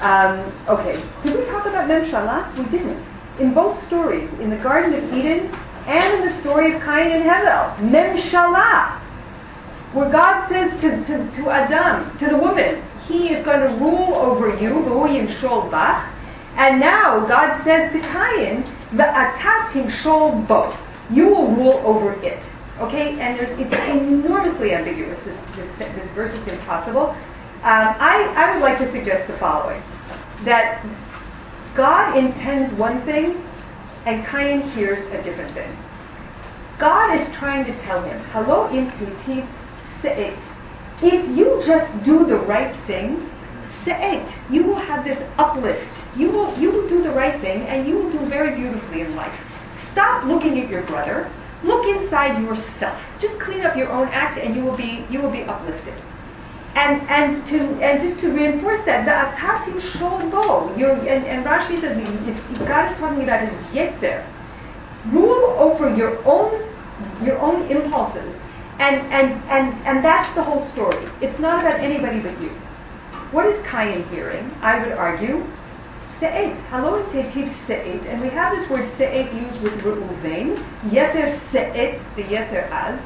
Um, 0.00 0.52
okay, 0.68 1.00
did 1.22 1.38
we 1.38 1.44
talk 1.46 1.66
about 1.66 1.88
Memshalah? 1.88 2.58
We 2.58 2.64
didn't. 2.76 3.00
In 3.38 3.54
both 3.54 3.84
stories, 3.86 4.28
in 4.40 4.50
the 4.50 4.56
Garden 4.56 4.92
of 4.92 5.14
Eden 5.14 5.50
and 5.86 6.24
in 6.24 6.32
the 6.32 6.40
story 6.40 6.74
of 6.74 6.82
Cain 6.82 7.10
and 7.12 7.24
Hevel, 7.24 7.76
Memshalah, 7.90 9.00
where 9.92 10.10
God 10.10 10.48
says 10.48 10.70
to, 10.80 10.90
to, 11.06 11.36
to 11.36 11.50
Adam, 11.50 12.18
to 12.18 12.26
the 12.28 12.36
woman, 12.36 12.82
he 13.06 13.28
is 13.28 13.44
going 13.44 13.60
to 13.60 13.84
rule 13.84 14.14
over 14.14 14.56
you, 14.60 14.70
and 16.56 16.80
now 16.80 17.26
God 17.26 17.62
says 17.64 17.92
to 17.92 18.00
Cain, 18.00 18.62
Ve'ata 18.92 19.70
timshol 19.70 20.46
bo, 20.46 20.76
you 21.10 21.28
will 21.28 21.50
rule 21.54 21.82
over 21.84 22.14
it. 22.22 22.42
Okay, 22.78 23.18
and 23.20 23.38
it's 23.40 23.60
enormously 23.60 24.72
ambiguous. 24.72 25.18
This, 25.24 25.38
this, 25.78 25.94
this 25.94 26.10
verse 26.14 26.34
is 26.34 26.48
impossible. 26.48 27.10
Um, 27.62 27.94
I, 27.98 28.32
I 28.36 28.52
would 28.52 28.62
like 28.62 28.78
to 28.78 28.90
suggest 28.92 29.30
the 29.30 29.38
following 29.38 29.82
that 30.44 30.84
God 31.76 32.16
intends 32.16 32.74
one 32.78 33.04
thing 33.04 33.42
and 34.06 34.26
Cain 34.26 34.62
hears 34.70 35.02
a 35.12 35.22
different 35.22 35.54
thing. 35.54 35.76
God 36.78 37.20
is 37.20 37.28
trying 37.36 37.64
to 37.64 37.82
tell 37.82 38.02
him, 38.02 38.18
Halo 38.30 38.70
im 38.70 38.90
tetiv 38.92 39.46
se'et. 40.02 40.36
If 41.02 41.36
you 41.36 41.62
just 41.66 42.04
do 42.04 42.26
the 42.26 42.36
right 42.36 42.74
thing, 42.86 43.30
se'et, 43.84 44.28
you 44.50 44.64
will 44.64 44.80
have 44.80 45.04
this 45.04 45.18
uplift. 45.38 45.88
You 46.16 46.30
will, 46.30 46.58
you 46.58 46.70
will 46.70 46.88
do 46.88 47.02
the 47.02 47.10
right 47.10 47.40
thing 47.40 47.62
and 47.62 47.86
you 47.86 47.98
will 47.98 48.12
do 48.12 48.26
very 48.26 48.54
beautifully 48.54 49.02
in 49.02 49.14
life. 49.14 49.38
Stop 49.92 50.24
looking 50.24 50.58
at 50.60 50.68
your 50.68 50.82
brother. 50.82 51.30
Look 51.62 51.86
inside 51.86 52.42
yourself. 52.42 53.00
Just 53.20 53.40
clean 53.40 53.64
up 53.64 53.76
your 53.76 53.88
own 53.88 54.08
act 54.08 54.38
and 54.38 54.54
you 54.54 54.64
will 54.64 54.76
be, 54.76 55.06
you 55.08 55.20
will 55.20 55.30
be 55.30 55.42
uplifted. 55.42 55.94
And 56.74 57.02
and 57.08 57.48
to 57.50 57.58
and 57.84 58.02
just 58.02 58.20
to 58.22 58.32
reinforce 58.32 58.84
that, 58.84 59.04
the 59.04 59.12
atatim 59.12 59.80
sholbo, 59.92 60.76
you 60.76 60.88
and, 60.88 61.24
and 61.24 61.44
Rashi 61.46 61.80
says 61.80 61.96
it's, 61.96 62.58
God 62.58 62.90
is 62.90 62.98
talking 62.98 63.22
about 63.22 63.48
his 63.48 63.58
yetzer. 63.72 64.26
Rule 65.12 65.54
over 65.58 65.94
your 65.94 66.18
own 66.26 66.50
your 67.24 67.38
own 67.38 67.70
impulses, 67.70 68.34
and 68.80 68.96
and 69.12 69.40
and 69.50 69.86
and 69.86 70.04
that's 70.04 70.34
the 70.34 70.42
whole 70.42 70.68
story. 70.72 71.08
It's 71.20 71.38
not 71.38 71.64
about 71.64 71.78
anybody 71.78 72.18
but 72.20 72.40
you. 72.40 72.50
What 73.30 73.46
is 73.46 73.64
Cain 73.66 74.08
hearing? 74.08 74.50
I 74.60 74.80
would 74.80 74.92
argue, 74.92 75.46
se'et. 76.18 76.56
Hello, 76.70 77.04
tetiv 77.12 77.54
se'et, 77.68 78.04
and 78.06 78.20
we 78.20 78.30
have 78.30 78.56
this 78.56 78.68
word 78.68 78.90
se'et 78.98 79.32
used 79.32 79.62
with 79.62 79.74
Reuven. 79.84 80.58
Yeter 80.90 81.40
se'et, 81.52 82.00
the 82.16 82.22
yeter 82.22 82.68
az. 82.72 83.00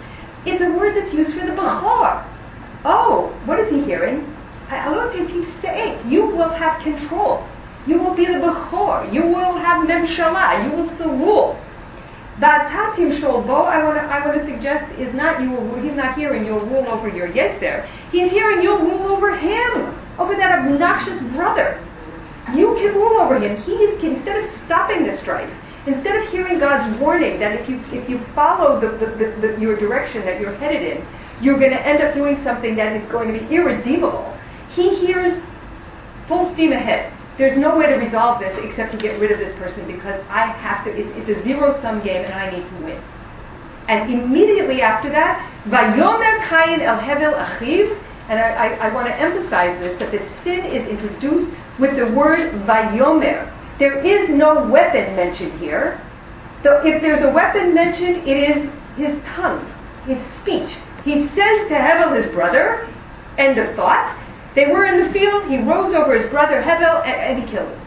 It's 0.46 0.62
a 0.62 0.70
word 0.70 0.96
that's 0.96 1.12
used 1.12 1.38
for 1.38 1.46
the 1.46 1.52
bechor. 1.52 2.37
Oh, 2.84 3.32
what 3.44 3.58
is 3.60 3.70
he 3.70 3.82
hearing? 3.84 4.24
Hello, 4.68 5.10
tetiv 5.10 5.60
se'et. 5.60 6.04
You 6.06 6.26
will 6.26 6.50
have 6.50 6.82
control. 6.82 7.46
You 7.86 7.98
will 7.98 8.14
be 8.14 8.26
the 8.26 8.34
bechor. 8.34 9.12
You 9.12 9.22
will 9.22 9.56
have 9.56 9.86
memshalah. 9.88 10.64
You 10.64 10.76
will 10.76 10.94
still 10.94 11.16
rule. 11.16 11.58
That 12.40 12.70
tatim 12.70 13.18
sholbo, 13.18 13.66
I 13.66 13.82
want 13.82 13.96
to 13.96 14.02
I 14.02 14.24
want 14.24 14.38
to 14.38 14.46
suggest 14.46 14.92
is 15.00 15.12
not 15.12 15.42
you 15.42 15.50
will 15.50 15.82
he's 15.82 15.96
not 15.96 16.16
hearing 16.16 16.44
you'll 16.44 16.66
rule 16.66 16.86
over 16.86 17.08
your 17.08 17.28
yetzer. 17.28 17.88
He's 18.12 18.30
hearing 18.30 18.62
you'll 18.62 18.78
rule 18.78 19.10
over 19.10 19.36
him, 19.36 19.98
over 20.18 20.36
that 20.36 20.60
obnoxious 20.60 21.20
brother. 21.34 21.84
You 22.54 22.74
can 22.76 22.94
rule 22.94 23.20
over 23.20 23.40
him. 23.40 23.60
He 23.62 23.72
is 23.72 24.02
instead 24.04 24.44
of 24.44 24.50
stopping 24.66 25.04
the 25.04 25.18
strife, 25.18 25.50
instead 25.86 26.14
of 26.22 26.30
hearing 26.30 26.60
God's 26.60 26.96
warning 27.00 27.40
that 27.40 27.58
if 27.58 27.68
you 27.68 27.82
if 27.90 28.08
you 28.08 28.24
follow 28.36 28.78
the, 28.78 28.88
the, 28.98 29.06
the, 29.16 29.40
the 29.40 29.60
your 29.60 29.76
direction 29.76 30.24
that 30.24 30.40
you're 30.40 30.54
headed 30.54 30.82
in, 30.82 31.06
you're 31.40 31.58
going 31.58 31.70
to 31.70 31.86
end 31.86 32.02
up 32.02 32.14
doing 32.14 32.42
something 32.42 32.76
that 32.76 32.96
is 32.96 33.10
going 33.10 33.32
to 33.32 33.38
be 33.38 33.54
irredeemable. 33.54 34.36
He 34.74 34.96
hears 34.96 35.42
full 36.26 36.52
steam 36.54 36.72
ahead. 36.72 37.12
There's 37.38 37.56
no 37.56 37.76
way 37.76 37.86
to 37.86 37.94
resolve 37.94 38.40
this 38.40 38.56
except 38.62 38.92
to 38.92 38.98
get 38.98 39.20
rid 39.20 39.30
of 39.30 39.38
this 39.38 39.56
person 39.58 39.86
because 39.86 40.20
I 40.28 40.46
have 40.46 40.84
to, 40.84 40.90
it's, 40.90 41.08
it's 41.16 41.38
a 41.38 41.44
zero 41.44 41.80
sum 41.80 42.02
game 42.02 42.24
and 42.24 42.34
I 42.34 42.50
need 42.50 42.68
to 42.68 42.84
win. 42.84 43.02
And 43.86 44.12
immediately 44.12 44.82
after 44.82 45.08
that, 45.10 45.38
Vayomer 45.66 46.44
Kayin 46.46 46.80
El 46.82 46.98
Hevel 46.98 47.32
Achiv, 47.32 47.96
and 48.28 48.38
I, 48.38 48.66
I, 48.66 48.88
I 48.88 48.94
want 48.94 49.06
to 49.06 49.14
emphasize 49.14 49.78
this, 49.80 49.98
that 50.00 50.10
the 50.10 50.18
sin 50.42 50.66
is 50.66 50.86
introduced 50.88 51.50
with 51.78 51.96
the 51.96 52.06
word 52.12 52.52
Vayomer. 52.66 53.54
There 53.78 54.04
is 54.04 54.28
no 54.28 54.66
weapon 54.66 55.14
mentioned 55.14 55.58
here. 55.60 56.02
So 56.64 56.82
if 56.84 57.00
there's 57.00 57.22
a 57.22 57.30
weapon 57.30 57.72
mentioned, 57.72 58.28
it 58.28 58.36
is 58.36 58.70
his 58.96 59.22
tongue, 59.36 59.64
his 60.04 60.18
speech. 60.42 60.76
He 61.04 61.28
says 61.28 61.68
to 61.68 61.74
Hevel, 61.74 62.22
his 62.22 62.32
brother, 62.34 62.92
end 63.38 63.58
of 63.58 63.74
thought. 63.76 64.16
They 64.54 64.66
were 64.66 64.84
in 64.84 65.06
the 65.06 65.12
field, 65.12 65.44
he 65.48 65.58
rose 65.58 65.94
over 65.94 66.18
his 66.18 66.30
brother 66.30 66.62
Hevel, 66.62 67.06
and, 67.06 67.38
and 67.38 67.44
he 67.44 67.50
killed 67.50 67.70
him. 67.70 67.80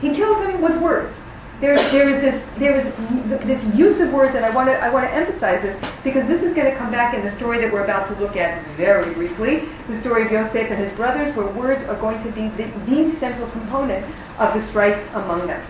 He 0.00 0.16
kills 0.16 0.44
him 0.46 0.62
with 0.62 0.80
words. 0.80 1.14
There, 1.60 1.76
there 1.92 2.08
is 2.10 2.20
this, 2.20 2.58
there 2.58 2.80
is 2.80 3.46
this 3.46 3.62
use 3.76 4.00
of 4.00 4.12
words, 4.12 4.34
and 4.34 4.44
I 4.44 4.50
want 4.50 4.68
to, 4.68 4.74
I 4.74 4.92
want 4.92 5.06
to 5.06 5.14
emphasize 5.14 5.62
this 5.62 5.78
because 6.02 6.26
this 6.26 6.42
is 6.42 6.54
going 6.56 6.68
to 6.68 6.76
come 6.76 6.90
back 6.90 7.14
in 7.14 7.24
the 7.24 7.30
story 7.36 7.60
that 7.60 7.72
we're 7.72 7.84
about 7.84 8.08
to 8.08 8.20
look 8.20 8.34
at 8.36 8.66
very 8.76 9.14
briefly, 9.14 9.68
the 9.86 10.00
story 10.00 10.26
of 10.26 10.32
Yosef 10.32 10.72
and 10.72 10.82
his 10.82 10.90
brothers, 10.96 11.36
where 11.36 11.46
words 11.54 11.86
are 11.86 11.94
going 12.00 12.18
to 12.24 12.32
be 12.32 12.48
the, 12.58 12.66
the 12.90 13.14
central 13.20 13.48
component 13.52 14.02
of 14.40 14.58
the 14.58 14.68
strife 14.70 14.98
among 15.14 15.46
them. 15.46 15.62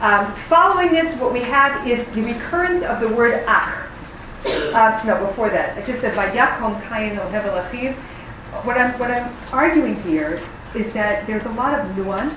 Um, 0.00 0.32
following 0.48 0.92
this, 0.92 1.18
what 1.18 1.32
we 1.32 1.40
have 1.40 1.84
is 1.84 2.06
the 2.14 2.22
recurrence 2.22 2.84
of 2.84 3.00
the 3.00 3.08
word 3.08 3.44
ach. 3.48 3.90
Uh, 4.46 5.02
no, 5.04 5.26
before 5.26 5.50
that, 5.50 5.76
I 5.76 5.84
just 5.84 6.00
said 6.00 6.14
Vayakom 6.14 6.80
Kayin 6.88 7.18
El 7.18 7.28
Hevel. 7.28 7.94
What 8.64 8.78
I'm, 8.78 8.98
what 8.98 9.10
I'm 9.10 9.36
arguing 9.52 10.02
here 10.02 10.42
is 10.74 10.92
that 10.94 11.26
there's 11.26 11.44
a 11.44 11.50
lot 11.50 11.78
of 11.78 11.96
nuance 11.96 12.34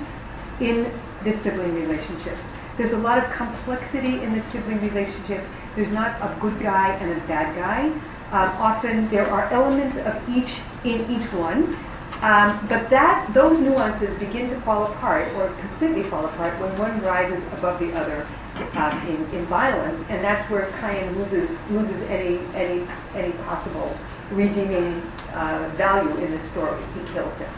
in 0.60 0.92
this 1.24 1.42
sibling 1.44 1.76
relationship. 1.76 2.38
There's 2.78 2.94
a 2.94 2.98
lot 2.98 3.24
of 3.24 3.32
complexity 3.32 4.22
in 4.22 4.34
the 4.34 4.44
sibling 4.52 4.82
relationship. 4.82 5.46
There's 5.76 5.92
not 5.94 6.20
a 6.22 6.38
good 6.42 6.62
guy 6.62 6.90
and 6.96 7.12
a 7.12 7.28
bad 7.28 7.56
guy. 7.56 7.88
Um, 8.34 8.50
often 8.60 9.10
there 9.10 9.30
are 9.30 9.52
elements 9.54 9.96
of 9.98 10.18
each 10.28 10.60
in 10.84 11.10
each 11.10 11.32
one. 11.34 11.76
Um, 12.22 12.66
but 12.70 12.90
that 12.90 13.32
those 13.34 13.60
nuances 13.60 14.18
begin 14.20 14.50
to 14.50 14.62
fall 14.62 14.92
apart 14.92 15.34
or 15.36 15.54
completely 15.60 16.10
fall 16.10 16.26
apart 16.26 16.60
when 16.60 16.78
one 16.78 17.02
rises 17.02 17.44
above 17.54 17.80
the 17.80 17.92
other 17.94 18.28
um, 18.56 19.08
in, 19.08 19.24
in 19.34 19.46
violence, 19.48 20.06
and 20.10 20.24
that's 20.24 20.50
where 20.52 20.70
Cain 20.80 21.18
loses 21.18 21.50
loses 21.70 22.02
any 22.10 22.38
any 22.54 22.86
any 23.16 23.34
possible 23.44 23.98
redeeming 24.32 25.02
uh, 25.34 25.74
value 25.78 26.16
in 26.24 26.32
the 26.32 26.50
story. 26.52 26.82
He 26.94 27.14
kills 27.14 27.34
him. 27.38 27.50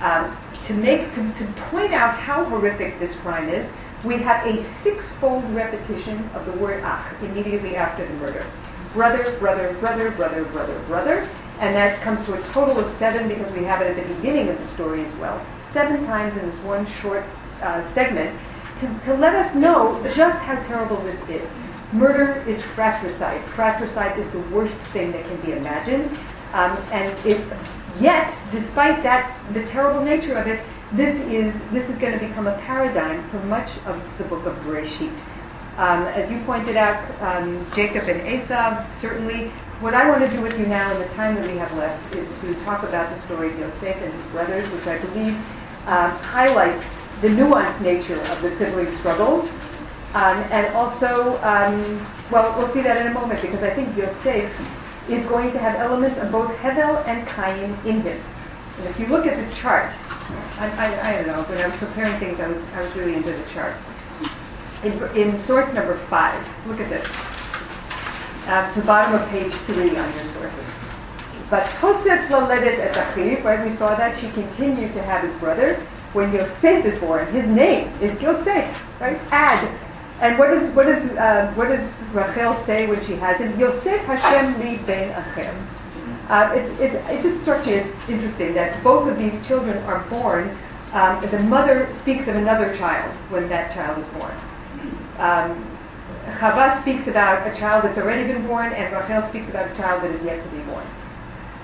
Um, 0.00 0.36
to 0.68 0.74
make 0.74 1.00
to, 1.14 1.22
to 1.38 1.68
point 1.70 1.92
out 1.92 2.18
how 2.18 2.44
horrific 2.44 2.98
this 3.00 3.14
crime 3.22 3.48
is, 3.48 3.66
we 4.04 4.18
have 4.22 4.46
a 4.46 4.62
six-fold 4.84 5.44
repetition 5.54 6.28
of 6.30 6.46
the 6.46 6.52
word 6.60 6.82
ach 6.84 7.14
immediately 7.22 7.76
after 7.76 8.06
the 8.06 8.14
murder. 8.14 8.46
Brother, 8.92 9.36
brother, 9.38 9.76
brother, 9.80 10.10
brother, 10.12 10.44
brother, 10.44 10.78
brother, 10.86 11.18
and 11.60 11.74
that 11.74 12.02
comes 12.02 12.24
to 12.26 12.34
a 12.34 12.52
total 12.52 12.78
of 12.78 12.98
seven 12.98 13.28
because 13.28 13.52
we 13.54 13.64
have 13.64 13.80
it 13.80 13.96
at 13.96 13.96
the 13.96 14.14
beginning 14.14 14.48
of 14.48 14.58
the 14.58 14.72
story 14.74 15.04
as 15.04 15.14
well. 15.18 15.44
Seven 15.72 16.06
times 16.06 16.36
in 16.38 16.50
this 16.50 16.64
one 16.64 16.86
short 17.00 17.24
uh, 17.62 17.82
segment 17.94 18.38
to, 18.80 19.00
to 19.06 19.14
let 19.14 19.34
us 19.34 19.54
know 19.54 20.02
just 20.14 20.38
how 20.44 20.56
terrible 20.66 21.02
this 21.02 21.20
is. 21.28 21.48
Murder 21.92 22.42
is 22.48 22.62
fratricide. 22.74 23.42
Fratricide 23.54 24.18
is 24.18 24.30
the 24.32 24.40
worst 24.54 24.74
thing 24.92 25.12
that 25.12 25.24
can 25.24 25.40
be 25.42 25.52
imagined. 25.52 26.10
Um, 26.52 26.76
and 26.92 27.14
yet, 28.00 28.34
despite 28.52 29.02
that, 29.02 29.32
the 29.54 29.64
terrible 29.70 30.04
nature 30.04 30.34
of 30.34 30.46
it, 30.46 30.64
this 30.96 31.14
is 31.30 31.52
this 31.72 31.88
is 31.90 31.98
going 31.98 32.18
to 32.18 32.22
become 32.24 32.46
a 32.46 32.56
paradigm 32.62 33.28
for 33.30 33.38
much 33.46 33.68
of 33.86 34.00
the 34.18 34.24
book 34.24 34.46
of 34.46 34.54
Bereshit. 34.64 35.14
Um, 35.78 36.04
as 36.08 36.30
you 36.30 36.40
pointed 36.46 36.76
out, 36.76 37.04
um, 37.20 37.70
Jacob 37.74 38.08
and 38.08 38.26
Esau, 38.26 38.86
certainly. 39.00 39.52
What 39.80 39.92
I 39.92 40.08
want 40.08 40.24
to 40.24 40.30
do 40.34 40.40
with 40.40 40.58
you 40.58 40.64
now 40.64 40.94
in 40.94 40.98
the 41.06 41.14
time 41.14 41.34
that 41.34 41.44
we 41.44 41.58
have 41.58 41.70
left 41.76 42.14
is 42.14 42.26
to 42.40 42.54
talk 42.64 42.82
about 42.82 43.14
the 43.14 43.22
story 43.26 43.52
of 43.52 43.58
Yosef 43.58 43.96
and 43.96 44.10
his 44.10 44.32
brothers, 44.32 44.64
which 44.72 44.86
I 44.86 44.98
believe 44.98 45.34
um, 45.84 46.16
highlights 46.24 46.82
the 47.22 47.28
nuanced 47.28 47.80
nature 47.80 48.20
of 48.20 48.42
the 48.42 48.56
sibling 48.58 48.96
struggles. 48.98 49.48
Um, 50.14 50.38
and 50.50 50.74
also, 50.74 51.36
um, 51.42 52.00
well, 52.30 52.56
we'll 52.56 52.72
see 52.72 52.82
that 52.82 52.96
in 52.96 53.08
a 53.08 53.14
moment 53.14 53.42
because 53.42 53.62
I 53.62 53.74
think 53.74 53.96
Yosef 53.96 54.50
is 55.08 55.26
going 55.28 55.52
to 55.52 55.58
have 55.58 55.76
elements 55.78 56.18
of 56.20 56.32
both 56.32 56.50
Hevel 56.58 57.06
and 57.06 57.26
Cain 57.28 57.72
in 57.86 58.00
him. 58.00 58.20
And 58.78 58.88
if 58.88 58.98
you 58.98 59.06
look 59.06 59.26
at 59.26 59.36
the 59.36 59.54
chart, 59.56 59.92
I, 60.58 60.68
I, 60.68 61.10
I 61.10 61.22
don't 61.22 61.26
know, 61.28 61.42
when 61.44 61.58
I 61.58 61.68
was 61.68 61.76
preparing 61.76 62.18
things, 62.18 62.40
I 62.40 62.48
was, 62.48 62.62
I 62.74 62.84
was 62.84 62.94
really 62.96 63.14
into 63.14 63.32
the 63.32 63.44
chart. 63.52 63.76
In, 64.84 64.92
in 65.16 65.46
source 65.46 65.72
number 65.74 65.98
five, 66.08 66.40
look 66.66 66.80
at 66.80 66.88
this. 66.88 67.06
Uh, 68.46 68.72
the 68.74 68.82
bottom 68.82 69.20
of 69.20 69.28
page 69.30 69.52
three 69.66 69.96
on 69.96 70.12
your 70.14 70.32
sources. 70.34 70.66
But 71.50 71.64
Tosef 71.78 72.28
Laledet 72.28 72.78
et 72.78 72.94
Achiv, 72.94 73.44
right, 73.44 73.68
we 73.68 73.76
saw 73.76 73.96
that, 73.96 74.18
she 74.20 74.30
continued 74.32 74.92
to 74.94 75.02
have 75.02 75.28
his 75.28 75.38
brother. 75.40 75.86
When 76.16 76.32
Yosef 76.32 76.86
is 76.86 76.98
born, 76.98 77.26
his 77.26 77.44
name 77.44 77.92
is 78.00 78.18
Yosef, 78.22 78.72
right? 78.98 79.20
Ad. 79.28 79.68
And 80.22 80.38
what 80.38 80.48
does, 80.48 80.74
what 80.74 80.86
does, 80.86 81.04
uh, 81.12 81.52
what 81.56 81.68
does 81.68 81.84
Rachel 82.14 82.56
say 82.64 82.86
when 82.86 83.04
she 83.04 83.16
has 83.16 83.36
him? 83.36 83.60
Yosef 83.60 84.00
Hashem 84.08 84.58
li 84.58 84.78
ben 84.86 85.12
acher. 85.12 85.52
Uh, 86.32 86.56
it's, 86.56 86.72
it's, 86.80 86.96
it 87.04 87.20
just 87.20 88.08
interesting 88.08 88.54
that 88.54 88.82
both 88.82 89.12
of 89.12 89.18
these 89.18 89.34
children 89.46 89.76
are 89.84 90.08
born. 90.08 90.56
Um, 90.94 91.20
the 91.20 91.38
mother 91.40 91.94
speaks 92.00 92.26
of 92.28 92.34
another 92.34 92.74
child 92.78 93.12
when 93.30 93.50
that 93.50 93.74
child 93.74 94.00
is 94.00 94.08
born. 94.16 94.32
Um, 95.20 95.68
Chava 96.40 96.80
speaks 96.80 97.06
about 97.08 97.46
a 97.46 97.52
child 97.60 97.84
that's 97.84 97.98
already 97.98 98.24
been 98.32 98.46
born, 98.46 98.72
and 98.72 98.88
Rachel 98.88 99.28
speaks 99.28 99.50
about 99.50 99.70
a 99.70 99.76
child 99.76 100.02
that 100.02 100.12
is 100.12 100.24
yet 100.24 100.42
to 100.42 100.48
be 100.48 100.64
born. 100.64 100.86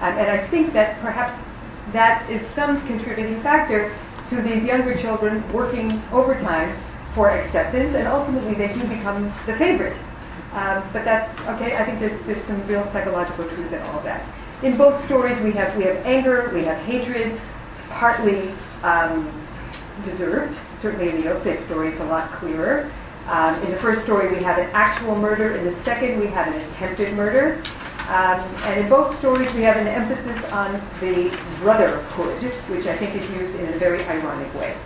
Um, 0.05 0.13
and 0.21 0.29
I 0.29 0.47
think 0.51 0.75
that 0.75 1.01
perhaps 1.01 1.41
that 1.95 2.29
is 2.31 2.45
some 2.55 2.87
contributing 2.87 3.43
factor 3.43 3.97
to 4.37 4.43
these 4.43 4.65
younger 4.65 5.01
children 5.01 5.51
working 5.53 6.03
overtime 6.13 6.77
for 7.15 7.31
acceptance, 7.31 7.95
and 7.95 8.09
ultimately 8.09 8.55
they 8.55 8.73
do 8.73 8.81
become 8.89 9.25
the 9.47 9.57
favorite. 9.59 9.99
Um, 10.53 10.89
but 10.93 11.05
that's 11.05 11.29
okay. 11.57 11.77
I 11.77 11.85
think 11.85 12.01
there's, 12.01 12.19
there's 12.27 12.47
some 12.47 12.67
real 12.67 12.85
psychological 12.93 13.49
truth 13.49 13.73
in 13.73 13.81
all 13.83 13.99
of 13.99 14.05
that. 14.05 14.23
In 14.63 14.77
both 14.77 15.05
stories, 15.07 15.41
we 15.43 15.53
have 15.53 15.77
we 15.77 15.85
have 15.85 15.97
anger, 16.05 16.51
we 16.55 16.65
have 16.65 16.79
hatred, 16.85 17.41
partly 17.91 18.51
um, 18.83 19.29
deserved. 20.05 20.59
Certainly 20.81 21.11
in 21.11 21.17
the 21.17 21.23
Yosef 21.25 21.65
story, 21.67 21.93
it's 21.93 22.01
a 22.01 22.05
lot 22.05 22.33
clearer. 22.39 22.93
Um, 23.27 23.63
in 23.63 23.71
the 23.71 23.79
first 23.81 24.03
story, 24.03 24.37
we 24.37 24.43
have 24.43 24.59
an 24.59 24.69
actual 24.73 25.15
murder. 25.15 25.57
In 25.57 25.65
the 25.65 25.85
second, 25.85 26.19
we 26.19 26.27
have 26.27 26.49
an 26.49 26.61
attempted 26.71 27.15
murder. 27.15 27.63
Um, 28.09 28.41
and 28.67 28.81
in 28.81 28.89
both 28.89 29.17
stories, 29.19 29.53
we 29.55 29.63
have 29.63 29.77
an 29.77 29.87
emphasis 29.87 30.51
on 30.51 30.75
the 31.01 31.31
brotherhood, 31.61 32.43
which 32.69 32.87
I 32.87 32.99
think 32.99 33.15
is 33.15 33.29
used 33.31 33.55
in 33.61 33.73
a 33.73 33.79
very 33.79 34.05
ironic 34.05 34.53
way. 34.55 34.77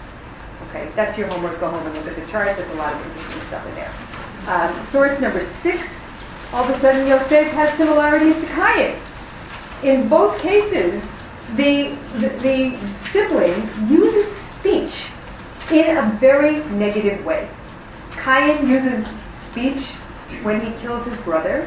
Okay, 0.68 0.90
that's 0.94 1.16
your 1.16 1.28
homework. 1.28 1.58
Go 1.60 1.70
home 1.70 1.86
and 1.86 1.94
look 1.94 2.06
at 2.06 2.16
the 2.16 2.30
chart. 2.30 2.56
There's 2.56 2.70
a 2.70 2.74
lot 2.74 2.94
of 2.94 3.06
interesting 3.06 3.40
stuff 3.48 3.66
in 3.66 3.74
there. 3.74 3.92
Um, 4.46 4.86
source 4.92 5.18
number 5.20 5.50
six. 5.62 5.78
All 6.52 6.64
of 6.64 6.70
a 6.70 6.80
sudden, 6.80 7.06
Yosef 7.06 7.52
has 7.52 7.76
similarities 7.78 8.34
to 8.36 8.46
Cain. 8.54 9.00
In 9.82 10.08
both 10.08 10.40
cases, 10.40 11.02
the, 11.56 11.96
the, 12.20 12.28
the 12.42 12.78
sibling 13.12 13.68
uses 13.88 14.32
speech 14.60 14.94
in 15.70 15.96
a 15.96 16.16
very 16.20 16.64
negative 16.70 17.24
way. 17.24 17.48
Cain 18.22 18.68
uses 18.68 19.06
speech 19.50 19.86
when 20.42 20.60
he 20.60 20.80
kills 20.80 21.06
his 21.06 21.18
brother. 21.20 21.66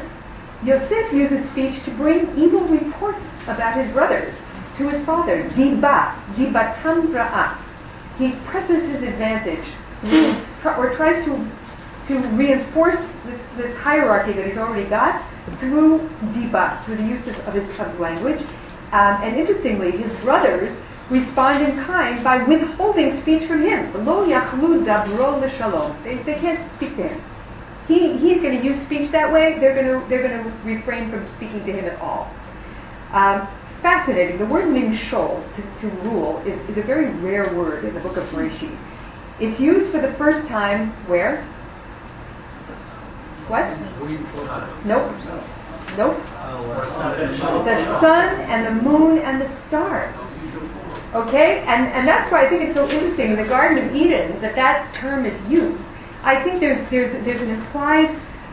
Yosef 0.64 1.12
uses 1.12 1.48
speech 1.52 1.82
to 1.84 1.90
bring 1.96 2.36
evil 2.36 2.60
reports 2.68 3.22
about 3.46 3.82
his 3.82 3.92
brothers 3.92 4.34
to 4.78 4.88
his 4.88 5.04
father. 5.06 5.48
Diba, 5.50 6.14
dibatam 6.36 7.08
ra'ah. 7.08 7.56
He 8.18 8.32
presses 8.46 8.82
his 8.90 9.02
advantage 9.02 9.64
or 10.64 10.94
tries 10.96 11.24
to 11.24 11.50
to 12.08 12.18
reinforce 12.34 12.98
this, 13.24 13.40
this 13.56 13.76
hierarchy 13.78 14.32
that 14.32 14.46
he's 14.46 14.58
already 14.58 14.88
got 14.88 15.22
through 15.60 16.08
diba, 16.34 16.84
through 16.84 16.96
the 16.96 17.04
use 17.04 17.24
of, 17.28 17.36
of 17.46 17.54
his 17.54 17.78
of 17.78 18.00
language. 18.00 18.40
Um, 18.92 19.22
and 19.22 19.36
interestingly, 19.36 19.92
his 19.92 20.12
brothers 20.20 20.76
respond 21.08 21.64
in 21.64 21.76
kind 21.84 22.24
by 22.24 22.42
withholding 22.42 23.20
speech 23.22 23.46
from 23.46 23.62
him. 23.62 23.92
They, 26.04 26.16
they 26.16 26.34
can't 26.40 26.76
speak 26.76 26.96
to 26.96 27.02
him. 27.08 27.22
He, 27.90 28.16
he's 28.18 28.40
going 28.40 28.56
to 28.56 28.64
use 28.64 28.78
speech 28.86 29.10
that 29.10 29.32
way. 29.32 29.58
They're 29.58 29.74
going 29.74 29.86
to 29.86 30.08
they're 30.08 30.22
going 30.22 30.44
to 30.44 30.50
refrain 30.62 31.10
from 31.10 31.26
speaking 31.36 31.66
to 31.66 31.72
him 31.72 31.86
at 31.86 32.00
all. 32.00 32.30
Um, 33.10 33.48
fascinating. 33.82 34.38
The 34.38 34.46
word 34.46 34.66
nimshol, 34.66 35.42
to, 35.56 35.62
to 35.80 35.88
rule, 36.08 36.38
is, 36.46 36.54
is 36.70 36.78
a 36.78 36.86
very 36.86 37.10
rare 37.16 37.52
word 37.56 37.84
in 37.84 37.92
the 37.92 38.00
book 38.00 38.16
of 38.16 38.22
Bereshit. 38.28 38.78
It's 39.40 39.58
used 39.58 39.90
for 39.90 40.00
the 40.00 40.14
first 40.14 40.46
time 40.46 40.92
where? 41.08 41.42
What? 43.48 43.66
Nope. 44.86 45.10
Nope. 45.98 46.16
The 47.64 48.00
sun 48.00 48.40
and 48.42 48.66
the 48.66 48.82
moon 48.82 49.18
and 49.18 49.40
the 49.40 49.50
stars. 49.66 50.14
Okay? 51.14 51.64
And, 51.66 51.88
and 51.88 52.06
that's 52.06 52.30
why 52.30 52.46
I 52.46 52.48
think 52.48 52.62
it's 52.62 52.76
so 52.76 52.88
interesting 52.88 53.30
in 53.32 53.36
the 53.36 53.48
Garden 53.48 53.88
of 53.88 53.96
Eden 53.96 54.40
that 54.42 54.54
that 54.54 54.94
term 54.94 55.26
is 55.26 55.34
used. 55.50 55.82
I 56.22 56.42
think 56.44 56.60
there's, 56.60 56.88
there's, 56.90 57.24
there's 57.24 57.40
an 57.40 57.50
implied 57.50 58.10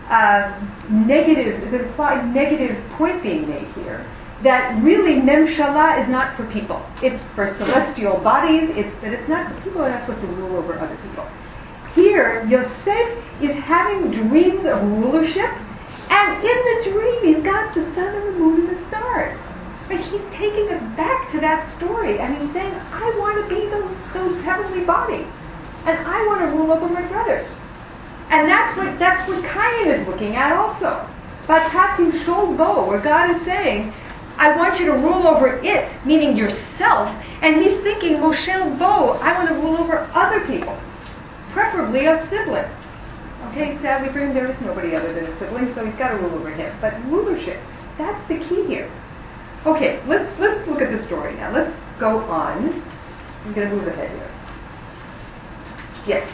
uh, 0.09 0.57
negative, 0.89 1.61
an 1.63 1.75
implied 1.75 2.33
negative 2.33 2.81
point 2.91 3.21
being 3.21 3.49
made 3.49 3.67
here. 3.73 4.05
That 4.43 4.81
really 4.83 5.19
Memshala 5.19 6.01
is 6.01 6.07
not 6.09 6.37
for 6.37 6.45
people. 6.53 6.85
It's 7.01 7.21
for 7.35 7.55
celestial 7.57 8.19
bodies. 8.19 8.69
It's 8.73 8.93
that 9.01 9.11
it's 9.13 9.27
not 9.27 9.51
people 9.63 9.81
are 9.81 9.89
not 9.89 10.05
supposed 10.05 10.21
to 10.21 10.27
rule 10.27 10.55
over 10.57 10.77
other 10.77 10.95
people. 11.01 11.27
here 11.95 12.45
Yosef 12.45 13.07
is 13.41 13.55
having 13.63 14.11
dreams 14.11 14.63
of 14.65 14.81
rulership, 15.01 15.49
and 16.09 16.29
in 16.45 16.57
the 16.69 16.91
dream 16.91 17.35
he's 17.35 17.43
got 17.43 17.73
the 17.73 17.83
sun 17.95 18.13
and 18.13 18.27
the 18.27 18.39
moon 18.39 18.69
and 18.69 18.77
the 18.77 18.87
stars. 18.87 19.37
But 19.89 20.01
he's 20.01 20.21
taking 20.37 20.69
us 20.69 20.83
back 20.95 21.31
to 21.31 21.39
that 21.41 21.75
story, 21.77 22.19
and 22.19 22.37
he's 22.37 22.53
saying, 22.53 22.73
I 22.73 23.15
want 23.17 23.41
to 23.41 23.47
be 23.49 23.67
those, 23.69 23.89
those 24.13 24.43
heavenly 24.43 24.85
bodies, 24.85 25.25
and 25.87 26.05
I 26.05 26.25
want 26.27 26.41
to 26.41 26.47
rule 26.47 26.71
over 26.71 26.87
my 26.89 27.01
brothers. 27.07 27.47
And 28.29 28.49
that's 28.49 28.75
what 28.77 28.99
that's 28.99 29.27
what 29.29 29.41
Cain 29.41 29.87
is 29.87 30.07
looking 30.07 30.35
at 30.35 30.51
also. 30.51 31.07
Batati 31.47 32.11
Shol 32.25 32.87
where 32.87 32.99
God 32.99 33.33
is 33.33 33.45
saying, 33.45 33.93
I 34.35 34.55
want 34.57 34.79
you 34.79 34.85
to 34.87 34.93
rule 34.93 35.25
over 35.25 35.63
it, 35.63 36.05
meaning 36.05 36.35
yourself. 36.35 37.07
And 37.41 37.63
he's 37.63 37.81
thinking, 37.83 38.17
Moshel 38.17 38.77
Bo, 38.77 39.13
I 39.23 39.33
want 39.33 39.47
to 39.49 39.55
rule 39.55 39.77
over 39.77 39.99
other 40.13 40.45
people, 40.45 40.77
preferably 41.53 42.05
a 42.05 42.27
sibling. 42.29 42.69
Okay, 43.49 43.79
sadly 43.81 44.11
for 44.11 44.19
him, 44.19 44.33
there 44.33 44.51
is 44.51 44.59
nobody 44.61 44.93
other 44.93 45.13
than 45.13 45.25
a 45.25 45.39
sibling, 45.39 45.73
so 45.73 45.85
he's 45.85 45.95
got 45.95 46.09
to 46.09 46.17
rule 46.17 46.35
over 46.35 46.51
him. 46.51 46.75
But 46.81 47.01
rulership, 47.05 47.61
that's 47.97 48.27
the 48.27 48.39
key 48.49 48.67
here. 48.67 48.91
Okay, 49.65 50.03
let's 50.05 50.37
let's 50.39 50.67
look 50.67 50.81
at 50.81 50.91
the 50.91 51.03
story 51.05 51.33
now. 51.35 51.53
Let's 51.53 51.73
go 51.97 52.19
on. 52.19 52.83
I'm 53.45 53.53
going 53.53 53.69
to 53.69 53.75
move 53.75 53.87
ahead 53.87 54.11
here. 54.11 54.36
Yes. 56.07 56.25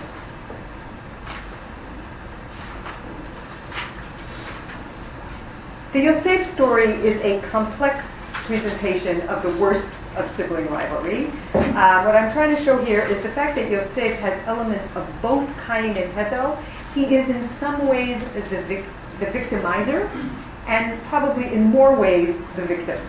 The 5.94 6.00
Yosef 6.00 6.54
story 6.54 6.92
is 7.04 7.20
a 7.24 7.42
complex 7.50 8.06
presentation 8.46 9.22
of 9.22 9.42
the 9.42 9.60
worst 9.60 9.88
of 10.16 10.30
sibling 10.38 10.68
rivalry. 10.68 11.28
Uh, 11.56 12.04
what 12.04 12.16
I'm 12.16 12.32
trying 12.34 12.56
to 12.56 12.64
show 12.64 12.84
here 12.86 13.02
is 13.02 13.24
the 13.24 13.32
fact 13.34 13.56
that 13.56 13.72
Yosef 13.72 14.20
has 14.20 14.48
elements 14.48 14.86
of 14.96 15.08
both 15.24 15.50
Cain 15.66 15.98
and 15.98 16.14
Hevel. 16.14 16.64
He 16.94 17.06
is 17.16 17.28
in 17.30 17.50
some 17.60 17.88
ways 17.88 18.22
the, 18.36 18.62
vic- 18.68 18.86
the 19.20 19.26
victimizer, 19.26 20.08
and 20.68 21.02
probably 21.10 21.52
in 21.52 21.64
more 21.64 21.96
ways 21.96 22.36
the 22.56 22.66
victim. 22.66 23.00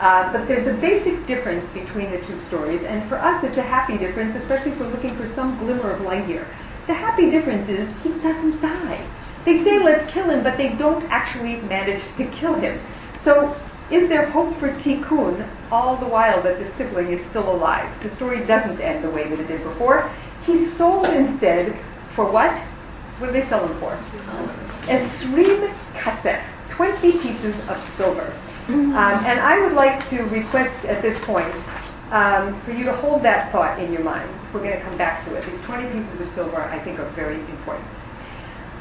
Uh, 0.00 0.32
but 0.32 0.48
there's 0.48 0.66
a 0.66 0.80
basic 0.80 1.26
difference 1.26 1.62
between 1.74 2.10
the 2.10 2.18
two 2.26 2.38
stories, 2.46 2.80
and 2.84 3.06
for 3.08 3.18
us 3.18 3.44
it's 3.44 3.58
a 3.58 3.62
happy 3.62 3.98
difference, 3.98 4.34
especially 4.42 4.72
if 4.72 4.80
we're 4.80 4.88
looking 4.88 5.14
for 5.14 5.30
some 5.34 5.58
glimmer 5.58 5.90
of 5.90 6.00
light 6.00 6.24
here. 6.24 6.48
The 6.86 6.94
happy 6.94 7.30
difference 7.30 7.68
is 7.68 7.86
he 8.02 8.08
doesn't 8.22 8.62
die. 8.62 9.06
They 9.44 9.62
say 9.62 9.78
let's 9.78 10.10
kill 10.12 10.30
him, 10.30 10.42
but 10.42 10.56
they 10.56 10.70
don't 10.70 11.04
actually 11.10 11.56
manage 11.68 12.02
to 12.16 12.24
kill 12.40 12.54
him. 12.54 12.80
So 13.24 13.54
is 13.90 14.08
there 14.08 14.30
hope 14.30 14.58
for 14.58 14.70
Tikkun 14.80 15.46
all 15.70 15.98
the 15.98 16.06
while 16.06 16.42
that 16.44 16.58
the 16.58 16.72
sibling 16.78 17.12
is 17.12 17.20
still 17.28 17.50
alive? 17.50 17.90
The 18.02 18.14
story 18.16 18.46
doesn't 18.46 18.80
end 18.80 19.04
the 19.04 19.10
way 19.10 19.28
that 19.28 19.38
it 19.38 19.48
did 19.48 19.62
before. 19.64 20.08
He's 20.46 20.74
sold 20.78 21.06
instead 21.06 21.78
for 22.16 22.30
what? 22.30 22.56
What 23.18 23.26
do 23.26 23.32
they 23.34 23.46
sell 23.50 23.68
him 23.68 23.78
for? 23.80 23.92
Esrim 24.86 25.74
kasef, 25.94 26.42
20 26.70 27.12
pieces 27.18 27.54
of 27.68 27.76
silver. 27.98 28.32
Um, 28.74 29.24
and 29.24 29.40
I 29.40 29.60
would 29.60 29.72
like 29.72 30.08
to 30.10 30.22
request 30.22 30.84
at 30.86 31.02
this 31.02 31.18
point 31.24 31.52
um, 32.12 32.60
for 32.64 32.72
you 32.72 32.84
to 32.84 32.94
hold 32.96 33.22
that 33.24 33.50
thought 33.52 33.78
in 33.80 33.92
your 33.92 34.02
mind. 34.02 34.30
We're 34.52 34.62
going 34.62 34.76
to 34.78 34.84
come 34.84 34.98
back 34.98 35.24
to 35.26 35.34
it. 35.34 35.44
These 35.50 35.64
20 35.64 35.90
pieces 35.90 36.28
of 36.28 36.34
silver, 36.34 36.62
I 36.62 36.82
think, 36.84 36.98
are 36.98 37.10
very 37.12 37.40
important. 37.50 37.88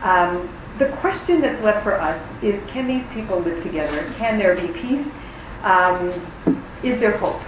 Um, 0.01 0.49
the 0.79 0.95
question 1.01 1.41
that's 1.41 1.61
left 1.63 1.83
for 1.83 1.99
us 1.99 2.17
is 2.43 2.61
can 2.71 2.87
these 2.87 3.05
people 3.13 3.39
live 3.39 3.63
together? 3.63 4.13
Can 4.17 4.37
there 4.37 4.55
be 4.55 4.67
peace? 4.73 5.05
Um, 5.63 6.09
is 6.83 6.99
there 6.99 7.17
hope? 7.17 7.41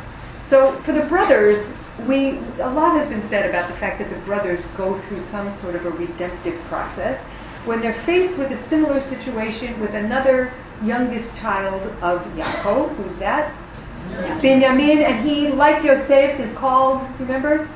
So 0.49 0.81
for 0.83 0.91
the 0.91 1.05
brothers, 1.07 1.65
we 2.07 2.39
a 2.59 2.69
lot 2.69 2.99
has 2.99 3.07
been 3.09 3.27
said 3.29 3.49
about 3.49 3.71
the 3.71 3.77
fact 3.79 3.99
that 3.99 4.09
the 4.09 4.19
brothers 4.25 4.61
go 4.75 4.99
through 5.07 5.23
some 5.31 5.57
sort 5.61 5.75
of 5.75 5.85
a 5.85 5.91
redemptive 5.91 6.61
process 6.65 7.21
when 7.65 7.81
they're 7.81 8.03
faced 8.05 8.37
with 8.37 8.51
a 8.51 8.69
similar 8.69 9.01
situation 9.09 9.79
with 9.79 9.93
another 9.93 10.53
youngest 10.83 11.29
child 11.37 11.81
of 12.01 12.21
Yaakov. 12.35 12.95
Who's 12.95 13.19
that? 13.19 13.53
Benjamin, 14.41 15.03
and 15.03 15.27
he, 15.27 15.49
like 15.49 15.83
Yosef, 15.83 16.39
is 16.39 16.57
called. 16.57 17.01
Remember? 17.19 17.69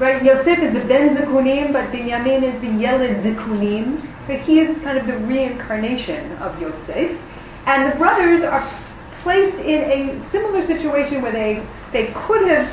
Right, 0.00 0.22
Yosef 0.24 0.58
is 0.58 0.74
the 0.74 0.84
Ben 0.88 1.16
Zikunim, 1.16 1.72
but 1.72 1.92
Binyamin 1.92 2.42
is 2.42 2.60
the 2.60 2.66
Yeled 2.66 3.22
Zikunim. 3.22 4.10
But 4.26 4.40
he 4.40 4.58
is 4.58 4.76
kind 4.82 4.98
of 4.98 5.06
the 5.06 5.18
reincarnation 5.18 6.32
of 6.38 6.60
Yosef. 6.60 7.16
And 7.66 7.92
the 7.92 7.96
brothers 7.96 8.42
are 8.42 8.68
placed 9.22 9.56
in 9.58 9.84
a 9.84 10.30
similar 10.32 10.66
situation 10.66 11.22
where 11.22 11.32
they, 11.32 11.64
they 11.92 12.12
could 12.26 12.48
have 12.48 12.68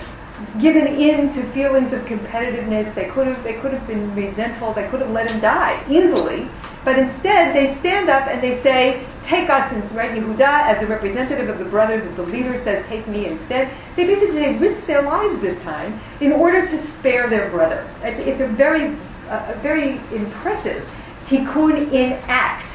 given 0.61 0.87
in 0.87 1.33
to 1.33 1.53
feelings 1.53 1.93
of 1.93 2.01
competitiveness. 2.01 2.93
They 2.95 3.09
could 3.09 3.27
have 3.27 3.43
they 3.43 3.53
could 3.61 3.73
have 3.73 3.85
been 3.87 4.13
resentful. 4.15 4.73
They 4.73 4.87
could 4.89 5.01
have 5.01 5.11
let 5.11 5.29
him 5.29 5.39
die 5.39 5.83
easily. 5.89 6.49
But 6.83 6.97
instead, 6.97 7.55
they 7.55 7.77
stand 7.79 8.09
up 8.09 8.27
and 8.27 8.41
they 8.41 8.61
say, 8.63 9.05
"Take 9.27 9.49
us." 9.49 9.71
Right, 9.93 10.11
Yehuda, 10.11 10.41
as 10.41 10.79
the 10.79 10.87
representative 10.87 11.49
of 11.49 11.59
the 11.59 11.65
brothers, 11.65 12.03
as 12.03 12.15
the 12.15 12.23
leader, 12.23 12.61
says, 12.63 12.85
"Take 12.89 13.07
me 13.07 13.27
instead." 13.27 13.69
They 13.95 14.05
basically 14.05 14.57
risk 14.57 14.85
their 14.87 15.01
lives 15.01 15.41
this 15.41 15.61
time 15.63 15.99
in 16.19 16.31
order 16.31 16.67
to 16.67 16.93
spare 16.99 17.29
their 17.29 17.49
brother. 17.49 17.87
It's, 18.03 18.41
a 18.41 18.47
very 18.47 18.95
a 19.29 19.57
very 19.61 20.01
impressive 20.13 20.83
tikkun 21.27 21.91
in 21.93 22.13
act. 22.27 22.67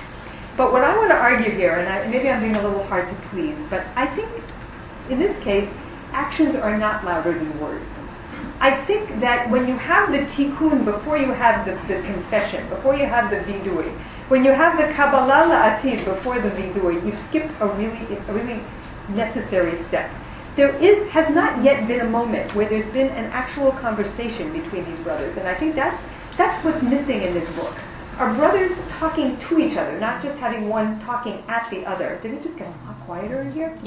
But 0.57 0.73
what 0.73 0.83
I 0.83 0.97
want 0.97 1.11
to 1.11 1.17
argue 1.17 1.51
here, 1.51 1.75
and 1.75 1.89
I, 1.89 2.07
maybe 2.07 2.31
I'm 2.31 2.41
being 2.41 2.57
a 2.57 2.63
little 2.63 2.85
hard 2.85 3.09
to 3.09 3.29
please, 3.29 3.57
but 3.69 3.85
I 3.95 4.07
think 4.17 4.31
in 5.11 5.19
this 5.19 5.37
case 5.45 5.69
actions 6.13 6.57
are 6.57 6.77
not 6.77 7.05
louder 7.05 7.33
than 7.33 7.61
words. 7.61 7.85
I 8.59 8.85
think 8.87 9.21
that 9.21 9.51
when 9.51 9.69
you 9.69 9.77
have 9.77 10.11
the 10.11 10.25
tikkun 10.33 10.85
before 10.85 11.19
you 11.19 11.33
have 11.33 11.67
the, 11.67 11.75
the 11.93 12.01
confession, 12.03 12.69
before 12.71 12.97
you 12.97 13.07
have 13.07 13.31
the 13.31 13.37
vidui, 13.45 13.93
when 14.29 14.45
you 14.45 14.53
have 14.53 14.77
the 14.79 14.93
kabbalah 14.95 15.45
la'atid 15.47 16.05
before 16.05 16.41
the 16.41 16.49
vidui, 16.49 17.05
you 17.05 17.13
skip 17.29 17.45
a 17.61 17.69
really, 17.77 18.17
a 18.17 18.33
really 18.33 18.61
necessary 19.11 19.77
step. 19.89 20.11
There 20.57 20.75
is, 20.83 21.07
has 21.13 21.33
not 21.35 21.63
yet 21.63 21.87
been 21.87 22.01
a 22.01 22.09
moment 22.09 22.55
where 22.57 22.69
there's 22.69 22.91
been 22.93 23.09
an 23.09 23.27
actual 23.27 23.73
conversation 23.73 24.53
between 24.53 24.85
these 24.91 25.05
brothers, 25.05 25.37
and 25.37 25.47
I 25.47 25.59
think 25.59 25.75
that's, 25.77 26.01
that's 26.39 26.65
what's 26.65 26.83
missing 26.83 27.23
in 27.23 27.35
this 27.35 27.49
book. 27.57 27.77
Are 28.17 28.35
brothers 28.35 28.73
talking 28.99 29.39
to 29.51 29.59
each 29.59 29.77
other, 29.77 30.01
not 30.01 30.23
just 30.25 30.39
having 30.39 30.71
one 30.71 30.99
talking 31.05 31.45
at 31.49 31.69
the 31.71 31.85
other? 31.85 32.19
Did 32.23 32.33
it 32.33 32.43
just 32.43 32.57
get 32.57 32.69
a 32.69 32.71
lot 32.89 32.97
quieter 33.05 33.43
in 33.43 33.53
here? 33.53 33.79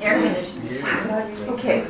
Air 0.00 0.20
conditioning. 0.22 0.84
Okay. 1.50 1.86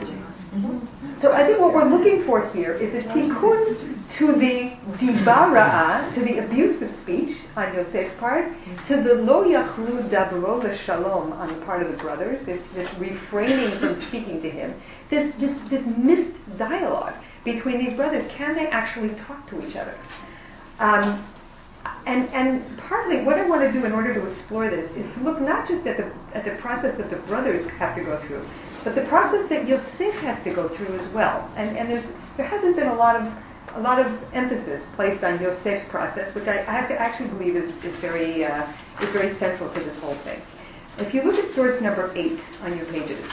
So 1.21 1.33
I 1.33 1.47
think 1.47 1.59
what 1.59 1.75
we're 1.75 1.89
looking 1.89 2.25
for 2.27 2.49
here 2.51 2.75
is 2.75 2.95
a 2.95 3.09
tikkun 3.09 3.95
to 4.19 4.33
the 4.33 4.77
dibara'a, 4.99 6.15
to 6.15 6.21
the 6.21 6.39
abusive 6.39 6.95
speech 7.03 7.39
on 7.57 7.75
Yosef's 7.75 8.15
part, 8.21 8.53
to 8.87 9.03
the 9.03 9.15
lo 9.15 9.45
yachlu 9.45 10.09
dabro 10.11 10.77
shalom 10.85 11.33
on 11.33 11.49
the 11.49 11.65
part 11.65 11.83
of 11.83 11.91
the 11.91 11.97
brothers, 11.99 12.45
this, 12.47 12.63
this 12.75 12.89
refraining 12.99 13.81
from 13.81 14.01
speaking 14.03 14.41
to 14.43 14.51
him, 14.51 14.81
this, 15.11 15.33
this, 15.41 15.57
this 15.71 15.83
missed 15.97 16.37
dialogue 16.59 17.15
between 17.45 17.85
these 17.85 17.97
brothers. 17.97 18.31
Can 18.37 18.55
they 18.55 18.67
actually 18.69 19.15
talk 19.27 19.49
to 19.51 19.67
each 19.67 19.77
other? 19.77 19.99
Um, 20.79 21.25
and, 22.07 22.29
and 22.35 22.79
partly 22.79 23.23
what 23.23 23.39
I 23.39 23.49
want 23.49 23.63
to 23.63 23.73
do 23.73 23.85
in 23.87 23.93
order 23.93 24.13
to 24.13 24.27
explore 24.27 24.69
this 24.69 24.91
is 24.97 25.15
to 25.15 25.23
look 25.23 25.41
not 25.41 25.67
just 25.67 25.87
at 25.87 25.97
the, 25.97 26.13
at 26.35 26.45
the 26.45 26.61
process 26.61 26.97
that 26.99 27.11
the 27.11 27.17
brothers 27.29 27.67
have 27.79 27.97
to 27.97 28.05
go 28.05 28.21
through, 28.27 28.47
but 28.85 28.95
the 28.95 29.05
process 29.05 29.49
that 29.49 29.67
Yosef 29.67 30.15
has 30.21 30.43
to 30.45 30.55
go 30.55 30.69
through 30.77 30.95
as 30.97 31.13
well. 31.15 31.51
And, 31.57 31.77
and 31.77 31.91
there's, 31.91 32.05
there 32.37 32.47
hasn't 32.47 32.77
been 32.77 32.89
a 32.89 32.95
lot 32.95 33.17
of, 33.17 33.33
a 33.75 33.81
lot 33.81 34.05
of 34.05 34.07
emphasis 34.35 34.83
placed 34.97 35.25
on 35.25 35.41
Yosef's 35.41 35.89
process, 35.91 36.35
which 36.35 36.47
I, 36.47 36.59
I 36.59 36.79
actually 36.93 37.31
believe 37.31 37.57
is, 37.57 37.73
is, 37.85 37.99
very, 38.01 38.45
uh, 38.45 38.71
is 39.01 39.11
very 39.13 39.39
central 39.39 39.73
to 39.73 39.81
this 39.81 39.99
whole 40.01 40.17
thing. 40.25 40.43
If 40.99 41.15
you 41.15 41.23
look 41.23 41.43
at 41.43 41.55
source 41.55 41.81
number 41.81 42.13
eight 42.15 42.39
on 42.61 42.77
your 42.77 42.87
pages, 42.87 43.25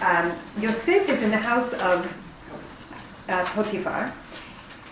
um, 0.00 0.38
Yosef 0.58 1.08
is 1.08 1.22
in 1.22 1.30
the 1.30 1.36
house 1.36 1.72
of 1.74 2.10
uh, 3.28 3.44
Potiphar, 3.52 4.12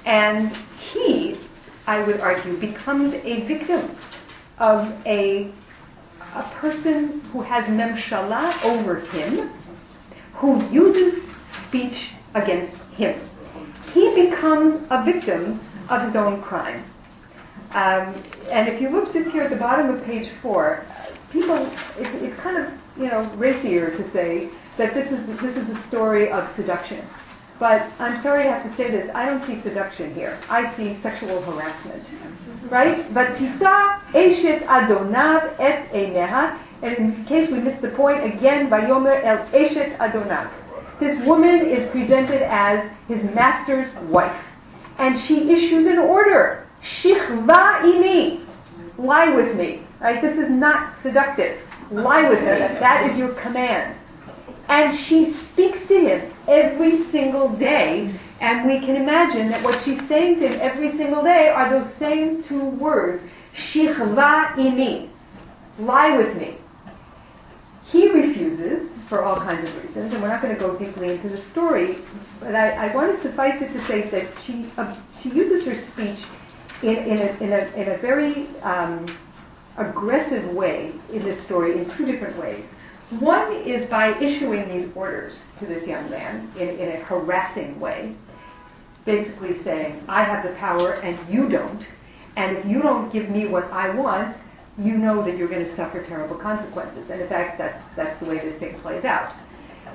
and 0.04 0.54
he 0.92 1.40
I 1.86 2.02
would 2.06 2.20
argue, 2.20 2.58
becomes 2.58 3.14
a 3.14 3.46
victim 3.46 3.96
of 4.58 4.88
a, 5.06 5.52
a 6.34 6.42
person 6.54 7.20
who 7.32 7.42
has 7.42 7.64
memshala 7.64 8.62
over 8.64 9.00
him, 9.00 9.50
who 10.34 10.64
uses 10.70 11.22
speech 11.68 12.10
against 12.34 12.76
him. 12.92 13.28
He 13.92 14.26
becomes 14.26 14.86
a 14.90 15.04
victim 15.04 15.60
of 15.88 16.06
his 16.06 16.16
own 16.16 16.42
crime. 16.42 16.84
Um, 17.72 18.22
and 18.50 18.68
if 18.68 18.80
you 18.80 18.90
look 18.90 19.12
just 19.12 19.30
here 19.30 19.42
at 19.42 19.50
the 19.50 19.56
bottom 19.56 19.90
of 19.90 20.04
page 20.04 20.30
four, 20.42 20.84
people, 21.30 21.56
it's, 21.96 22.22
it's 22.22 22.40
kind 22.40 22.58
of, 22.58 22.72
you 22.98 23.06
know, 23.06 23.24
racier 23.36 23.90
to 23.90 24.12
say 24.12 24.50
that 24.78 24.94
this 24.94 25.10
is, 25.10 25.26
this 25.40 25.56
is 25.56 25.76
a 25.76 25.88
story 25.88 26.30
of 26.30 26.48
seduction. 26.54 27.04
But 27.62 27.92
I'm 28.00 28.20
sorry 28.24 28.42
to 28.42 28.50
have 28.50 28.68
to 28.68 28.76
say 28.76 28.90
this, 28.90 29.08
I 29.14 29.24
don't 29.24 29.46
see 29.46 29.62
seduction 29.62 30.12
here. 30.16 30.36
I 30.48 30.76
see 30.76 30.98
sexual 31.00 31.40
harassment. 31.42 32.02
Right? 32.68 33.08
Vatisa 33.14 34.02
eshet 34.10 34.66
adonav 34.66 35.60
et 35.60 35.88
eineha. 35.92 36.58
And 36.82 36.96
in 36.96 37.24
case 37.24 37.52
we 37.52 37.60
missed 37.60 37.80
the 37.80 37.90
point, 37.90 38.24
again, 38.24 38.68
vayomer 38.68 39.22
el 39.24 39.46
eshet 39.52 39.96
adonav. 39.98 40.50
This 40.98 41.24
woman 41.24 41.64
is 41.64 41.88
presented 41.92 42.42
as 42.42 42.90
his 43.06 43.22
master's 43.32 43.86
wife. 44.08 44.44
and 44.98 45.16
she 45.20 45.48
issues 45.52 45.86
an 45.86 45.98
order. 45.98 46.66
Shichva 46.82 47.82
imi. 47.82 48.44
Lie 48.98 49.36
with 49.36 49.54
me. 49.56 49.82
Right? 50.00 50.20
This 50.20 50.36
is 50.36 50.50
not 50.50 50.96
seductive. 51.04 51.60
Lie 51.92 52.28
with 52.28 52.40
me. 52.40 52.46
That 52.46 53.08
is 53.08 53.16
your 53.16 53.34
command. 53.34 53.96
And 54.72 54.98
she 54.98 55.34
speaks 55.52 55.86
to 55.88 56.00
him 56.00 56.32
every 56.48 57.10
single 57.10 57.50
day. 57.50 58.18
And 58.40 58.66
we 58.66 58.80
can 58.80 58.96
imagine 58.96 59.50
that 59.50 59.62
what 59.62 59.84
she's 59.84 60.00
saying 60.08 60.40
to 60.40 60.48
him 60.48 60.58
every 60.62 60.96
single 60.96 61.22
day 61.22 61.48
are 61.50 61.68
those 61.68 61.92
same 61.98 62.42
two 62.42 62.70
words. 62.70 63.22
Shichva 63.54 64.54
imi. 64.54 65.10
Lie 65.78 66.16
with 66.16 66.38
me. 66.38 66.56
He 67.84 68.08
refuses 68.10 68.88
for 69.10 69.22
all 69.22 69.36
kinds 69.36 69.68
of 69.68 69.76
reasons, 69.76 70.14
and 70.14 70.22
we're 70.22 70.28
not 70.28 70.40
going 70.40 70.54
to 70.54 70.58
go 70.58 70.74
deeply 70.78 71.16
into 71.16 71.28
the 71.28 71.44
story, 71.50 71.98
but 72.40 72.54
I, 72.54 72.88
I 72.88 72.94
want 72.94 73.14
to 73.14 73.22
suffice 73.28 73.60
it 73.60 73.74
to 73.74 73.86
say 73.86 74.08
that 74.08 74.26
she, 74.42 74.72
uh, 74.78 74.96
she 75.22 75.28
uses 75.28 75.66
her 75.66 75.78
speech 75.92 76.24
in, 76.82 76.96
in, 76.96 77.18
a, 77.18 77.44
in, 77.44 77.52
a, 77.52 77.66
in 77.76 77.88
a 77.90 77.98
very 77.98 78.48
um, 78.62 79.14
aggressive 79.76 80.50
way 80.54 80.92
in 81.12 81.24
this 81.24 81.44
story 81.44 81.78
in 81.78 81.94
two 81.94 82.06
different 82.06 82.38
ways. 82.38 82.64
One 83.20 83.52
is 83.52 83.88
by 83.90 84.18
issuing 84.20 84.68
these 84.68 84.90
orders 84.94 85.34
to 85.60 85.66
this 85.66 85.86
young 85.86 86.10
man 86.10 86.50
in, 86.56 86.68
in 86.68 86.88
a 86.88 87.04
harassing 87.04 87.78
way, 87.78 88.16
basically 89.04 89.62
saying, 89.62 90.02
I 90.08 90.24
have 90.24 90.44
the 90.44 90.54
power 90.56 90.94
and 90.94 91.18
you 91.32 91.48
don't, 91.48 91.86
and 92.36 92.56
if 92.56 92.64
you 92.64 92.80
don't 92.80 93.12
give 93.12 93.28
me 93.28 93.46
what 93.46 93.64
I 93.64 93.90
want, 93.90 94.36
you 94.78 94.96
know 94.96 95.22
that 95.24 95.36
you're 95.36 95.48
going 95.48 95.66
to 95.66 95.76
suffer 95.76 96.02
terrible 96.06 96.36
consequences. 96.36 97.10
And 97.10 97.20
in 97.20 97.28
fact, 97.28 97.58
that's, 97.58 97.82
that's 97.96 98.18
the 98.20 98.26
way 98.26 98.38
this 98.38 98.58
thing 98.58 98.80
plays 98.80 99.04
out. 99.04 99.34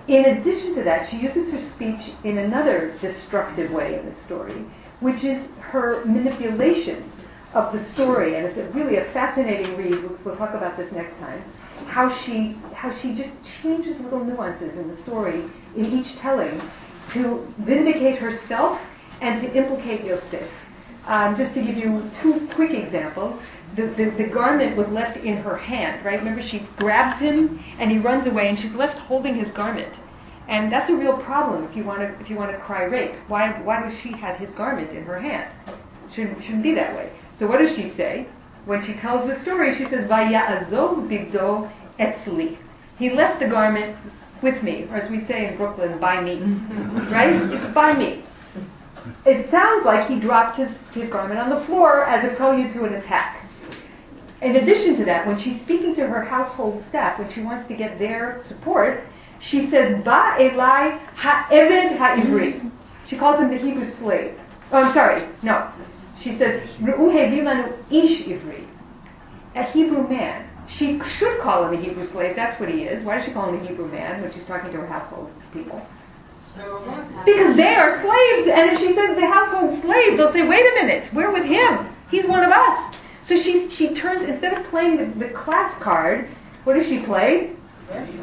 In 0.08 0.26
addition 0.26 0.76
to 0.76 0.84
that, 0.84 1.10
she 1.10 1.18
uses 1.18 1.52
her 1.52 1.72
speech 1.74 2.14
in 2.24 2.38
another 2.38 2.96
destructive 3.02 3.72
way 3.72 3.98
in 3.98 4.06
the 4.06 4.24
story, 4.26 4.64
which 5.00 5.24
is 5.24 5.44
her 5.60 6.06
manipulations 6.06 7.12
of 7.54 7.74
the 7.74 7.84
story. 7.94 8.36
And 8.36 8.46
it's 8.46 8.58
a, 8.58 8.70
really 8.78 8.98
a 8.98 9.12
fascinating 9.12 9.76
read. 9.76 10.04
We'll, 10.04 10.18
we'll 10.24 10.38
talk 10.38 10.54
about 10.54 10.78
this 10.78 10.92
next 10.92 11.18
time. 11.20 11.44
How 11.86 12.14
she, 12.24 12.58
how 12.74 12.98
she 13.00 13.14
just 13.14 13.32
changes 13.62 14.00
little 14.02 14.24
nuances 14.24 14.78
in 14.78 14.96
the 14.96 15.02
story 15.04 15.44
in 15.76 15.86
each 15.86 16.18
telling 16.18 16.62
to 17.14 17.48
vindicate 17.60 18.20
herself 18.20 18.80
and 19.22 19.42
to 19.42 19.54
implicate 19.54 20.04
Yosef. 20.04 20.50
Um, 21.06 21.38
just 21.38 21.54
to 21.54 21.64
give 21.64 21.78
you 21.78 22.12
two 22.22 22.50
quick 22.54 22.72
examples, 22.72 23.42
the, 23.78 23.88
the, 23.88 24.14
the, 24.18 24.26
garment 24.26 24.76
was 24.76 24.90
left 24.90 25.16
in 25.18 25.38
her 25.38 25.56
hand, 25.56 26.04
right? 26.04 26.20
Remember, 26.20 26.44
she 26.44 26.68
grabs 26.76 27.22
him 27.22 27.64
and 27.80 27.90
he 27.90 27.98
runs 27.98 28.28
away, 28.28 28.50
and 28.50 28.60
she's 28.60 28.74
left 28.74 29.00
holding 29.00 29.36
his 29.36 29.50
garment. 29.52 29.94
And 30.50 30.72
that's 30.72 30.90
a 30.90 30.96
real 30.96 31.18
problem 31.18 31.64
if 31.64 31.76
you 31.76 31.84
want 31.84 32.00
to 32.00 32.20
if 32.22 32.30
you 32.30 32.38
want 32.38 32.52
to 32.52 32.58
cry 32.60 32.84
rape. 32.84 33.16
Why 33.28 33.52
why 33.64 33.82
does 33.82 33.98
she 34.00 34.12
have 34.14 34.38
his 34.38 34.52
garment 34.54 34.92
in 34.92 35.04
her 35.04 35.20
hand? 35.20 35.52
Shouldn't 36.14 36.42
shouldn't 36.42 36.64
be 36.64 36.74
that 36.76 36.96
way. 36.96 37.12
So 37.38 37.48
what 37.48 37.60
does 37.60 37.76
she 37.76 37.94
say 37.98 38.28
when 38.68 38.86
she 38.86 38.94
tells 38.94 39.28
the 39.28 39.42
story? 39.42 39.76
She 39.76 39.86
says, 39.86 40.08
"Vaya'azov 40.08 41.08
bigdo 41.10 41.72
etzli." 42.00 42.58
He 43.00 43.10
left 43.10 43.40
the 43.40 43.48
garment 43.48 43.98
with 44.44 44.62
me, 44.62 44.88
or 44.92 44.98
as 44.98 45.10
we 45.10 45.26
say 45.26 45.48
in 45.48 45.58
Brooklyn, 45.58 46.00
by 46.00 46.22
me, 46.22 46.40
right? 47.12 47.74
by 47.74 47.94
me 47.94 48.24
it 49.26 49.50
sounds 49.52 49.86
like 49.86 50.08
he 50.08 50.20
dropped 50.20 50.58
his, 50.58 50.70
his 50.94 51.10
garment 51.10 51.40
on 51.40 51.50
the 51.50 51.66
floor 51.66 52.06
as 52.06 52.30
a 52.30 52.36
prelude 52.36 52.74
to 52.74 52.86
an 52.86 52.96
attack. 52.96 53.44
In 54.42 54.56
addition 54.56 54.98
to 54.98 55.06
that, 55.06 55.26
when 55.26 55.40
she's 55.40 55.60
speaking 55.62 55.96
to 55.96 56.08
her 56.08 56.24
household 56.24 56.84
staff, 56.90 57.18
when 57.20 57.32
she 57.32 57.42
wants 57.42 57.68
to 57.70 57.76
get 57.76 57.98
their 57.98 58.42
support, 58.48 59.04
she 59.40 59.70
says, 59.70 60.04
Ba 60.04 60.36
Elai 60.40 61.00
Ha'eved 61.16 61.98
Ha'ivri. 61.98 62.72
She 63.08 63.18
calls 63.18 63.40
him 63.40 63.50
the 63.50 63.58
Hebrew 63.58 63.90
slave. 64.00 64.40
Oh, 64.72 64.78
I'm 64.78 64.94
sorry, 64.94 65.28
no. 65.42 65.72
She 66.22 66.38
says, 66.38 66.68
Vilanu 66.80 67.74
Ish 67.92 68.26
Ivri. 68.26 68.68
A 69.56 69.64
Hebrew 69.64 70.08
man. 70.08 70.50
She 70.68 71.00
should 71.18 71.40
call 71.40 71.66
him 71.66 71.80
a 71.80 71.82
Hebrew 71.82 72.10
slave, 72.12 72.36
that's 72.36 72.60
what 72.60 72.70
he 72.70 72.84
is. 72.84 73.04
Why 73.04 73.18
does 73.18 73.26
she 73.26 73.32
call 73.32 73.50
him 73.50 73.64
a 73.64 73.68
Hebrew 73.68 73.90
man 73.90 74.22
when 74.22 74.34
she's 74.34 74.46
talking 74.46 74.72
to 74.72 74.78
her 74.78 74.88
household 74.88 75.32
people? 75.54 75.82
Because 77.26 77.56
they 77.56 77.76
are 77.76 78.02
slaves, 78.02 78.50
and 78.52 78.72
if 78.72 78.80
she 78.80 78.94
says 78.96 79.16
the 79.16 79.28
household 79.28 79.82
slave, 79.82 80.18
they'll 80.18 80.34
say, 80.34 80.42
wait 80.42 80.66
a 80.66 80.84
minute, 80.84 81.14
we're 81.14 81.32
with 81.32 81.46
him. 81.46 81.88
He's 82.10 82.26
one 82.26 82.44
of 82.44 82.52
us. 82.52 82.96
So 83.28 83.38
she, 83.38 83.70
she 83.70 83.94
turns, 83.94 84.28
instead 84.28 84.58
of 84.58 84.66
playing 84.70 84.98
the, 84.98 85.28
the 85.28 85.34
class 85.34 85.74
card, 85.82 86.30
what 86.64 86.74
does 86.76 86.88
she 86.88 87.00
play? 87.00 87.52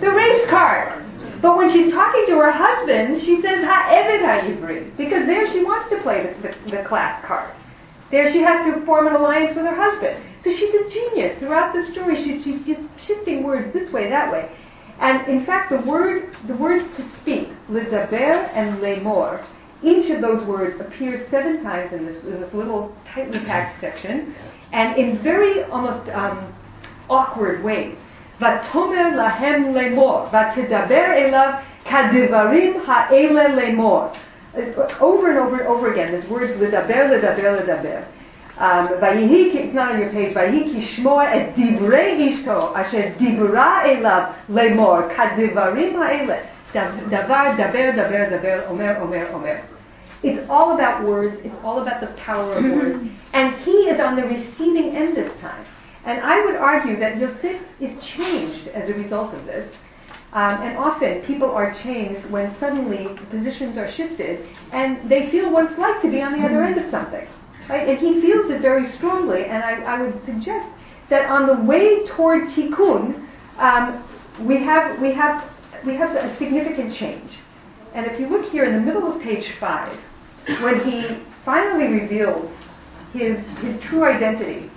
The 0.00 0.10
race 0.10 0.48
card. 0.50 1.04
But 1.40 1.56
when 1.56 1.70
she's 1.70 1.92
talking 1.92 2.24
to 2.26 2.38
her 2.38 2.50
husband, 2.50 3.20
she 3.22 3.40
says, 3.40 3.64
Ha'eved 3.64 4.22
ha'ivri, 4.22 4.96
because 4.96 5.26
there 5.26 5.50
she 5.52 5.62
wants 5.62 5.90
to 5.90 6.00
play 6.02 6.34
the, 6.42 6.48
the, 6.48 6.76
the 6.76 6.82
class 6.84 7.24
card. 7.24 7.54
There 8.14 8.32
she 8.32 8.42
has 8.42 8.64
to 8.72 8.86
form 8.86 9.08
an 9.08 9.16
alliance 9.16 9.56
with 9.56 9.66
her 9.66 9.74
husband. 9.74 10.22
So 10.44 10.54
she's 10.54 10.72
a 10.72 10.88
genius. 10.88 11.36
Throughout 11.40 11.74
the 11.74 11.84
story, 11.90 12.14
she's, 12.22 12.44
she's 12.44 12.64
just 12.64 12.88
shifting 13.04 13.42
words 13.42 13.72
this 13.72 13.90
way, 13.92 14.08
that 14.08 14.30
way. 14.30 14.48
And 15.00 15.26
in 15.26 15.44
fact, 15.44 15.70
the 15.72 15.80
word, 15.80 16.32
the 16.46 16.54
words 16.54 16.84
to 16.96 17.10
speak, 17.20 17.48
ledaber 17.68 18.48
and 18.54 18.78
lemor, 18.78 19.44
each 19.82 20.12
of 20.12 20.20
those 20.20 20.46
words 20.46 20.80
appears 20.80 21.28
seven 21.28 21.64
times 21.64 21.92
in 21.92 22.06
this, 22.06 22.22
in 22.22 22.40
this 22.40 22.54
little 22.54 22.94
tightly 23.12 23.40
packed 23.40 23.80
section, 23.80 24.32
and 24.70 24.96
in 24.96 25.20
very 25.20 25.64
almost 25.64 26.08
um, 26.10 26.54
awkward 27.10 27.64
ways. 27.64 27.98
Vatomer 28.40 29.10
lahem 29.16 29.72
lemor, 29.72 30.30
vatidaber 30.30 31.18
elav 31.18 31.64
kadevarim 31.84 32.84
ha'ele 32.84 33.56
lemor 33.56 34.16
Over 34.99 35.29
and 35.29 35.37
over 35.37 35.59
and 35.59 35.67
over 35.67 35.91
again, 35.91 36.11
this 36.11 36.25
word 36.29 36.59
lidaber, 36.59 37.09
lidaber, 37.09 37.61
lidaber. 37.61 38.03
ויהי, 38.99 39.53
it's 39.53 39.73
not 39.73 39.91
on 39.91 39.99
your 39.99 40.09
page, 40.09 40.35
ויהי 40.35 40.63
כי 40.63 40.81
שמוע 40.81 41.35
את 41.35 41.41
דברי 41.57 42.29
אשתו, 42.29 42.81
אשר 42.81 43.01
דיברה 43.17 43.85
אליו 43.85 44.21
לאמור, 44.49 44.97
כדברים 45.15 46.01
האלה, 46.01 46.35
דבר, 47.09 47.43
דבר, 47.57 47.89
דבר, 47.95 48.37
דבר, 48.37 48.59
אומר, 48.69 48.93
אומר, 49.01 49.25
אומר. 49.33 49.55
It's 50.23 50.49
all 50.49 50.73
about 50.73 51.03
words, 51.03 51.35
it's 51.45 51.55
all 51.63 51.79
about 51.79 52.01
the 52.01 52.11
power 52.25 52.53
of 52.55 52.63
words. 52.63 52.99
And 53.33 53.55
he 53.65 53.87
is 53.91 53.99
on 54.01 54.17
the 54.17 54.23
receiving 54.23 54.95
end 54.95 55.15
this 55.15 55.31
time. 55.39 55.63
And 56.05 56.19
I 56.19 56.43
would 56.43 56.55
argue 56.55 56.99
that 56.99 57.17
Yosef 57.17 57.61
is 57.79 57.91
changed 58.03 58.67
as 58.69 58.89
a 58.89 58.93
result 58.93 59.33
of 59.33 59.45
this. 59.45 59.67
Um, 60.34 60.62
and 60.62 60.76
often 60.76 61.22
people 61.22 61.48
are 61.52 61.72
changed 61.82 62.28
when 62.28 62.58
suddenly 62.58 63.08
positions 63.30 63.78
are 63.78 63.88
shifted 63.90 64.44
and 64.72 65.08
they 65.08 65.30
feel 65.30 65.52
what 65.52 65.70
it's 65.70 65.78
like 65.78 66.02
to 66.02 66.10
be 66.10 66.20
on 66.20 66.32
the 66.32 66.44
other 66.44 66.64
end 66.64 66.76
of 66.76 66.90
something. 66.90 67.26
Right? 67.68 67.88
And 67.88 67.98
he 67.98 68.20
feels 68.20 68.50
it 68.50 68.60
very 68.60 68.90
strongly, 68.92 69.44
and 69.44 69.62
I, 69.62 69.80
I 69.82 70.02
would 70.02 70.24
suggest 70.24 70.68
that 71.08 71.30
on 71.30 71.46
the 71.46 71.62
way 71.62 72.04
toward 72.04 72.48
tikkun, 72.48 73.26
um, 73.58 74.04
we 74.40 74.56
have 74.56 75.00
we 75.00 75.12
have 75.12 75.48
we 75.86 75.94
have 75.94 76.14
a 76.16 76.36
significant 76.36 76.94
change. 76.94 77.30
And 77.94 78.06
if 78.06 78.18
you 78.18 78.28
look 78.28 78.50
here 78.50 78.64
in 78.64 78.74
the 78.74 78.80
middle 78.80 79.10
of 79.10 79.22
page 79.22 79.54
five, 79.60 79.96
when 80.60 80.80
he 80.80 81.22
finally 81.44 82.00
reveals 82.00 82.50
his 83.12 83.38
his 83.58 83.80
true 83.82 84.04
identity. 84.04 84.70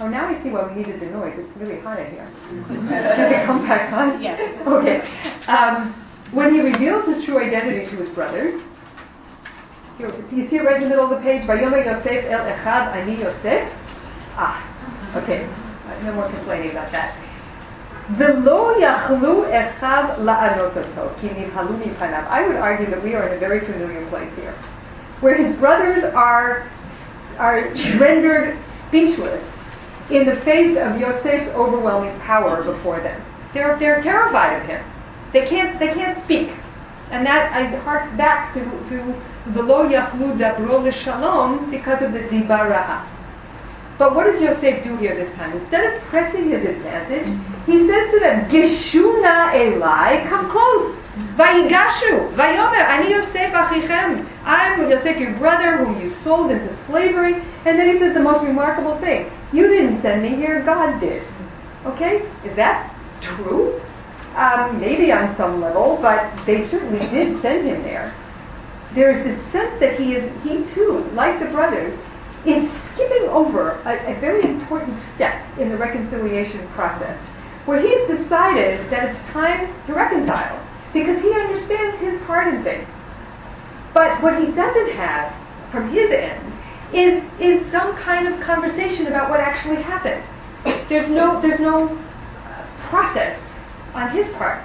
Oh, 0.00 0.06
now 0.06 0.28
I 0.28 0.40
see 0.42 0.50
why 0.50 0.62
we 0.68 0.80
needed 0.80 1.00
the 1.00 1.06
noise. 1.06 1.34
It's 1.36 1.56
really 1.56 1.80
hot 1.80 1.98
in 1.98 2.10
here. 2.12 2.30
Did 2.70 3.32
it 3.32 3.46
come 3.46 3.66
back 3.66 3.92
on? 3.92 4.22
Yes. 4.22 4.38
Okay. 4.68 5.00
Um, 5.48 5.92
when 6.32 6.54
he 6.54 6.60
reveals 6.60 7.06
his 7.06 7.24
true 7.24 7.38
identity 7.38 7.90
to 7.90 7.96
his 7.96 8.08
brothers, 8.10 8.62
you 9.98 10.46
see 10.48 10.60
right 10.60 10.76
in 10.76 10.82
the 10.82 10.88
middle 10.88 11.04
of 11.04 11.10
the 11.10 11.24
page, 11.24 11.42
Vayomer 11.48 11.84
Yosef 11.84 12.30
El 12.30 12.44
Echav 12.46 12.94
Ani 12.94 13.18
Yosef? 13.18 13.72
Ah, 14.36 14.62
okay. 15.16 15.48
No 16.04 16.12
more 16.12 16.30
complaining 16.30 16.70
about 16.70 16.92
that. 16.92 17.16
Yachlu 18.10 19.50
echav 19.50 20.18
la'anot 20.18 20.76
oto, 20.76 21.16
ki 21.20 21.28
nivhalu 21.28 21.82
mipanav. 21.82 22.26
I 22.28 22.46
would 22.46 22.56
argue 22.56 22.88
that 22.90 23.02
we 23.02 23.14
are 23.14 23.28
in 23.28 23.36
a 23.36 23.40
very 23.40 23.60
familiar 23.66 24.08
place 24.10 24.30
here, 24.36 24.52
where 25.20 25.34
his 25.34 25.56
brothers 25.56 26.04
are, 26.14 26.70
are 27.38 27.70
rendered 27.98 28.58
speechless 28.86 29.42
in 30.10 30.26
the 30.26 30.36
face 30.42 30.76
of 30.78 30.98
Yosef's 30.98 31.48
overwhelming 31.54 32.18
power 32.20 32.62
before 32.62 33.00
them. 33.00 33.22
They're, 33.52 33.78
they're 33.78 34.02
terrified 34.02 34.60
of 34.60 34.68
him. 34.68 34.84
They 35.32 35.48
can't, 35.48 35.78
they 35.78 35.88
can't 35.88 36.22
speak. 36.24 36.50
And 37.10 37.26
that 37.26 37.52
I 37.52 37.64
hark 37.80 38.16
back 38.16 38.54
to, 38.54 38.60
to 38.60 39.22
V'lo 39.52 39.88
yachlu 39.88 40.36
dabro 40.36 40.90
shalom 40.92 41.70
because 41.70 42.02
of 42.02 42.12
the 42.12 42.20
dibaraha. 42.20 43.06
But 43.98 44.14
what 44.14 44.30
does 44.30 44.40
Yosef 44.40 44.84
do 44.84 44.96
here 44.96 45.16
this 45.16 45.34
time? 45.36 45.56
Instead 45.56 45.94
of 45.94 46.02
pressing 46.04 46.50
his 46.50 46.64
advantage, 46.64 47.26
he 47.66 47.86
says 47.88 48.10
to 48.12 48.20
them, 48.20 48.48
Geshuna 48.48 49.54
Eli, 49.54 50.28
come 50.28 50.48
close. 50.50 50.94
Vayigashu, 51.36 52.32
vayomer, 52.36 52.78
ani 52.78 53.10
Yosef 53.10 53.34
achichem. 53.34 54.28
I'm 54.44 54.88
Yosef, 54.88 55.18
your 55.18 55.34
brother, 55.38 55.78
whom 55.78 56.00
you 56.00 56.14
sold 56.22 56.52
into 56.52 56.76
slavery. 56.86 57.34
And 57.64 57.76
then 57.78 57.92
he 57.92 57.98
says 57.98 58.14
the 58.14 58.20
most 58.20 58.44
remarkable 58.44 59.00
thing. 59.00 59.32
You 59.52 59.66
didn't 59.68 60.02
send 60.02 60.22
me 60.22 60.36
here, 60.36 60.62
God 60.64 61.00
did. 61.00 61.22
Okay? 61.86 62.20
Is 62.44 62.54
that 62.56 62.94
true? 63.22 63.80
Um, 64.36 64.80
maybe 64.80 65.10
on 65.10 65.36
some 65.36 65.60
level, 65.60 65.98
but 66.02 66.30
they 66.46 66.68
certainly 66.70 67.00
did 67.10 67.40
send 67.42 67.66
him 67.66 67.82
there. 67.82 68.14
there's 68.94 69.24
this 69.24 69.52
sense 69.52 69.80
that 69.80 69.98
he 69.98 70.14
is, 70.14 70.30
he 70.42 70.64
too, 70.74 71.04
like 71.12 71.40
the 71.40 71.46
brothers, 71.46 71.98
is 72.46 72.70
skipping 72.92 73.28
over 73.28 73.72
a, 73.84 74.16
a 74.16 74.20
very 74.20 74.44
important 74.44 74.96
step 75.14 75.42
in 75.58 75.68
the 75.68 75.76
reconciliation 75.76 76.66
process, 76.68 77.18
where 77.66 77.80
he's 77.80 78.18
decided 78.18 78.90
that 78.90 79.10
it's 79.10 79.32
time 79.32 79.74
to 79.86 79.92
reconcile 79.94 80.56
because 80.92 81.20
he 81.20 81.32
understands 81.32 82.00
his 82.00 82.20
part 82.26 82.52
in 82.52 82.62
things. 82.62 82.88
But 83.92 84.22
what 84.22 84.38
he 84.40 84.52
doesn't 84.52 84.92
have 84.92 85.34
from 85.72 85.90
his 85.92 86.10
end 86.10 86.52
is 86.92 87.22
is 87.40 87.70
some 87.70 87.96
kind 87.96 88.26
of 88.28 88.40
conversation 88.40 89.06
about 89.08 89.30
what 89.30 89.40
actually 89.40 89.82
happened. 89.82 90.22
There's 90.88 91.10
no 91.10 91.40
there's 91.40 91.60
no 91.60 91.88
uh, 91.88 92.88
process 92.88 93.38
on 93.94 94.10
his 94.10 94.26
part. 94.36 94.64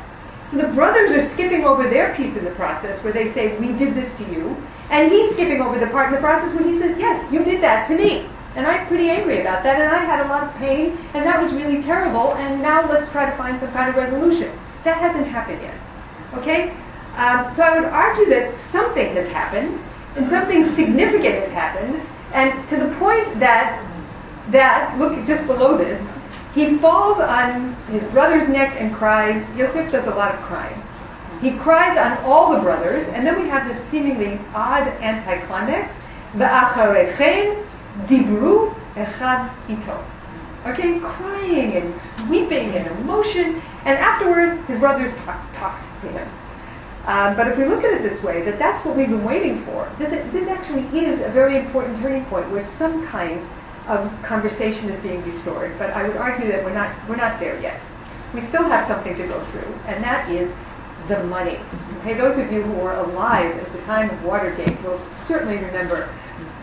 So 0.53 0.57
the 0.57 0.67
brothers 0.73 1.11
are 1.11 1.33
skipping 1.33 1.65
over 1.65 1.89
their 1.89 2.15
piece 2.15 2.37
in 2.37 2.45
the 2.45 2.51
process 2.51 3.03
where 3.03 3.11
they 3.11 3.33
say, 3.33 3.57
We 3.57 3.73
did 3.73 3.95
this 3.95 4.11
to 4.19 4.31
you. 4.31 4.55
And 4.91 5.11
he's 5.11 5.33
skipping 5.33 5.61
over 5.61 5.79
the 5.79 5.87
part 5.87 6.09
in 6.09 6.13
the 6.13 6.21
process 6.21 6.53
where 6.53 6.71
he 6.71 6.79
says, 6.79 6.95
Yes, 6.99 7.17
you 7.33 7.43
did 7.43 7.61
that 7.63 7.87
to 7.87 7.97
me. 7.97 8.29
And 8.55 8.67
I'm 8.67 8.85
pretty 8.87 9.09
angry 9.09 9.41
about 9.41 9.63
that, 9.63 9.81
and 9.81 9.89
I 9.89 10.05
had 10.05 10.23
a 10.23 10.29
lot 10.29 10.43
of 10.43 10.53
pain, 10.61 10.95
and 11.15 11.25
that 11.25 11.41
was 11.41 11.51
really 11.53 11.81
terrible, 11.81 12.35
and 12.35 12.61
now 12.61 12.87
let's 12.87 13.09
try 13.09 13.27
to 13.27 13.35
find 13.35 13.59
some 13.59 13.71
kind 13.73 13.89
of 13.89 13.95
resolution. 13.95 14.53
That 14.85 15.01
hasn't 15.01 15.25
happened 15.25 15.59
yet. 15.59 15.73
Okay? 16.37 16.69
Um, 17.17 17.49
so 17.57 17.63
I 17.63 17.79
would 17.79 17.89
argue 17.89 18.29
that 18.29 18.53
something 18.71 19.15
has 19.15 19.27
happened, 19.31 19.81
and 20.15 20.29
something 20.29 20.75
significant 20.75 21.35
has 21.35 21.51
happened, 21.51 22.01
and 22.33 22.69
to 22.69 22.77
the 22.77 22.95
point 22.97 23.39
that, 23.39 23.81
that 24.51 24.97
look 24.99 25.13
just 25.25 25.45
below 25.47 25.77
this, 25.77 26.01
he 26.53 26.77
falls 26.77 27.19
on 27.19 27.73
his 27.87 28.03
brother's 28.11 28.47
neck 28.47 28.75
and 28.79 28.95
cries. 28.95 29.43
Yosef 29.57 29.91
does 29.91 30.05
a 30.05 30.15
lot 30.15 30.35
of 30.35 30.41
crying. 30.41 30.81
He 31.41 31.57
cries 31.57 31.97
on 31.97 32.23
all 32.23 32.53
the 32.53 32.59
brothers, 32.59 33.07
and 33.13 33.25
then 33.25 33.41
we 33.41 33.49
have 33.49 33.67
this 33.67 33.91
seemingly 33.91 34.39
odd 34.53 34.87
anticlimax. 35.01 35.91
V'acharechem 36.35 37.67
dibru 38.07 38.73
echav 38.95 39.51
ito. 39.69 40.05
Okay, 40.65 40.99
crying 40.99 41.75
and 41.75 42.29
weeping 42.29 42.75
and 42.75 42.87
emotion, 42.99 43.61
and 43.85 43.97
afterwards 43.97 44.65
his 44.67 44.79
brothers 44.79 45.13
talk, 45.25 45.41
talk 45.55 45.81
to 46.01 46.07
him. 46.07 46.29
Um, 47.05 47.35
but 47.35 47.47
if 47.47 47.57
we 47.57 47.65
look 47.65 47.83
at 47.83 47.93
it 47.93 48.01
this 48.01 48.23
way, 48.23 48.43
that 48.45 48.57
that's 48.57 48.85
what 48.85 48.95
we've 48.95 49.09
been 49.09 49.25
waiting 49.25 49.65
for. 49.65 49.91
This, 49.99 50.09
this 50.31 50.47
actually 50.47 50.87
is 50.97 51.19
a 51.19 51.31
very 51.31 51.57
important 51.59 51.99
turning 51.99 52.23
point 52.25 52.49
where 52.49 52.63
some 52.79 53.05
kind 53.07 53.45
of 53.87 54.09
conversation 54.23 54.89
is 54.89 55.01
being 55.03 55.21
restored, 55.23 55.77
but 55.77 55.89
I 55.91 56.07
would 56.07 56.15
argue 56.15 56.47
that 56.47 56.63
we're 56.63 56.73
not, 56.73 56.95
we're 57.09 57.17
not 57.17 57.39
there 57.41 57.59
yet. 57.59 57.81
We 58.33 58.47
still 58.47 58.63
have 58.63 58.87
something 58.87 59.17
to 59.17 59.27
go 59.27 59.45
through, 59.51 59.73
and 59.85 60.01
that 60.01 60.31
is 60.31 60.49
the 61.09 61.23
money. 61.25 61.59
Okay, 61.99 62.15
those 62.17 62.37
of 62.37 62.51
you 62.51 62.63
who 62.63 62.73
were 62.73 62.93
alive 62.93 63.55
at 63.57 63.73
the 63.73 63.79
time 63.79 64.09
of 64.09 64.23
Watergate 64.23 64.81
will 64.83 65.01
certainly 65.27 65.57
remember 65.57 66.07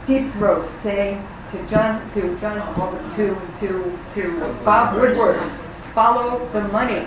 Deep 0.07 0.32
Throat 0.32 0.70
saying 0.82 1.20
to 1.53 1.68
John, 1.68 2.09
to 2.14 2.41
John, 2.41 2.57
to 3.16 3.34
to 3.61 3.99
to 4.14 4.62
Bob 4.64 4.97
Woodward, 4.97 5.36
follow 5.95 6.49
the 6.53 6.62
money, 6.68 7.07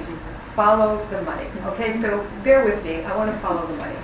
follow 0.55 1.07
the 1.09 1.21
money. 1.21 1.47
Okay, 1.67 2.01
so 2.01 2.27
bear 2.43 2.65
with 2.65 2.83
me. 2.83 3.03
I 3.03 3.15
want 3.15 3.31
to 3.31 3.39
follow 3.41 3.67
the 3.67 3.77
money. 3.77 3.97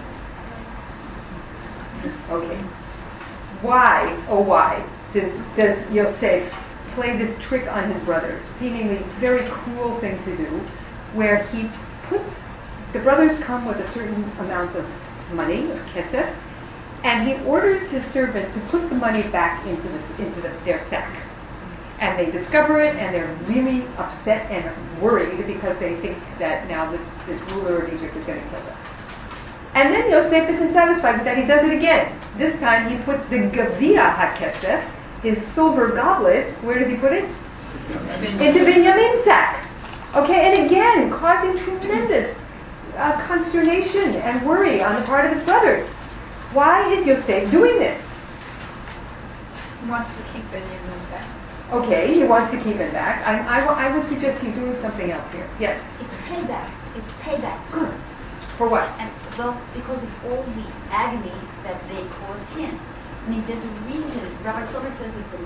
Okay, 2.29 2.61
why, 3.61 4.25
oh 4.29 4.41
why, 4.41 4.87
does, 5.13 5.35
does 5.57 5.77
Yosef 5.91 6.51
play 6.95 7.17
this 7.17 7.41
trick 7.43 7.67
on 7.67 7.91
his 7.91 8.03
brothers, 8.05 8.41
seemingly 8.59 9.05
very 9.19 9.49
cruel 9.49 9.99
thing 9.99 10.17
to 10.23 10.37
do, 10.37 10.59
where 11.13 11.45
he 11.47 11.69
puts, 12.07 12.23
the 12.93 12.99
brothers 12.99 13.37
come 13.43 13.65
with 13.65 13.77
a 13.77 13.93
certain 13.93 14.23
amount 14.39 14.75
of 14.75 14.85
money, 15.33 15.69
of 15.71 15.77
kesef, 15.87 16.33
and 17.03 17.27
he 17.27 17.35
orders 17.45 17.89
his 17.91 18.03
servants 18.13 18.53
to 18.55 18.61
put 18.67 18.89
the 18.89 18.95
money 18.95 19.23
back 19.29 19.65
into, 19.65 19.87
the, 19.87 20.25
into 20.25 20.41
the, 20.41 20.49
their 20.65 20.85
sack. 20.89 21.28
And 21.99 22.17
they 22.17 22.31
discover 22.31 22.81
it, 22.81 22.95
and 22.95 23.13
they're 23.13 23.35
really 23.47 23.85
upset 23.97 24.49
and 24.49 25.01
worried 25.01 25.45
because 25.45 25.77
they 25.79 25.99
think 25.99 26.17
that 26.39 26.67
now 26.67 26.89
this, 26.91 27.01
this 27.27 27.41
ruler 27.51 27.83
of 27.83 27.93
Egypt 27.93 28.15
is 28.15 28.25
going 28.25 28.41
to 28.41 28.49
kill 28.49 28.63
them. 28.63 28.77
And 29.75 29.93
then 29.93 30.09
Yosef 30.09 30.49
isn't 30.49 30.73
satisfied 30.73 31.17
with 31.17 31.25
that. 31.25 31.37
He 31.37 31.45
does 31.45 31.63
it 31.63 31.75
again. 31.75 32.15
This 32.37 32.57
time 32.59 32.89
he 32.89 33.03
puts 33.03 33.21
the 33.29 33.37
Gavia 33.51 34.15
HaKesef, 34.15 34.81
his 35.21 35.37
silver 35.53 35.89
goblet, 35.89 36.55
where 36.63 36.79
does 36.79 36.89
he 36.89 36.95
put 36.95 37.13
it? 37.13 37.25
Into 38.41 38.61
Binyamin's 38.65 39.25
sack. 39.25 39.65
Okay, 40.15 40.57
and 40.57 40.65
again, 40.65 41.11
causing 41.19 41.63
tremendous 41.63 42.35
uh, 42.95 43.27
consternation 43.27 44.15
and 44.15 44.47
worry 44.47 44.81
on 44.81 44.99
the 44.99 45.05
part 45.05 45.25
of 45.29 45.37
his 45.37 45.45
brothers. 45.45 45.87
Why 46.53 46.91
is 46.93 47.05
Yosef 47.05 47.51
doing 47.51 47.77
this? 47.77 48.01
He 49.81 49.89
wants 49.89 50.09
to 50.17 50.23
keep 50.33 50.49
Benjamin 50.51 50.99
back. 51.11 51.38
Okay, 51.71 52.13
he 52.13 52.23
wants 52.23 52.51
to 52.51 52.57
keep 52.63 52.77
it 52.81 52.91
back. 52.91 53.21
I, 53.25 53.61
I, 53.61 53.89
I 53.89 53.95
would 53.97 54.07
suggest 54.09 54.41
he's 54.43 54.55
doing 54.55 54.73
something 54.81 55.11
else 55.11 55.31
here. 55.31 55.45
Yes. 55.59 55.77
It's 56.01 56.09
payback. 56.25 56.69
It's 56.97 57.11
payback. 57.21 57.61
Good. 57.71 57.93
For 58.57 58.67
what? 58.67 58.89
And 58.97 59.11
well, 59.37 59.53
because 59.73 60.01
of 60.03 60.09
all 60.25 60.41
the 60.43 60.65
agony 60.89 61.35
that 61.63 61.77
they 61.87 62.01
caused 62.25 62.49
him. 62.57 62.73
I 62.73 63.29
mean, 63.29 63.45
there's 63.45 63.63
a 63.63 63.73
reason. 63.85 64.25
Rabbi 64.43 64.65
Silver 64.71 64.89
says 64.97 65.13
that 65.13 65.27
the 65.31 65.41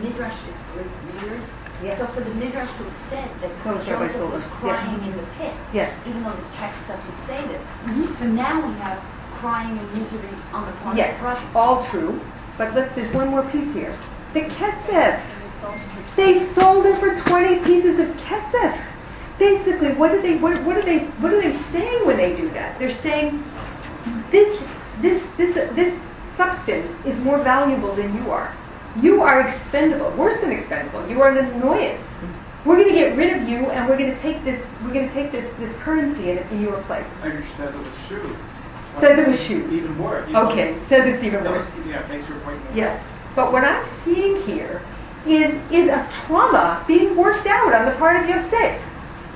midrash 0.00 0.38
is 0.46 0.56
good 0.74 0.86
readers. 1.10 1.42
Yes. 1.82 1.98
So 1.98 2.06
for 2.14 2.22
the 2.22 2.32
midrash 2.38 2.70
to 2.78 2.84
have 2.86 2.98
said 3.10 3.28
that 3.42 3.50
So 3.66 3.74
Joseph 3.82 4.30
was 4.30 4.46
Yes. 4.46 4.52
crying 4.62 5.02
in 5.02 5.16
the 5.16 5.26
pit, 5.36 5.52
Yes. 5.74 5.90
even 6.06 6.22
though 6.22 6.36
the 6.38 6.50
text 6.54 6.78
doesn't 6.86 7.18
say 7.26 7.42
this. 7.50 7.62
Mhm. 7.84 8.16
So 8.18 8.24
now 8.30 8.62
we 8.64 8.72
have 8.78 9.02
crying 9.42 9.76
and 9.76 9.88
misery 9.92 10.30
on 10.52 10.66
the 10.66 10.72
part 10.86 10.96
Yes, 10.96 11.10
of 11.10 11.16
the 11.18 11.22
brothers. 11.22 11.56
all 11.56 11.86
true. 11.90 12.20
But 12.56 12.74
let's, 12.74 12.94
there's 12.94 13.12
one 13.12 13.28
more 13.28 13.42
piece 13.50 13.74
here. 13.74 13.92
The 14.32 14.42
kesef. 14.54 15.20
They 16.16 16.52
sold 16.54 16.86
it 16.86 16.98
for 17.00 17.20
20 17.28 17.64
pieces 17.64 17.98
of 17.98 18.06
kesef. 18.16 18.90
Basically, 19.38 19.94
what 19.94 20.12
are 20.12 20.22
they, 20.22 20.36
what, 20.36 20.62
what 20.64 20.76
are 20.76 20.84
they, 20.84 20.98
what 21.20 21.32
are 21.32 21.40
they 21.40 21.52
saying 21.72 22.06
when 22.06 22.16
they 22.16 22.36
do 22.36 22.48
that? 22.50 22.78
They're 22.78 23.00
saying, 23.02 23.42
this, 24.30 24.60
this, 25.02 25.22
this, 25.36 25.54
this 25.74 26.00
substance 26.36 26.88
is 27.04 27.18
more 27.20 27.42
valuable 27.42 27.96
than 27.96 28.14
you 28.14 28.30
are. 28.30 28.54
You 29.02 29.22
are 29.22 29.48
expendable, 29.48 30.16
worse 30.16 30.40
than 30.40 30.52
expendable. 30.52 31.08
You 31.08 31.20
are 31.22 31.36
an 31.36 31.44
annoyance. 31.52 32.02
We're 32.64 32.76
going 32.76 32.88
to 32.88 32.94
get 32.94 33.16
rid 33.16 33.36
of 33.36 33.48
you, 33.48 33.66
and 33.70 33.88
we're 33.88 33.98
going 33.98 34.14
to 34.14 34.22
take 34.22 34.44
this, 34.44 34.64
we're 34.82 34.92
going 34.92 35.08
to 35.08 35.14
take 35.14 35.32
this, 35.32 35.44
this 35.58 35.74
currency 35.82 36.30
in, 36.30 36.38
in 36.48 36.62
your 36.62 36.80
place. 36.84 37.06
Says 37.56 37.74
it 37.74 37.78
was 37.78 37.94
shoes. 38.08 38.36
Says 39.00 39.18
it 39.18 39.28
was 39.28 39.40
shoes. 39.40 39.72
Even 39.72 39.98
worse. 39.98 40.32
Okay, 40.32 40.78
says 40.88 41.02
it's 41.04 41.24
even 41.24 41.42
worse. 41.42 41.68
Yeah, 41.86 42.06
thanks 42.06 42.26
for 42.26 42.38
pointing. 42.40 42.64
Yes. 42.76 43.04
But 43.34 43.52
what 43.52 43.64
I'm 43.64 43.84
seeing 44.04 44.42
here 44.46 44.80
is, 45.26 45.54
is 45.72 45.88
a 45.88 46.08
trauma 46.26 46.84
being 46.86 47.16
worked 47.16 47.46
out 47.46 47.74
on 47.74 47.86
the 47.86 47.92
part 47.98 48.22
of 48.22 48.28
Yosef. 48.28 48.80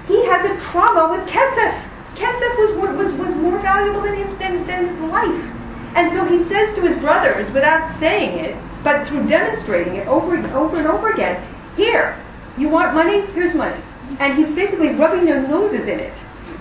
He 0.06 0.24
has 0.26 0.44
a 0.44 0.60
trauma 0.70 1.12
with 1.12 1.28
Kesef. 1.28 1.84
Kesef 2.16 2.52
was, 2.58 2.96
was, 2.96 3.12
was 3.14 3.34
more 3.36 3.58
valuable 3.60 4.02
than 4.02 4.16
his, 4.16 4.38
than, 4.38 4.66
than 4.66 4.88
his 4.88 5.10
life. 5.10 5.54
And 5.96 6.12
so 6.12 6.24
he 6.24 6.48
says 6.48 6.74
to 6.76 6.82
his 6.82 6.98
brothers, 6.98 7.52
without 7.52 7.98
saying 8.00 8.38
it, 8.38 8.56
but 8.84 9.08
through 9.08 9.28
demonstrating 9.28 9.96
it 9.96 10.06
over 10.06 10.34
and 10.34 10.46
over 10.52 10.78
and 10.78 10.86
over 10.86 11.10
again, 11.10 11.42
here, 11.76 12.22
you 12.56 12.68
want 12.68 12.94
money? 12.94 13.20
Here's 13.32 13.54
money. 13.54 13.80
And 14.20 14.38
he's 14.38 14.54
basically 14.54 14.90
rubbing 14.94 15.24
their 15.24 15.46
noses 15.46 15.82
in 15.82 16.00
it. 16.00 16.14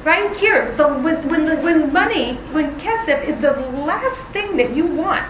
Right 0.03 0.35
here, 0.37 0.75
the, 0.77 0.87
when, 0.87 1.27
when, 1.29 1.63
when 1.63 1.91
money, 1.91 2.35
when 2.51 2.79
kesef 2.79 3.27
is 3.27 3.41
the 3.41 3.51
last 3.81 4.33
thing 4.33 4.55
that 4.57 4.75
you 4.75 4.85
want, 4.85 5.29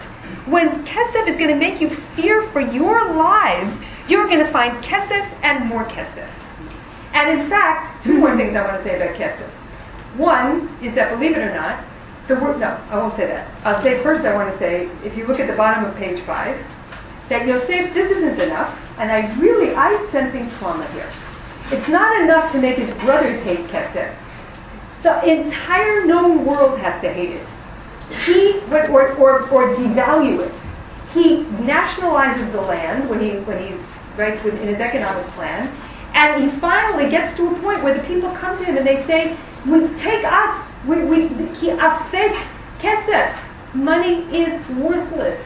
when 0.50 0.84
kesef 0.84 1.28
is 1.28 1.36
going 1.36 1.50
to 1.50 1.56
make 1.56 1.80
you 1.80 1.90
fear 2.16 2.50
for 2.52 2.60
your 2.60 3.14
lives, 3.14 3.72
you're 4.08 4.26
going 4.26 4.44
to 4.44 4.52
find 4.52 4.82
kesef 4.84 5.26
and 5.42 5.66
more 5.66 5.84
kesef. 5.84 6.28
And 7.12 7.40
in 7.40 7.48
fact, 7.48 8.04
two 8.04 8.18
more 8.18 8.36
things 8.36 8.56
I 8.56 8.62
want 8.62 8.82
to 8.82 8.88
say 8.88 8.96
about 8.96 9.16
kesef. 9.16 9.50
One 10.16 10.68
is 10.82 10.94
that, 10.94 11.10
believe 11.18 11.36
it 11.36 11.38
or 11.40 11.54
not, 11.54 11.84
the 12.28 12.34
word, 12.34 12.60
no, 12.60 12.68
I 12.90 12.96
won't 12.96 13.16
say 13.16 13.26
that. 13.26 13.48
I'll 13.64 13.82
say 13.82 14.02
first 14.02 14.24
I 14.26 14.34
want 14.34 14.52
to 14.52 14.58
say, 14.58 14.88
if 15.02 15.16
you 15.16 15.26
look 15.26 15.40
at 15.40 15.48
the 15.48 15.56
bottom 15.56 15.84
of 15.84 15.96
page 15.96 16.24
five, 16.26 16.56
that 17.28 17.46
Yosef, 17.46 17.94
this 17.94 18.10
isn't 18.10 18.40
enough, 18.40 18.76
and 18.98 19.12
I 19.12 19.38
really, 19.38 19.74
I'm 19.74 20.10
sensing 20.10 20.50
trauma 20.58 20.90
here. 20.92 21.10
It's 21.70 21.88
not 21.88 22.22
enough 22.22 22.52
to 22.52 22.60
make 22.60 22.78
his 22.78 22.90
brothers 23.02 23.42
hate 23.44 23.66
Kesef. 23.68 24.16
The 25.02 25.22
entire 25.28 26.06
known 26.06 26.46
world 26.46 26.80
has 26.80 27.00
to 27.02 27.12
hate 27.12 27.30
it. 27.30 27.46
He, 28.24 28.60
or, 28.70 29.12
or, 29.16 29.48
or 29.50 29.76
devalue 29.76 30.46
it. 30.46 30.54
He 31.12 31.44
nationalizes 31.64 32.52
the 32.52 32.60
land 32.60 33.08
when 33.08 33.20
he, 33.20 33.38
when 33.40 33.58
he 33.62 33.74
writes 34.16 34.44
in 34.44 34.56
his 34.58 34.78
economic 34.78 35.26
plan, 35.32 35.68
and 36.14 36.50
he 36.50 36.60
finally 36.60 37.10
gets 37.10 37.36
to 37.36 37.46
a 37.48 37.60
point 37.60 37.82
where 37.82 37.96
the 37.96 38.06
people 38.06 38.34
come 38.36 38.58
to 38.58 38.64
him 38.64 38.76
and 38.76 38.86
they 38.86 39.06
say, 39.06 39.38
we, 39.66 39.80
take 40.02 40.24
us, 40.24 40.68
we, 40.86 41.04
we, 41.04 41.26
affect 41.70 42.36
Kesef. 42.80 43.44
Money 43.74 44.22
is 44.34 44.66
worthless. 44.78 45.44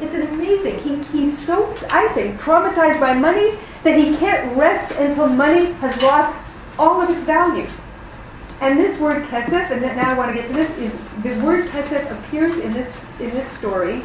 It's 0.00 0.14
amazing. 0.14 0.78
He, 0.80 1.02
he's 1.12 1.46
so, 1.46 1.76
I 1.90 2.12
think, 2.14 2.40
traumatized 2.40 2.98
by 2.98 3.14
money 3.14 3.58
that 3.84 3.96
he 3.96 4.16
can't 4.16 4.56
rest 4.56 4.92
until 4.96 5.28
money 5.28 5.72
has 5.74 6.00
lost 6.02 6.36
all 6.78 7.02
of 7.02 7.10
its 7.10 7.24
value. 7.26 7.68
And 8.60 8.78
this 8.78 8.98
word 9.00 9.22
kesef, 9.28 9.70
and 9.72 9.80
now 9.80 10.12
I 10.12 10.18
want 10.18 10.36
to 10.36 10.40
get 10.40 10.48
to 10.48 10.54
this, 10.54 10.70
is 10.78 10.92
the 11.22 11.42
word 11.44 11.70
kesef 11.70 12.04
appears 12.12 12.52
in 12.62 12.74
this 12.74 12.94
in 13.18 13.30
this 13.30 13.58
story 13.58 14.02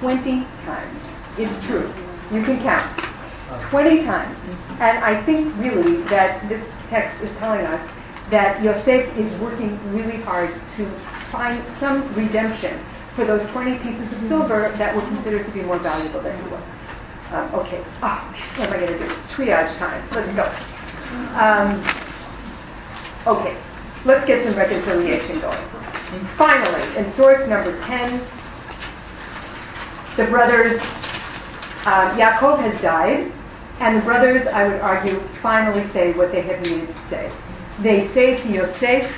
20 0.00 0.42
times. 0.66 1.00
It's 1.38 1.66
true. 1.66 1.86
You 2.34 2.42
can 2.42 2.60
count. 2.62 3.06
20 3.70 4.02
times. 4.04 4.36
And 4.80 4.98
I 4.98 5.24
think 5.24 5.54
really 5.56 6.02
that 6.08 6.48
this 6.48 6.64
text 6.90 7.22
is 7.22 7.30
telling 7.38 7.64
us 7.64 7.80
that 8.30 8.62
Yosef 8.62 9.16
is 9.16 9.40
working 9.40 9.78
really 9.94 10.20
hard 10.22 10.50
to 10.76 10.84
find 11.30 11.62
some 11.78 12.12
redemption 12.14 12.84
for 13.14 13.24
those 13.24 13.48
20 13.52 13.78
pieces 13.78 14.12
of 14.12 14.28
silver 14.28 14.74
that 14.78 14.94
were 14.94 15.02
considered 15.02 15.46
to 15.46 15.52
be 15.52 15.62
more 15.62 15.78
valuable 15.78 16.20
than 16.22 16.36
he 16.42 16.50
was. 16.50 16.62
Um, 17.30 17.54
okay. 17.54 17.84
Oh, 18.02 18.34
what 18.56 18.68
am 18.68 18.72
I 18.72 18.78
going 18.78 18.98
to 18.98 18.98
do? 18.98 19.14
Triage 19.30 19.78
time. 19.78 20.02
Let's 20.10 20.34
go. 20.34 20.46
Um, 21.38 21.82
okay. 23.26 23.56
Let's 24.04 24.26
get 24.26 24.46
some 24.46 24.56
reconciliation 24.56 25.40
going. 25.40 25.58
Finally, 26.36 26.96
in 26.96 27.14
source 27.16 27.48
number 27.48 27.78
10, 27.86 28.20
the 30.16 30.24
brothers, 30.26 30.80
uh, 31.84 32.16
Yaakov 32.16 32.60
has 32.60 32.80
died, 32.80 33.32
and 33.80 33.98
the 33.98 34.02
brothers, 34.02 34.46
I 34.46 34.68
would 34.68 34.80
argue, 34.80 35.20
finally 35.42 35.90
say 35.92 36.12
what 36.12 36.32
they 36.32 36.42
have 36.42 36.60
needed 36.64 36.88
to 36.88 37.10
say. 37.10 37.32
They 37.82 38.12
say 38.14 38.40
to 38.42 38.48
Yosef, 38.48 39.12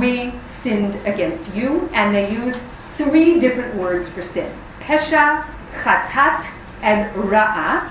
we 0.00 0.32
sinned 0.62 0.94
against 1.06 1.54
you, 1.54 1.88
and 1.92 2.14
they 2.14 2.32
use 2.32 2.56
three 2.96 3.38
different 3.38 3.76
words 3.76 4.08
for 4.10 4.22
sin. 4.32 4.52
Pesha, 4.80 5.46
chatat, 5.82 6.50
and 6.82 7.14
ra'ah. 7.14 7.90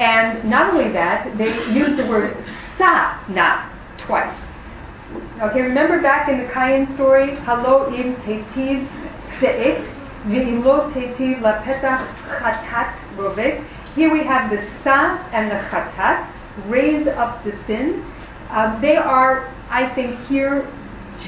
And 0.00 0.44
not 0.48 0.74
only 0.74 0.92
that, 0.92 1.38
they 1.38 1.52
use 1.72 1.96
the 1.96 2.06
word 2.06 2.36
sa-na 2.76 3.70
twice. 3.98 4.45
Okay, 5.40 5.62
remember 5.62 6.00
back 6.00 6.28
in 6.28 6.38
the 6.38 6.52
Cain 6.52 6.92
story, 6.94 7.36
halo 7.36 7.92
im 7.94 8.16
tetiv 8.16 8.88
se'et, 9.40 9.84
ve'im 10.26 10.64
lo 10.64 10.90
tetiv 10.92 11.40
lapetach 11.40 12.06
chatat 12.40 12.94
rovet. 13.16 13.64
Here 13.94 14.10
we 14.12 14.24
have 14.24 14.50
the 14.50 14.66
sa 14.82 15.18
and 15.32 15.50
the 15.50 15.56
chatat, 15.70 16.26
raise 16.66 17.06
up 17.06 17.44
the 17.44 17.54
sin. 17.66 18.04
Um, 18.50 18.80
they 18.80 18.96
are, 18.96 19.52
I 19.70 19.88
think, 19.94 20.18
here 20.26 20.68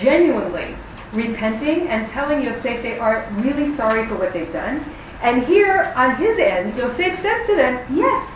genuinely 0.01 0.77
repenting 1.13 1.89
and 1.89 2.11
telling 2.13 2.43
Yosef 2.43 2.83
they 2.83 2.99
are 2.99 3.29
really 3.39 3.75
sorry 3.77 4.07
for 4.09 4.17
what 4.17 4.33
they've 4.33 4.53
done. 4.53 4.85
And 5.23 5.45
here 5.45 5.93
on 5.97 6.17
his 6.17 6.39
end, 6.39 6.77
Yosef 6.77 7.21
says 7.23 7.47
to 7.47 7.57
them, 7.57 7.97
Yes, 7.97 8.31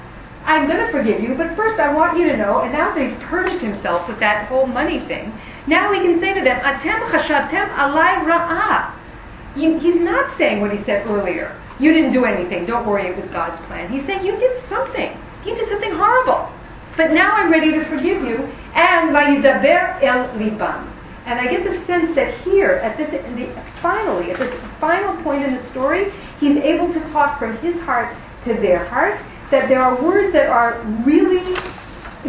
I'm 0.44 0.66
going 0.66 0.84
to 0.84 0.90
forgive 0.90 1.20
you, 1.20 1.34
but 1.34 1.54
first 1.56 1.78
I 1.78 1.92
want 1.94 2.18
you 2.18 2.26
to 2.26 2.36
know, 2.36 2.62
and 2.62 2.72
now 2.72 2.94
that 2.94 3.06
he's 3.06 3.16
purged 3.24 3.62
himself 3.62 4.08
with 4.08 4.18
that 4.20 4.48
whole 4.48 4.66
money 4.66 5.00
thing, 5.06 5.32
now 5.66 5.92
he 5.92 6.00
can 6.00 6.18
say 6.20 6.34
to 6.34 6.42
them, 6.42 6.58
Atem 6.60 7.10
chashatem 7.10 7.68
alai 7.74 8.24
ra'ah. 8.26 8.92
He's 9.54 10.00
not 10.00 10.36
saying 10.38 10.60
what 10.60 10.72
he 10.72 10.82
said 10.84 11.06
earlier. 11.06 11.56
You 11.78 11.92
didn't 11.92 12.12
do 12.12 12.24
anything. 12.24 12.66
Don't 12.66 12.86
worry, 12.86 13.06
it 13.06 13.16
was 13.16 13.28
God's 13.30 13.60
plan. 13.66 13.90
He's 13.90 14.04
saying 14.06 14.24
you 14.24 14.32
did 14.38 14.62
something. 14.68 15.16
You 15.44 15.54
did 15.54 15.68
something 15.68 15.92
horrible. 15.92 16.50
But 16.96 17.12
now 17.12 17.32
I'm 17.32 17.50
ready 17.50 17.70
to 17.72 17.84
forgive 17.86 18.22
you. 18.22 18.38
And 18.74 19.10
vayidaber 19.10 20.02
el 20.02 20.26
liban. 20.38 20.88
And 21.24 21.38
I 21.38 21.46
get 21.46 21.64
the 21.64 21.84
sense 21.86 22.14
that 22.16 22.34
here, 22.40 22.72
at 22.82 22.96
this, 22.96 23.10
the, 23.10 23.62
finally, 23.80 24.32
at 24.32 24.38
this 24.38 24.60
final 24.80 25.22
point 25.22 25.44
in 25.44 25.54
the 25.54 25.68
story, 25.70 26.10
he's 26.40 26.56
able 26.56 26.92
to 26.92 27.00
talk 27.12 27.38
from 27.38 27.56
his 27.58 27.80
heart 27.82 28.16
to 28.44 28.54
their 28.54 28.84
heart. 28.86 29.20
That 29.52 29.68
there 29.68 29.82
are 29.82 30.02
words 30.02 30.32
that 30.32 30.48
are 30.48 30.82
really 31.04 31.56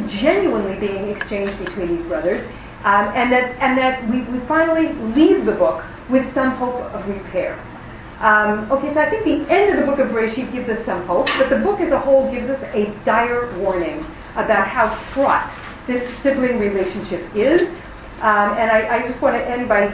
genuinely 0.08 0.78
being 0.78 1.08
exchanged 1.08 1.58
between 1.64 1.98
these 1.98 2.06
brothers, 2.06 2.46
um, 2.84 3.08
and 3.16 3.32
that 3.32 3.56
and 3.62 3.78
that 3.78 4.08
we, 4.10 4.22
we 4.24 4.46
finally 4.46 4.92
leave 5.16 5.46
the 5.46 5.54
book 5.54 5.84
with 6.10 6.32
some 6.34 6.52
hope 6.58 6.76
of 6.76 7.08
repair. 7.08 7.58
Um, 8.20 8.70
okay, 8.72 8.94
so 8.94 9.00
I 9.00 9.10
think 9.10 9.24
the 9.24 9.52
end 9.52 9.74
of 9.74 9.80
the 9.80 9.86
book 9.86 10.00
of 10.00 10.12
Bereshit 10.12 10.52
gives 10.52 10.70
us 10.70 10.86
some 10.86 11.08
hope, 11.08 11.28
but 11.38 11.50
the 11.50 11.60
book 11.60 11.80
as 11.80 11.92
a 11.92 12.00
whole 12.00 12.30
gives 12.32 12.50
us 12.50 12.62
a 12.74 12.94
dire 13.06 13.58
warning 13.58 14.06
about 14.36 14.68
how 14.68 14.96
fraught 15.14 15.52
this 15.88 16.04
sibling 16.24 16.60
relationship 16.60 17.24
is. 17.36 17.62
Um, 18.20 18.56
and 18.56 18.72
I, 18.72 19.00
I 19.00 19.08
just 19.08 19.22
want 19.22 19.36
to 19.36 19.50
end 19.50 19.68
by 19.68 19.90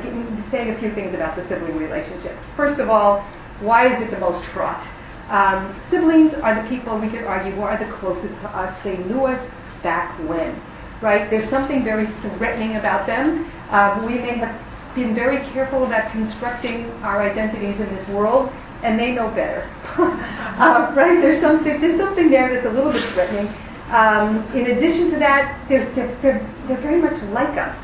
saying 0.51 0.69
a 0.69 0.79
few 0.79 0.93
things 0.93 1.15
about 1.15 1.35
the 1.35 1.47
sibling 1.47 1.77
relationship. 1.77 2.37
First 2.55 2.79
of 2.79 2.89
all, 2.89 3.21
why 3.61 3.87
is 3.87 4.01
it 4.01 4.11
the 4.11 4.19
most 4.19 4.45
fraught? 4.53 4.85
Um, 5.29 5.79
siblings 5.91 6.33
are 6.41 6.61
the 6.61 6.67
people 6.69 6.97
we 6.99 7.09
could 7.09 7.23
argue 7.23 7.51
who 7.53 7.61
are 7.61 7.77
the 7.77 7.91
closest 7.97 8.33
to 8.41 8.49
us. 8.49 8.77
They 8.83 8.97
knew 8.97 9.25
us 9.25 9.41
back 9.83 10.17
when, 10.27 10.59
right? 11.01 11.29
There's 11.29 11.49
something 11.49 11.83
very 11.83 12.07
threatening 12.37 12.77
about 12.77 13.05
them. 13.05 13.49
Uh, 13.69 14.03
we 14.05 14.15
may 14.15 14.37
have 14.37 14.55
been 14.95 15.13
very 15.13 15.37
careful 15.53 15.85
about 15.85 16.11
constructing 16.11 16.89
our 17.03 17.21
identities 17.21 17.79
in 17.79 17.93
this 17.95 18.07
world, 18.09 18.49
and 18.83 18.99
they 18.99 19.11
know 19.11 19.29
better, 19.29 19.61
uh, 19.97 20.91
right? 20.95 21.21
There's 21.21 21.41
something 21.41 21.79
there's 21.79 21.99
something 21.99 22.31
there 22.31 22.53
that's 22.53 22.65
a 22.65 22.71
little 22.73 22.91
bit 22.91 23.03
threatening. 23.13 23.53
Um, 23.93 24.45
in 24.53 24.77
addition 24.77 25.11
to 25.11 25.19
that, 25.19 25.65
they're, 25.67 25.93
they're, 25.95 26.15
they're, 26.21 26.65
they're 26.67 26.81
very 26.81 27.01
much 27.01 27.21
like 27.33 27.57
us, 27.57 27.75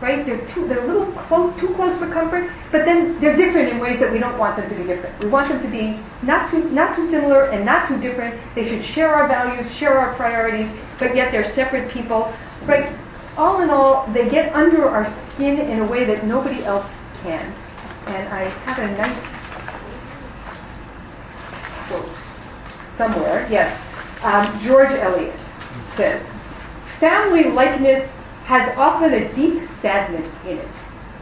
right? 0.00 0.26
They're 0.26 0.46
too 0.48 0.68
they're 0.68 0.84
a 0.84 0.86
little 0.86 1.10
close, 1.12 1.58
too 1.60 1.74
close 1.74 1.98
for 1.98 2.10
comfort, 2.12 2.50
but 2.70 2.84
then 2.84 3.18
they're 3.20 3.36
different 3.36 3.70
in 3.70 3.78
ways 3.78 3.98
that 4.00 4.12
we 4.12 4.18
don't 4.18 4.38
want 4.38 4.56
them 4.56 4.68
to 4.68 4.74
be 4.74 4.84
different. 4.84 5.18
We 5.20 5.28
want 5.28 5.48
them 5.48 5.62
to 5.62 5.68
be 5.68 6.00
not 6.22 6.50
too 6.50 6.64
not 6.70 6.96
too 6.96 7.10
similar 7.10 7.50
and 7.50 7.64
not 7.64 7.88
too 7.88 7.98
different. 8.00 8.40
They 8.54 8.68
should 8.68 8.84
share 8.84 9.14
our 9.14 9.26
values, 9.28 9.70
share 9.76 9.98
our 9.98 10.14
priorities, 10.16 10.68
but 10.98 11.16
yet 11.16 11.32
they're 11.32 11.54
separate 11.54 11.90
people, 11.90 12.32
right? 12.64 12.98
All 13.36 13.62
in 13.62 13.70
all, 13.70 14.10
they 14.12 14.28
get 14.28 14.54
under 14.54 14.88
our 14.88 15.04
skin 15.34 15.58
in 15.58 15.80
a 15.80 15.86
way 15.86 16.04
that 16.06 16.24
nobody 16.24 16.64
else 16.64 16.86
can. 17.22 17.52
And 18.06 18.28
I 18.28 18.48
have 18.64 18.78
a 18.78 18.96
nice 18.96 19.36
quote 21.88 22.08
somewhere. 22.96 23.46
Yes, 23.50 23.80
um, 24.22 24.60
George 24.64 24.90
Eliot 24.90 25.38
says, 25.96 26.22
"Family 27.00 27.44
likeness 27.44 28.10
has 28.46 28.72
often 28.78 29.12
a 29.12 29.34
deep 29.34 29.68
sadness 29.82 30.32
in 30.44 30.58
it. 30.58 30.74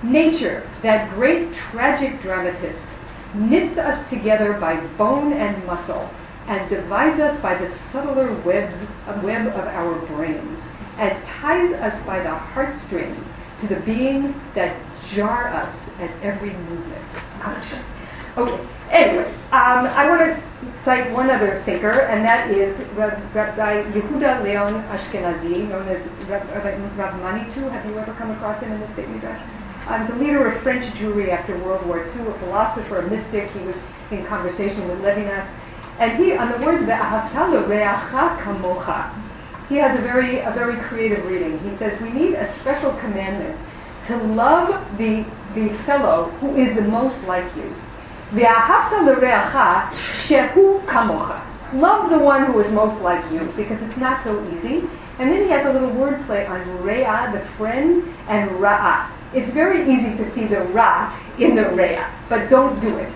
Nature, 0.03 0.69
that 0.83 1.11
great 1.15 1.55
tragic 1.71 2.21
dramatist, 2.21 2.79
knits 3.35 3.79
us 3.79 4.09
together 4.11 4.53
by 4.61 4.77
bone 4.99 5.33
and 5.33 5.65
muscle, 5.65 6.11
and 6.47 6.69
divides 6.69 7.19
us 7.21 7.41
by 7.41 7.55
the 7.57 7.75
subtler 7.91 8.35
webs, 8.45 8.77
web 9.23 9.47
of 9.47 9.67
our 9.67 9.99
brains, 10.07 10.59
and 10.99 11.25
ties 11.25 11.73
us 11.73 12.07
by 12.07 12.21
the 12.21 12.29
heartstrings 12.29 13.17
to 13.63 13.69
the 13.69 13.81
beings 13.81 14.35
that 14.55 14.77
jar 15.15 15.49
us 15.49 15.75
at 16.01 16.11
every 16.23 16.53
movement." 16.53 17.05
Okay. 18.37 18.69
Anyway, 18.91 19.31
um, 19.53 19.87
I 19.87 20.09
want 20.09 20.21
to 20.23 20.83
cite 20.85 21.11
one 21.13 21.31
other 21.31 21.63
thinker, 21.65 21.91
and 21.91 22.25
that 22.25 22.51
is 22.51 22.75
Rabbi 22.97 23.85
Yehuda 23.93 24.43
Leon 24.43 24.83
Ashkenazi, 24.91 25.69
known 25.69 25.87
as 25.89 26.03
Rab- 26.29 26.49
Rabbi 26.51 27.19
Manitou. 27.19 27.69
Have 27.71 27.87
you 27.87 27.97
ever 27.99 28.13
come 28.15 28.33
across 28.33 28.61
him 28.61 28.73
in 28.73 28.81
the 28.81 28.93
state? 28.93 29.07
Um, 29.87 30.09
the 30.09 30.15
leader 30.17 30.51
of 30.51 30.63
French 30.63 30.85
Jewry 30.95 31.31
after 31.31 31.57
World 31.59 31.87
War 31.87 32.07
II, 32.07 32.27
a 32.27 32.39
philosopher, 32.41 32.99
a 32.99 33.11
mystic. 33.11 33.51
He 33.53 33.61
was 33.61 33.77
in 34.11 34.27
conversation 34.27 34.89
with 34.89 34.99
Levinas, 34.99 35.47
and 36.01 36.19
he, 36.19 36.37
on 36.37 36.51
the 36.51 36.67
words 36.67 36.85
"Ve'ahavta 36.85 37.53
l'reacha 37.53 38.43
kamocha," 38.43 39.69
he 39.69 39.77
has 39.77 39.97
a 39.97 40.03
very 40.03 40.41
a 40.41 40.51
very 40.53 40.77
creative 40.89 41.25
reading. 41.27 41.59
He 41.61 41.77
says 41.79 42.01
we 42.01 42.11
need 42.11 42.35
a 42.35 42.53
special 42.61 42.93
commandment 42.99 43.61
to 44.09 44.17
love 44.17 44.69
the 44.99 45.25
the 45.55 45.69
fellow 45.87 46.31
who 46.41 46.57
is 46.57 46.75
the 46.75 46.83
most 46.83 47.17
like 47.29 47.55
you. 47.55 47.73
Ve'ahavta 48.33 49.05
l'reacha 49.05 49.91
shehu 50.27 50.85
kamocha. 50.87 51.41
Love 51.75 52.11
the 52.11 52.19
one 52.19 52.47
who 52.47 52.61
is 52.61 52.71
most 52.73 53.01
like 53.03 53.25
you 53.33 53.41
because 53.57 53.81
it's 53.83 53.99
not 53.99 54.23
so 54.25 54.43
easy. 54.57 54.89
And 55.19 55.31
then 55.31 55.45
he 55.45 55.51
has 55.51 55.67
a 55.67 55.73
little 55.73 55.91
wordplay 55.91 56.49
on 56.49 56.83
rea, 56.83 57.33
the 57.33 57.47
friend, 57.57 58.03
and 58.29 58.51
ra'ah. 58.53 59.11
It's 59.33 59.53
very 59.53 59.83
easy 59.83 60.17
to 60.17 60.35
see 60.35 60.47
the 60.47 60.63
ra 60.73 61.21
in 61.39 61.55
the 61.55 61.71
rea, 61.71 62.05
but 62.29 62.49
don't 62.49 62.81
do 62.81 62.97
it. 62.99 63.13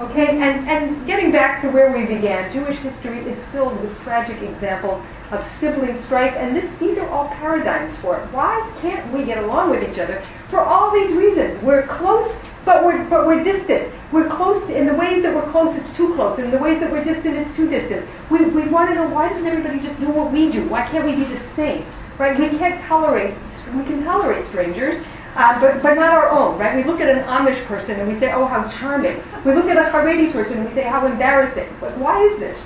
Okay, 0.00 0.26
and, 0.26 0.68
and 0.68 1.06
getting 1.06 1.30
back 1.30 1.62
to 1.62 1.68
where 1.68 1.92
we 1.92 2.06
began, 2.06 2.52
Jewish 2.52 2.78
history 2.78 3.20
is 3.20 3.38
filled 3.52 3.78
with 3.82 3.96
tragic 4.00 4.42
examples 4.42 5.04
of 5.30 5.44
sibling 5.60 6.02
strife, 6.04 6.34
and 6.34 6.56
this, 6.56 6.64
these 6.80 6.98
are 6.98 7.08
all 7.08 7.28
paradigms 7.28 7.96
for 8.00 8.18
it. 8.18 8.32
Why 8.32 8.58
can't 8.80 9.12
we 9.12 9.24
get 9.24 9.38
along 9.44 9.70
with 9.70 9.88
each 9.88 9.98
other? 9.98 10.26
For 10.50 10.60
all 10.60 10.90
these 10.92 11.14
reasons. 11.14 11.62
We're 11.62 11.86
close, 11.86 12.34
but 12.64 12.84
we're, 12.84 13.04
but 13.08 13.26
we're 13.26 13.42
distant. 13.42 13.92
We're 14.12 14.28
close 14.28 14.62
in 14.70 14.86
the 14.86 14.94
ways 14.94 15.22
that 15.22 15.34
we're 15.34 15.50
close, 15.50 15.76
it's 15.76 15.96
too 15.96 16.14
close. 16.14 16.38
In 16.38 16.50
the 16.50 16.58
ways 16.58 16.80
that 16.80 16.90
we're 16.92 17.04
distant, 17.04 17.36
it's 17.36 17.56
too 17.56 17.68
distant. 17.68 18.06
We, 18.30 18.44
we 18.46 18.68
want 18.68 18.90
to 18.90 18.94
know 18.94 19.08
why 19.08 19.28
doesn't 19.28 19.46
everybody 19.46 19.80
just 19.80 19.98
do 20.00 20.08
what 20.08 20.32
we 20.32 20.50
do? 20.50 20.68
Why 20.68 20.88
can't 20.90 21.04
we 21.04 21.16
be 21.16 21.24
the 21.24 21.40
same? 21.56 21.84
Right? 22.18 22.38
We 22.38 22.56
can't 22.58 22.82
tolerate, 22.84 23.34
we 23.74 23.84
can 23.84 24.04
tolerate 24.04 24.46
strangers, 24.48 25.04
uh, 25.34 25.58
but, 25.60 25.82
but 25.82 25.94
not 25.94 26.12
our 26.12 26.28
own, 26.28 26.58
right? 26.58 26.76
We 26.76 26.84
look 26.84 27.00
at 27.00 27.08
an 27.08 27.24
Amish 27.24 27.64
person 27.66 27.98
and 27.98 28.12
we 28.12 28.20
say, 28.20 28.32
oh, 28.32 28.46
how 28.46 28.68
charming. 28.78 29.16
We 29.46 29.54
look 29.54 29.64
at 29.64 29.78
a 29.78 29.90
Haredi 29.90 30.30
person 30.30 30.58
and 30.58 30.68
we 30.68 30.74
say, 30.74 30.82
how 30.82 31.06
embarrassing. 31.06 31.74
But 31.80 31.96
why 31.96 32.22
is 32.22 32.38
this, 32.38 32.58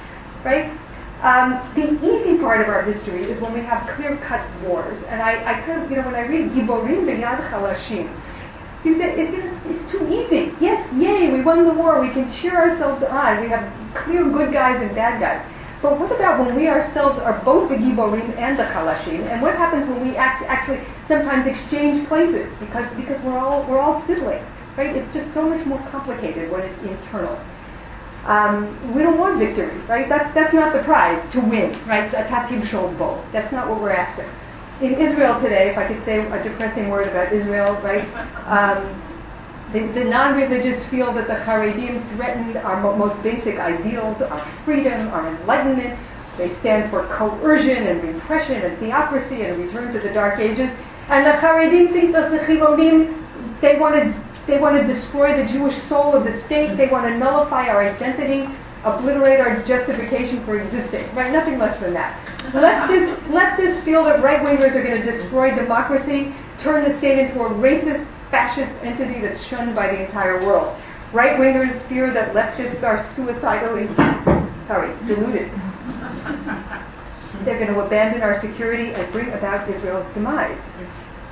right? 0.44 0.68
Um, 1.22 1.62
the 1.74 1.94
easy 2.04 2.38
part 2.38 2.60
of 2.60 2.68
our 2.68 2.82
history 2.82 3.24
is 3.24 3.40
when 3.40 3.54
we 3.54 3.60
have 3.60 3.88
clear-cut 3.96 4.44
wars, 4.62 5.02
and 5.08 5.22
I, 5.22 5.38
I 5.50 5.60
kind 5.62 5.82
of, 5.82 5.90
you 5.90 5.96
know, 5.96 6.04
when 6.04 6.14
I 6.14 6.26
read 6.26 6.50
Giborim 6.50 7.06
B'Yad 7.06 7.50
Chalashim, 7.50 8.12
you 8.84 8.98
say 8.98 9.12
it, 9.12 9.34
it's, 9.34 9.66
it's 9.66 9.92
too 9.92 10.06
easy. 10.08 10.52
Yes, 10.60 10.80
yay, 10.94 11.30
we 11.30 11.42
won 11.42 11.66
the 11.66 11.72
war. 11.72 12.00
We 12.00 12.10
can 12.10 12.30
cheer 12.32 12.56
ourselves 12.56 13.02
on. 13.04 13.40
We 13.40 13.48
have 13.48 13.66
clear 13.94 14.24
good 14.24 14.52
guys 14.52 14.80
and 14.80 14.94
bad 14.94 15.20
guys. 15.20 15.44
But 15.82 16.00
what 16.00 16.10
about 16.10 16.44
when 16.44 16.56
we 16.56 16.68
ourselves 16.68 17.18
are 17.20 17.40
both 17.44 17.68
the 17.68 17.76
Giborim 17.76 18.36
and 18.38 18.58
the 18.58 18.64
Chalashim? 18.64 19.26
And 19.30 19.42
what 19.42 19.54
happens 19.56 19.88
when 19.88 20.08
we 20.08 20.16
act, 20.16 20.42
actually 20.44 20.80
sometimes 21.06 21.46
exchange 21.46 22.08
places 22.08 22.50
because 22.58 22.90
because 22.96 23.22
we're 23.22 23.38
all 23.38 23.66
we're 23.68 23.78
all 23.78 24.04
siblings, 24.06 24.46
right? 24.76 24.96
It's 24.96 25.12
just 25.14 25.32
so 25.34 25.48
much 25.48 25.64
more 25.66 25.78
complicated 25.90 26.50
when 26.50 26.62
it's 26.62 26.82
internal. 26.82 27.38
Um, 28.24 28.94
we 28.94 29.02
don't 29.02 29.18
want 29.18 29.38
victory, 29.38 29.78
right? 29.86 30.08
That's 30.08 30.34
that's 30.34 30.54
not 30.54 30.72
the 30.72 30.82
prize 30.82 31.22
to 31.34 31.40
win, 31.40 31.78
right? 31.86 32.12
A. 32.12 32.26
That's 33.32 33.52
not 33.52 33.68
what 33.68 33.80
we're 33.80 33.90
after. 33.90 34.24
In 34.80 34.94
Israel 35.00 35.40
today, 35.40 35.70
if 35.70 35.78
I 35.78 35.88
could 35.88 36.04
say 36.04 36.18
a 36.18 36.42
depressing 36.42 36.90
word 36.90 37.08
about 37.08 37.32
Israel, 37.32 37.80
right? 37.82 38.04
Um, 38.46 39.02
the, 39.72 39.80
the 39.98 40.04
non-religious 40.04 40.84
feel 40.90 41.12
that 41.14 41.26
the 41.26 41.34
Haredim 41.34 42.14
threatened 42.14 42.58
our 42.58 42.80
mo- 42.82 42.94
most 42.94 43.22
basic 43.22 43.58
ideals, 43.58 44.20
our 44.20 44.62
freedom, 44.64 45.08
our 45.08 45.34
enlightenment. 45.34 45.98
They 46.36 46.54
stand 46.60 46.90
for 46.90 47.06
coercion 47.16 47.86
and 47.86 48.02
repression 48.02 48.60
and 48.60 48.78
theocracy 48.78 49.42
and 49.42 49.54
a 49.54 49.64
return 49.66 49.94
to 49.94 50.00
the 50.00 50.12
Dark 50.12 50.38
Ages. 50.38 50.70
And 51.08 51.24
the 51.24 51.32
Haredim 51.32 51.92
think 51.92 52.12
that 52.12 52.30
the 52.30 52.38
Chilonim, 52.38 53.60
they 53.60 53.78
want 53.78 53.94
to 53.94 54.26
they 54.46 54.58
want 54.58 54.80
to 54.80 54.94
destroy 54.94 55.42
the 55.42 55.48
Jewish 55.50 55.76
soul 55.88 56.14
of 56.14 56.24
the 56.24 56.40
state. 56.46 56.76
They 56.76 56.86
want 56.86 57.06
to 57.06 57.18
nullify 57.18 57.66
our 57.68 57.82
identity, 57.82 58.46
obliterate 58.86 59.40
our 59.40 59.62
justification 59.64 60.44
for 60.44 60.60
existing. 60.60 61.12
Right? 61.14 61.32
Nothing 61.32 61.58
less 61.58 61.78
than 61.80 61.92
that. 61.94 62.24
Leftists, 62.52 63.18
leftists 63.28 63.84
feel 63.84 64.04
that 64.04 64.22
right-wingers 64.22 64.74
are 64.74 64.82
going 64.82 65.02
to 65.02 65.12
destroy 65.18 65.54
democracy, 65.54 66.32
turn 66.62 66.90
the 66.90 66.96
state 66.98 67.18
into 67.18 67.42
a 67.42 67.50
racist, 67.50 68.06
fascist 68.30 68.72
entity 68.82 69.20
that's 69.20 69.42
shunned 69.46 69.74
by 69.74 69.88
the 69.88 70.06
entire 70.06 70.44
world. 70.44 70.80
Right-wingers 71.12 71.88
fear 71.88 72.12
that 72.14 72.32
leftists 72.34 72.82
are 72.82 73.08
suicidally, 73.14 73.86
sorry, 74.66 74.94
deluded. 75.06 75.50
They're 77.44 77.58
going 77.58 77.72
to 77.74 77.80
abandon 77.80 78.22
our 78.22 78.40
security 78.40 78.92
and 78.94 79.12
bring 79.12 79.30
about 79.32 79.68
Israel's 79.68 80.06
demise. 80.14 80.58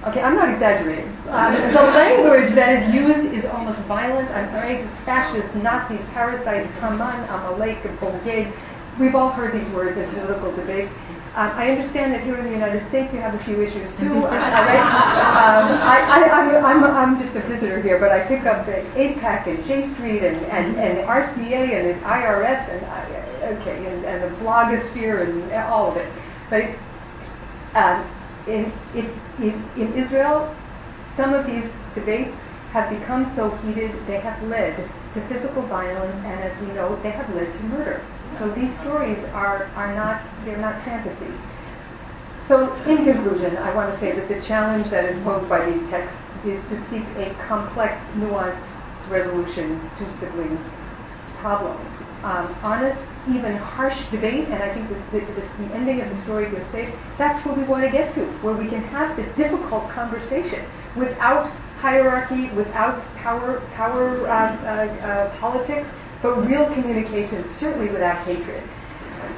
Okay, 0.06 0.20
I'm 0.20 0.36
not 0.36 0.52
exaggerating. 0.52 1.08
Um, 1.32 1.54
the 1.72 1.82
language 1.96 2.54
that 2.54 2.82
is 2.82 2.94
used 2.94 3.32
is 3.32 3.44
almost 3.50 3.80
violent. 3.88 4.28
I'm 4.30 4.52
sorry, 4.52 4.84
fascists, 5.04 5.54
Nazis, 5.56 6.04
parasites, 6.12 6.68
Haman, 6.80 7.24
Amalek, 7.32 7.84
and 7.84 7.98
Boged. 7.98 8.52
We've 9.00 9.14
all 9.14 9.30
heard 9.30 9.54
these 9.56 9.68
words 9.72 9.98
in 9.98 10.08
political 10.12 10.54
debate. 10.54 10.88
Um, 11.34 11.50
I 11.58 11.72
understand 11.72 12.12
that 12.12 12.22
here 12.22 12.38
in 12.38 12.44
the 12.44 12.52
United 12.52 12.86
States 12.90 13.12
you 13.12 13.18
have 13.18 13.34
a 13.34 13.42
few 13.42 13.60
issues 13.60 13.90
too. 13.98 14.12
um, 14.22 14.30
I, 15.82 15.98
I, 16.06 16.30
I'm, 16.30 16.64
I'm, 16.64 16.84
I'm 16.84 17.18
just 17.18 17.34
a 17.34 17.42
visitor 17.48 17.82
here, 17.82 17.98
but 17.98 18.12
I 18.12 18.22
pick 18.28 18.46
up 18.46 18.66
the 18.66 18.86
AIPAC 18.94 19.48
and 19.48 19.66
J 19.66 19.92
Street 19.94 20.22
and, 20.22 20.36
and, 20.46 20.78
and 20.78 20.98
the 20.98 21.02
RCA 21.02 21.74
and 21.74 21.90
the 21.90 22.06
IRS 22.06 22.70
and 22.70 22.84
uh, 22.86 23.58
okay 23.58 23.84
and, 23.84 24.04
and 24.04 24.22
the 24.22 24.38
blogosphere 24.38 25.26
and 25.26 25.52
all 25.66 25.90
of 25.90 25.96
it. 25.96 26.06
Right? 26.52 26.78
Um, 27.74 28.06
in, 28.46 28.72
in, 28.94 29.70
in 29.76 29.94
Israel, 29.94 30.54
some 31.16 31.32
of 31.32 31.46
these 31.46 31.64
debates 31.94 32.36
have 32.72 32.90
become 32.90 33.32
so 33.36 33.50
heated 33.62 33.94
they 34.06 34.18
have 34.18 34.42
led 34.48 34.76
to 35.14 35.28
physical 35.28 35.62
violence, 35.62 36.14
and 36.26 36.42
as 36.42 36.60
we 36.60 36.66
know, 36.74 37.00
they 37.02 37.10
have 37.10 37.32
led 37.34 37.46
to 37.46 37.62
murder. 37.70 38.04
So 38.38 38.50
these 38.50 38.74
stories 38.80 39.18
are, 39.30 39.66
are 39.78 39.94
not 39.94 40.20
they're 40.44 40.58
not 40.58 40.82
fantasies. 40.84 41.38
So 42.48 42.74
in 42.84 43.04
conclusion, 43.04 43.56
I 43.56 43.72
want 43.74 43.94
to 43.94 44.00
say 44.00 44.12
that 44.12 44.28
the 44.28 44.42
challenge 44.46 44.90
that 44.90 45.04
is 45.04 45.16
posed 45.22 45.48
by 45.48 45.64
these 45.70 45.88
texts 45.88 46.18
is 46.44 46.60
to 46.68 46.76
seek 46.90 47.06
a 47.16 47.32
complex, 47.46 47.94
nuanced 48.18 49.08
resolution 49.08 49.80
to 49.98 50.04
sibling 50.18 50.58
problems. 51.40 52.03
Um, 52.24 52.56
honest, 52.62 52.96
even 53.28 53.54
harsh 53.54 54.00
debate, 54.10 54.48
and 54.48 54.62
I 54.62 54.72
think 54.72 54.88
this, 54.88 55.02
this, 55.12 55.28
this, 55.36 55.44
the 55.58 55.74
ending 55.74 56.00
of 56.00 56.08
the 56.08 56.22
story 56.22 56.46
of 56.46 56.52
Yosef, 56.54 56.88
that's 57.18 57.44
where 57.44 57.54
we 57.54 57.64
want 57.64 57.84
to 57.84 57.90
get 57.90 58.14
to, 58.14 58.24
where 58.40 58.56
we 58.56 58.66
can 58.66 58.82
have 58.84 59.14
the 59.14 59.24
difficult 59.36 59.90
conversation 59.90 60.64
without 60.96 61.52
hierarchy, 61.84 62.48
without 62.56 63.04
power, 63.16 63.60
power 63.74 64.26
uh, 64.26 64.32
uh, 64.32 64.68
uh, 65.04 65.38
politics, 65.38 65.86
but 66.22 66.48
real 66.48 66.64
communication, 66.72 67.44
certainly 67.60 67.92
without 67.92 68.24
hatred. 68.24 68.64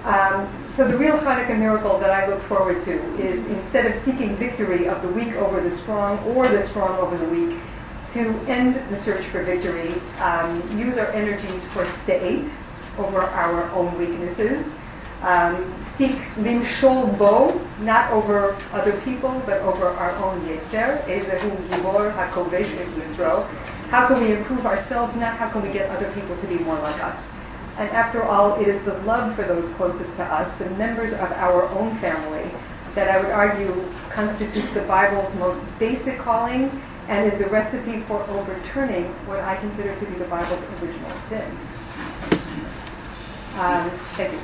Um, 0.04 0.46
so 0.76 0.86
the 0.86 0.96
real 0.96 1.18
Hanukkah 1.18 1.58
miracle 1.58 1.98
that 1.98 2.10
I 2.10 2.28
look 2.28 2.46
forward 2.46 2.84
to 2.84 2.94
is 3.18 3.44
instead 3.50 3.86
of 3.86 4.04
seeking 4.04 4.36
victory 4.38 4.86
of 4.86 5.02
the 5.02 5.08
weak 5.08 5.34
over 5.34 5.60
the 5.60 5.76
strong 5.78 6.22
or 6.36 6.46
the 6.46 6.68
strong 6.68 6.98
over 6.98 7.18
the 7.18 7.28
weak, 7.28 7.58
to 8.14 8.30
end 8.46 8.76
the 8.94 9.02
search 9.02 9.26
for 9.32 9.44
victory, 9.44 9.94
um, 10.22 10.62
use 10.78 10.96
our 10.96 11.10
energies 11.10 11.62
for 11.74 11.84
state 12.04 12.48
over 12.98 13.22
our 13.22 13.70
own 13.72 13.96
weaknesses, 13.98 14.64
um, 15.22 15.74
seek 15.98 16.16
limshol 16.36 17.16
bo, 17.18 17.58
not 17.80 18.12
over 18.12 18.54
other 18.72 19.00
people, 19.02 19.42
but 19.46 19.60
over 19.62 19.88
our 19.88 20.14
own 20.16 20.46
yetzer, 20.46 21.02
Yisro. 21.06 22.36
How 23.88 24.08
can 24.08 24.20
we 24.20 24.34
improve 24.34 24.66
ourselves, 24.66 25.14
not 25.16 25.38
how 25.38 25.48
can 25.50 25.62
we 25.62 25.72
get 25.72 25.88
other 25.90 26.12
people 26.12 26.36
to 26.40 26.46
be 26.46 26.58
more 26.58 26.78
like 26.80 27.02
us? 27.02 27.16
And 27.78 27.88
after 27.90 28.22
all, 28.22 28.60
it 28.60 28.68
is 28.68 28.84
the 28.84 28.94
love 29.04 29.36
for 29.36 29.46
those 29.46 29.72
closest 29.76 30.10
to 30.16 30.24
us, 30.24 30.50
the 30.58 30.70
members 30.70 31.12
of 31.12 31.30
our 31.32 31.68
own 31.68 31.98
family, 32.00 32.50
that 32.94 33.08
I 33.08 33.20
would 33.20 33.30
argue 33.30 33.92
constitutes 34.10 34.72
the 34.72 34.82
Bible's 34.82 35.32
most 35.36 35.60
basic 35.78 36.18
calling 36.18 36.70
and 37.08 37.30
is 37.30 37.38
the 37.38 37.48
recipe 37.48 38.02
for 38.08 38.22
overturning 38.30 39.04
what 39.26 39.40
I 39.40 39.56
consider 39.56 39.98
to 39.98 40.06
be 40.06 40.18
the 40.18 40.24
Bible's 40.24 40.64
original 40.82 41.12
sin. 41.28 41.58
Um, 43.56 43.90
thank 44.16 44.32
you. 44.32 44.38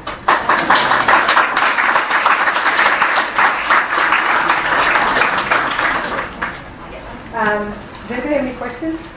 Um, 7.34 7.72
does 8.08 8.10
anybody 8.10 8.34
have 8.34 8.44
any 8.46 8.56
questions? 8.56 9.12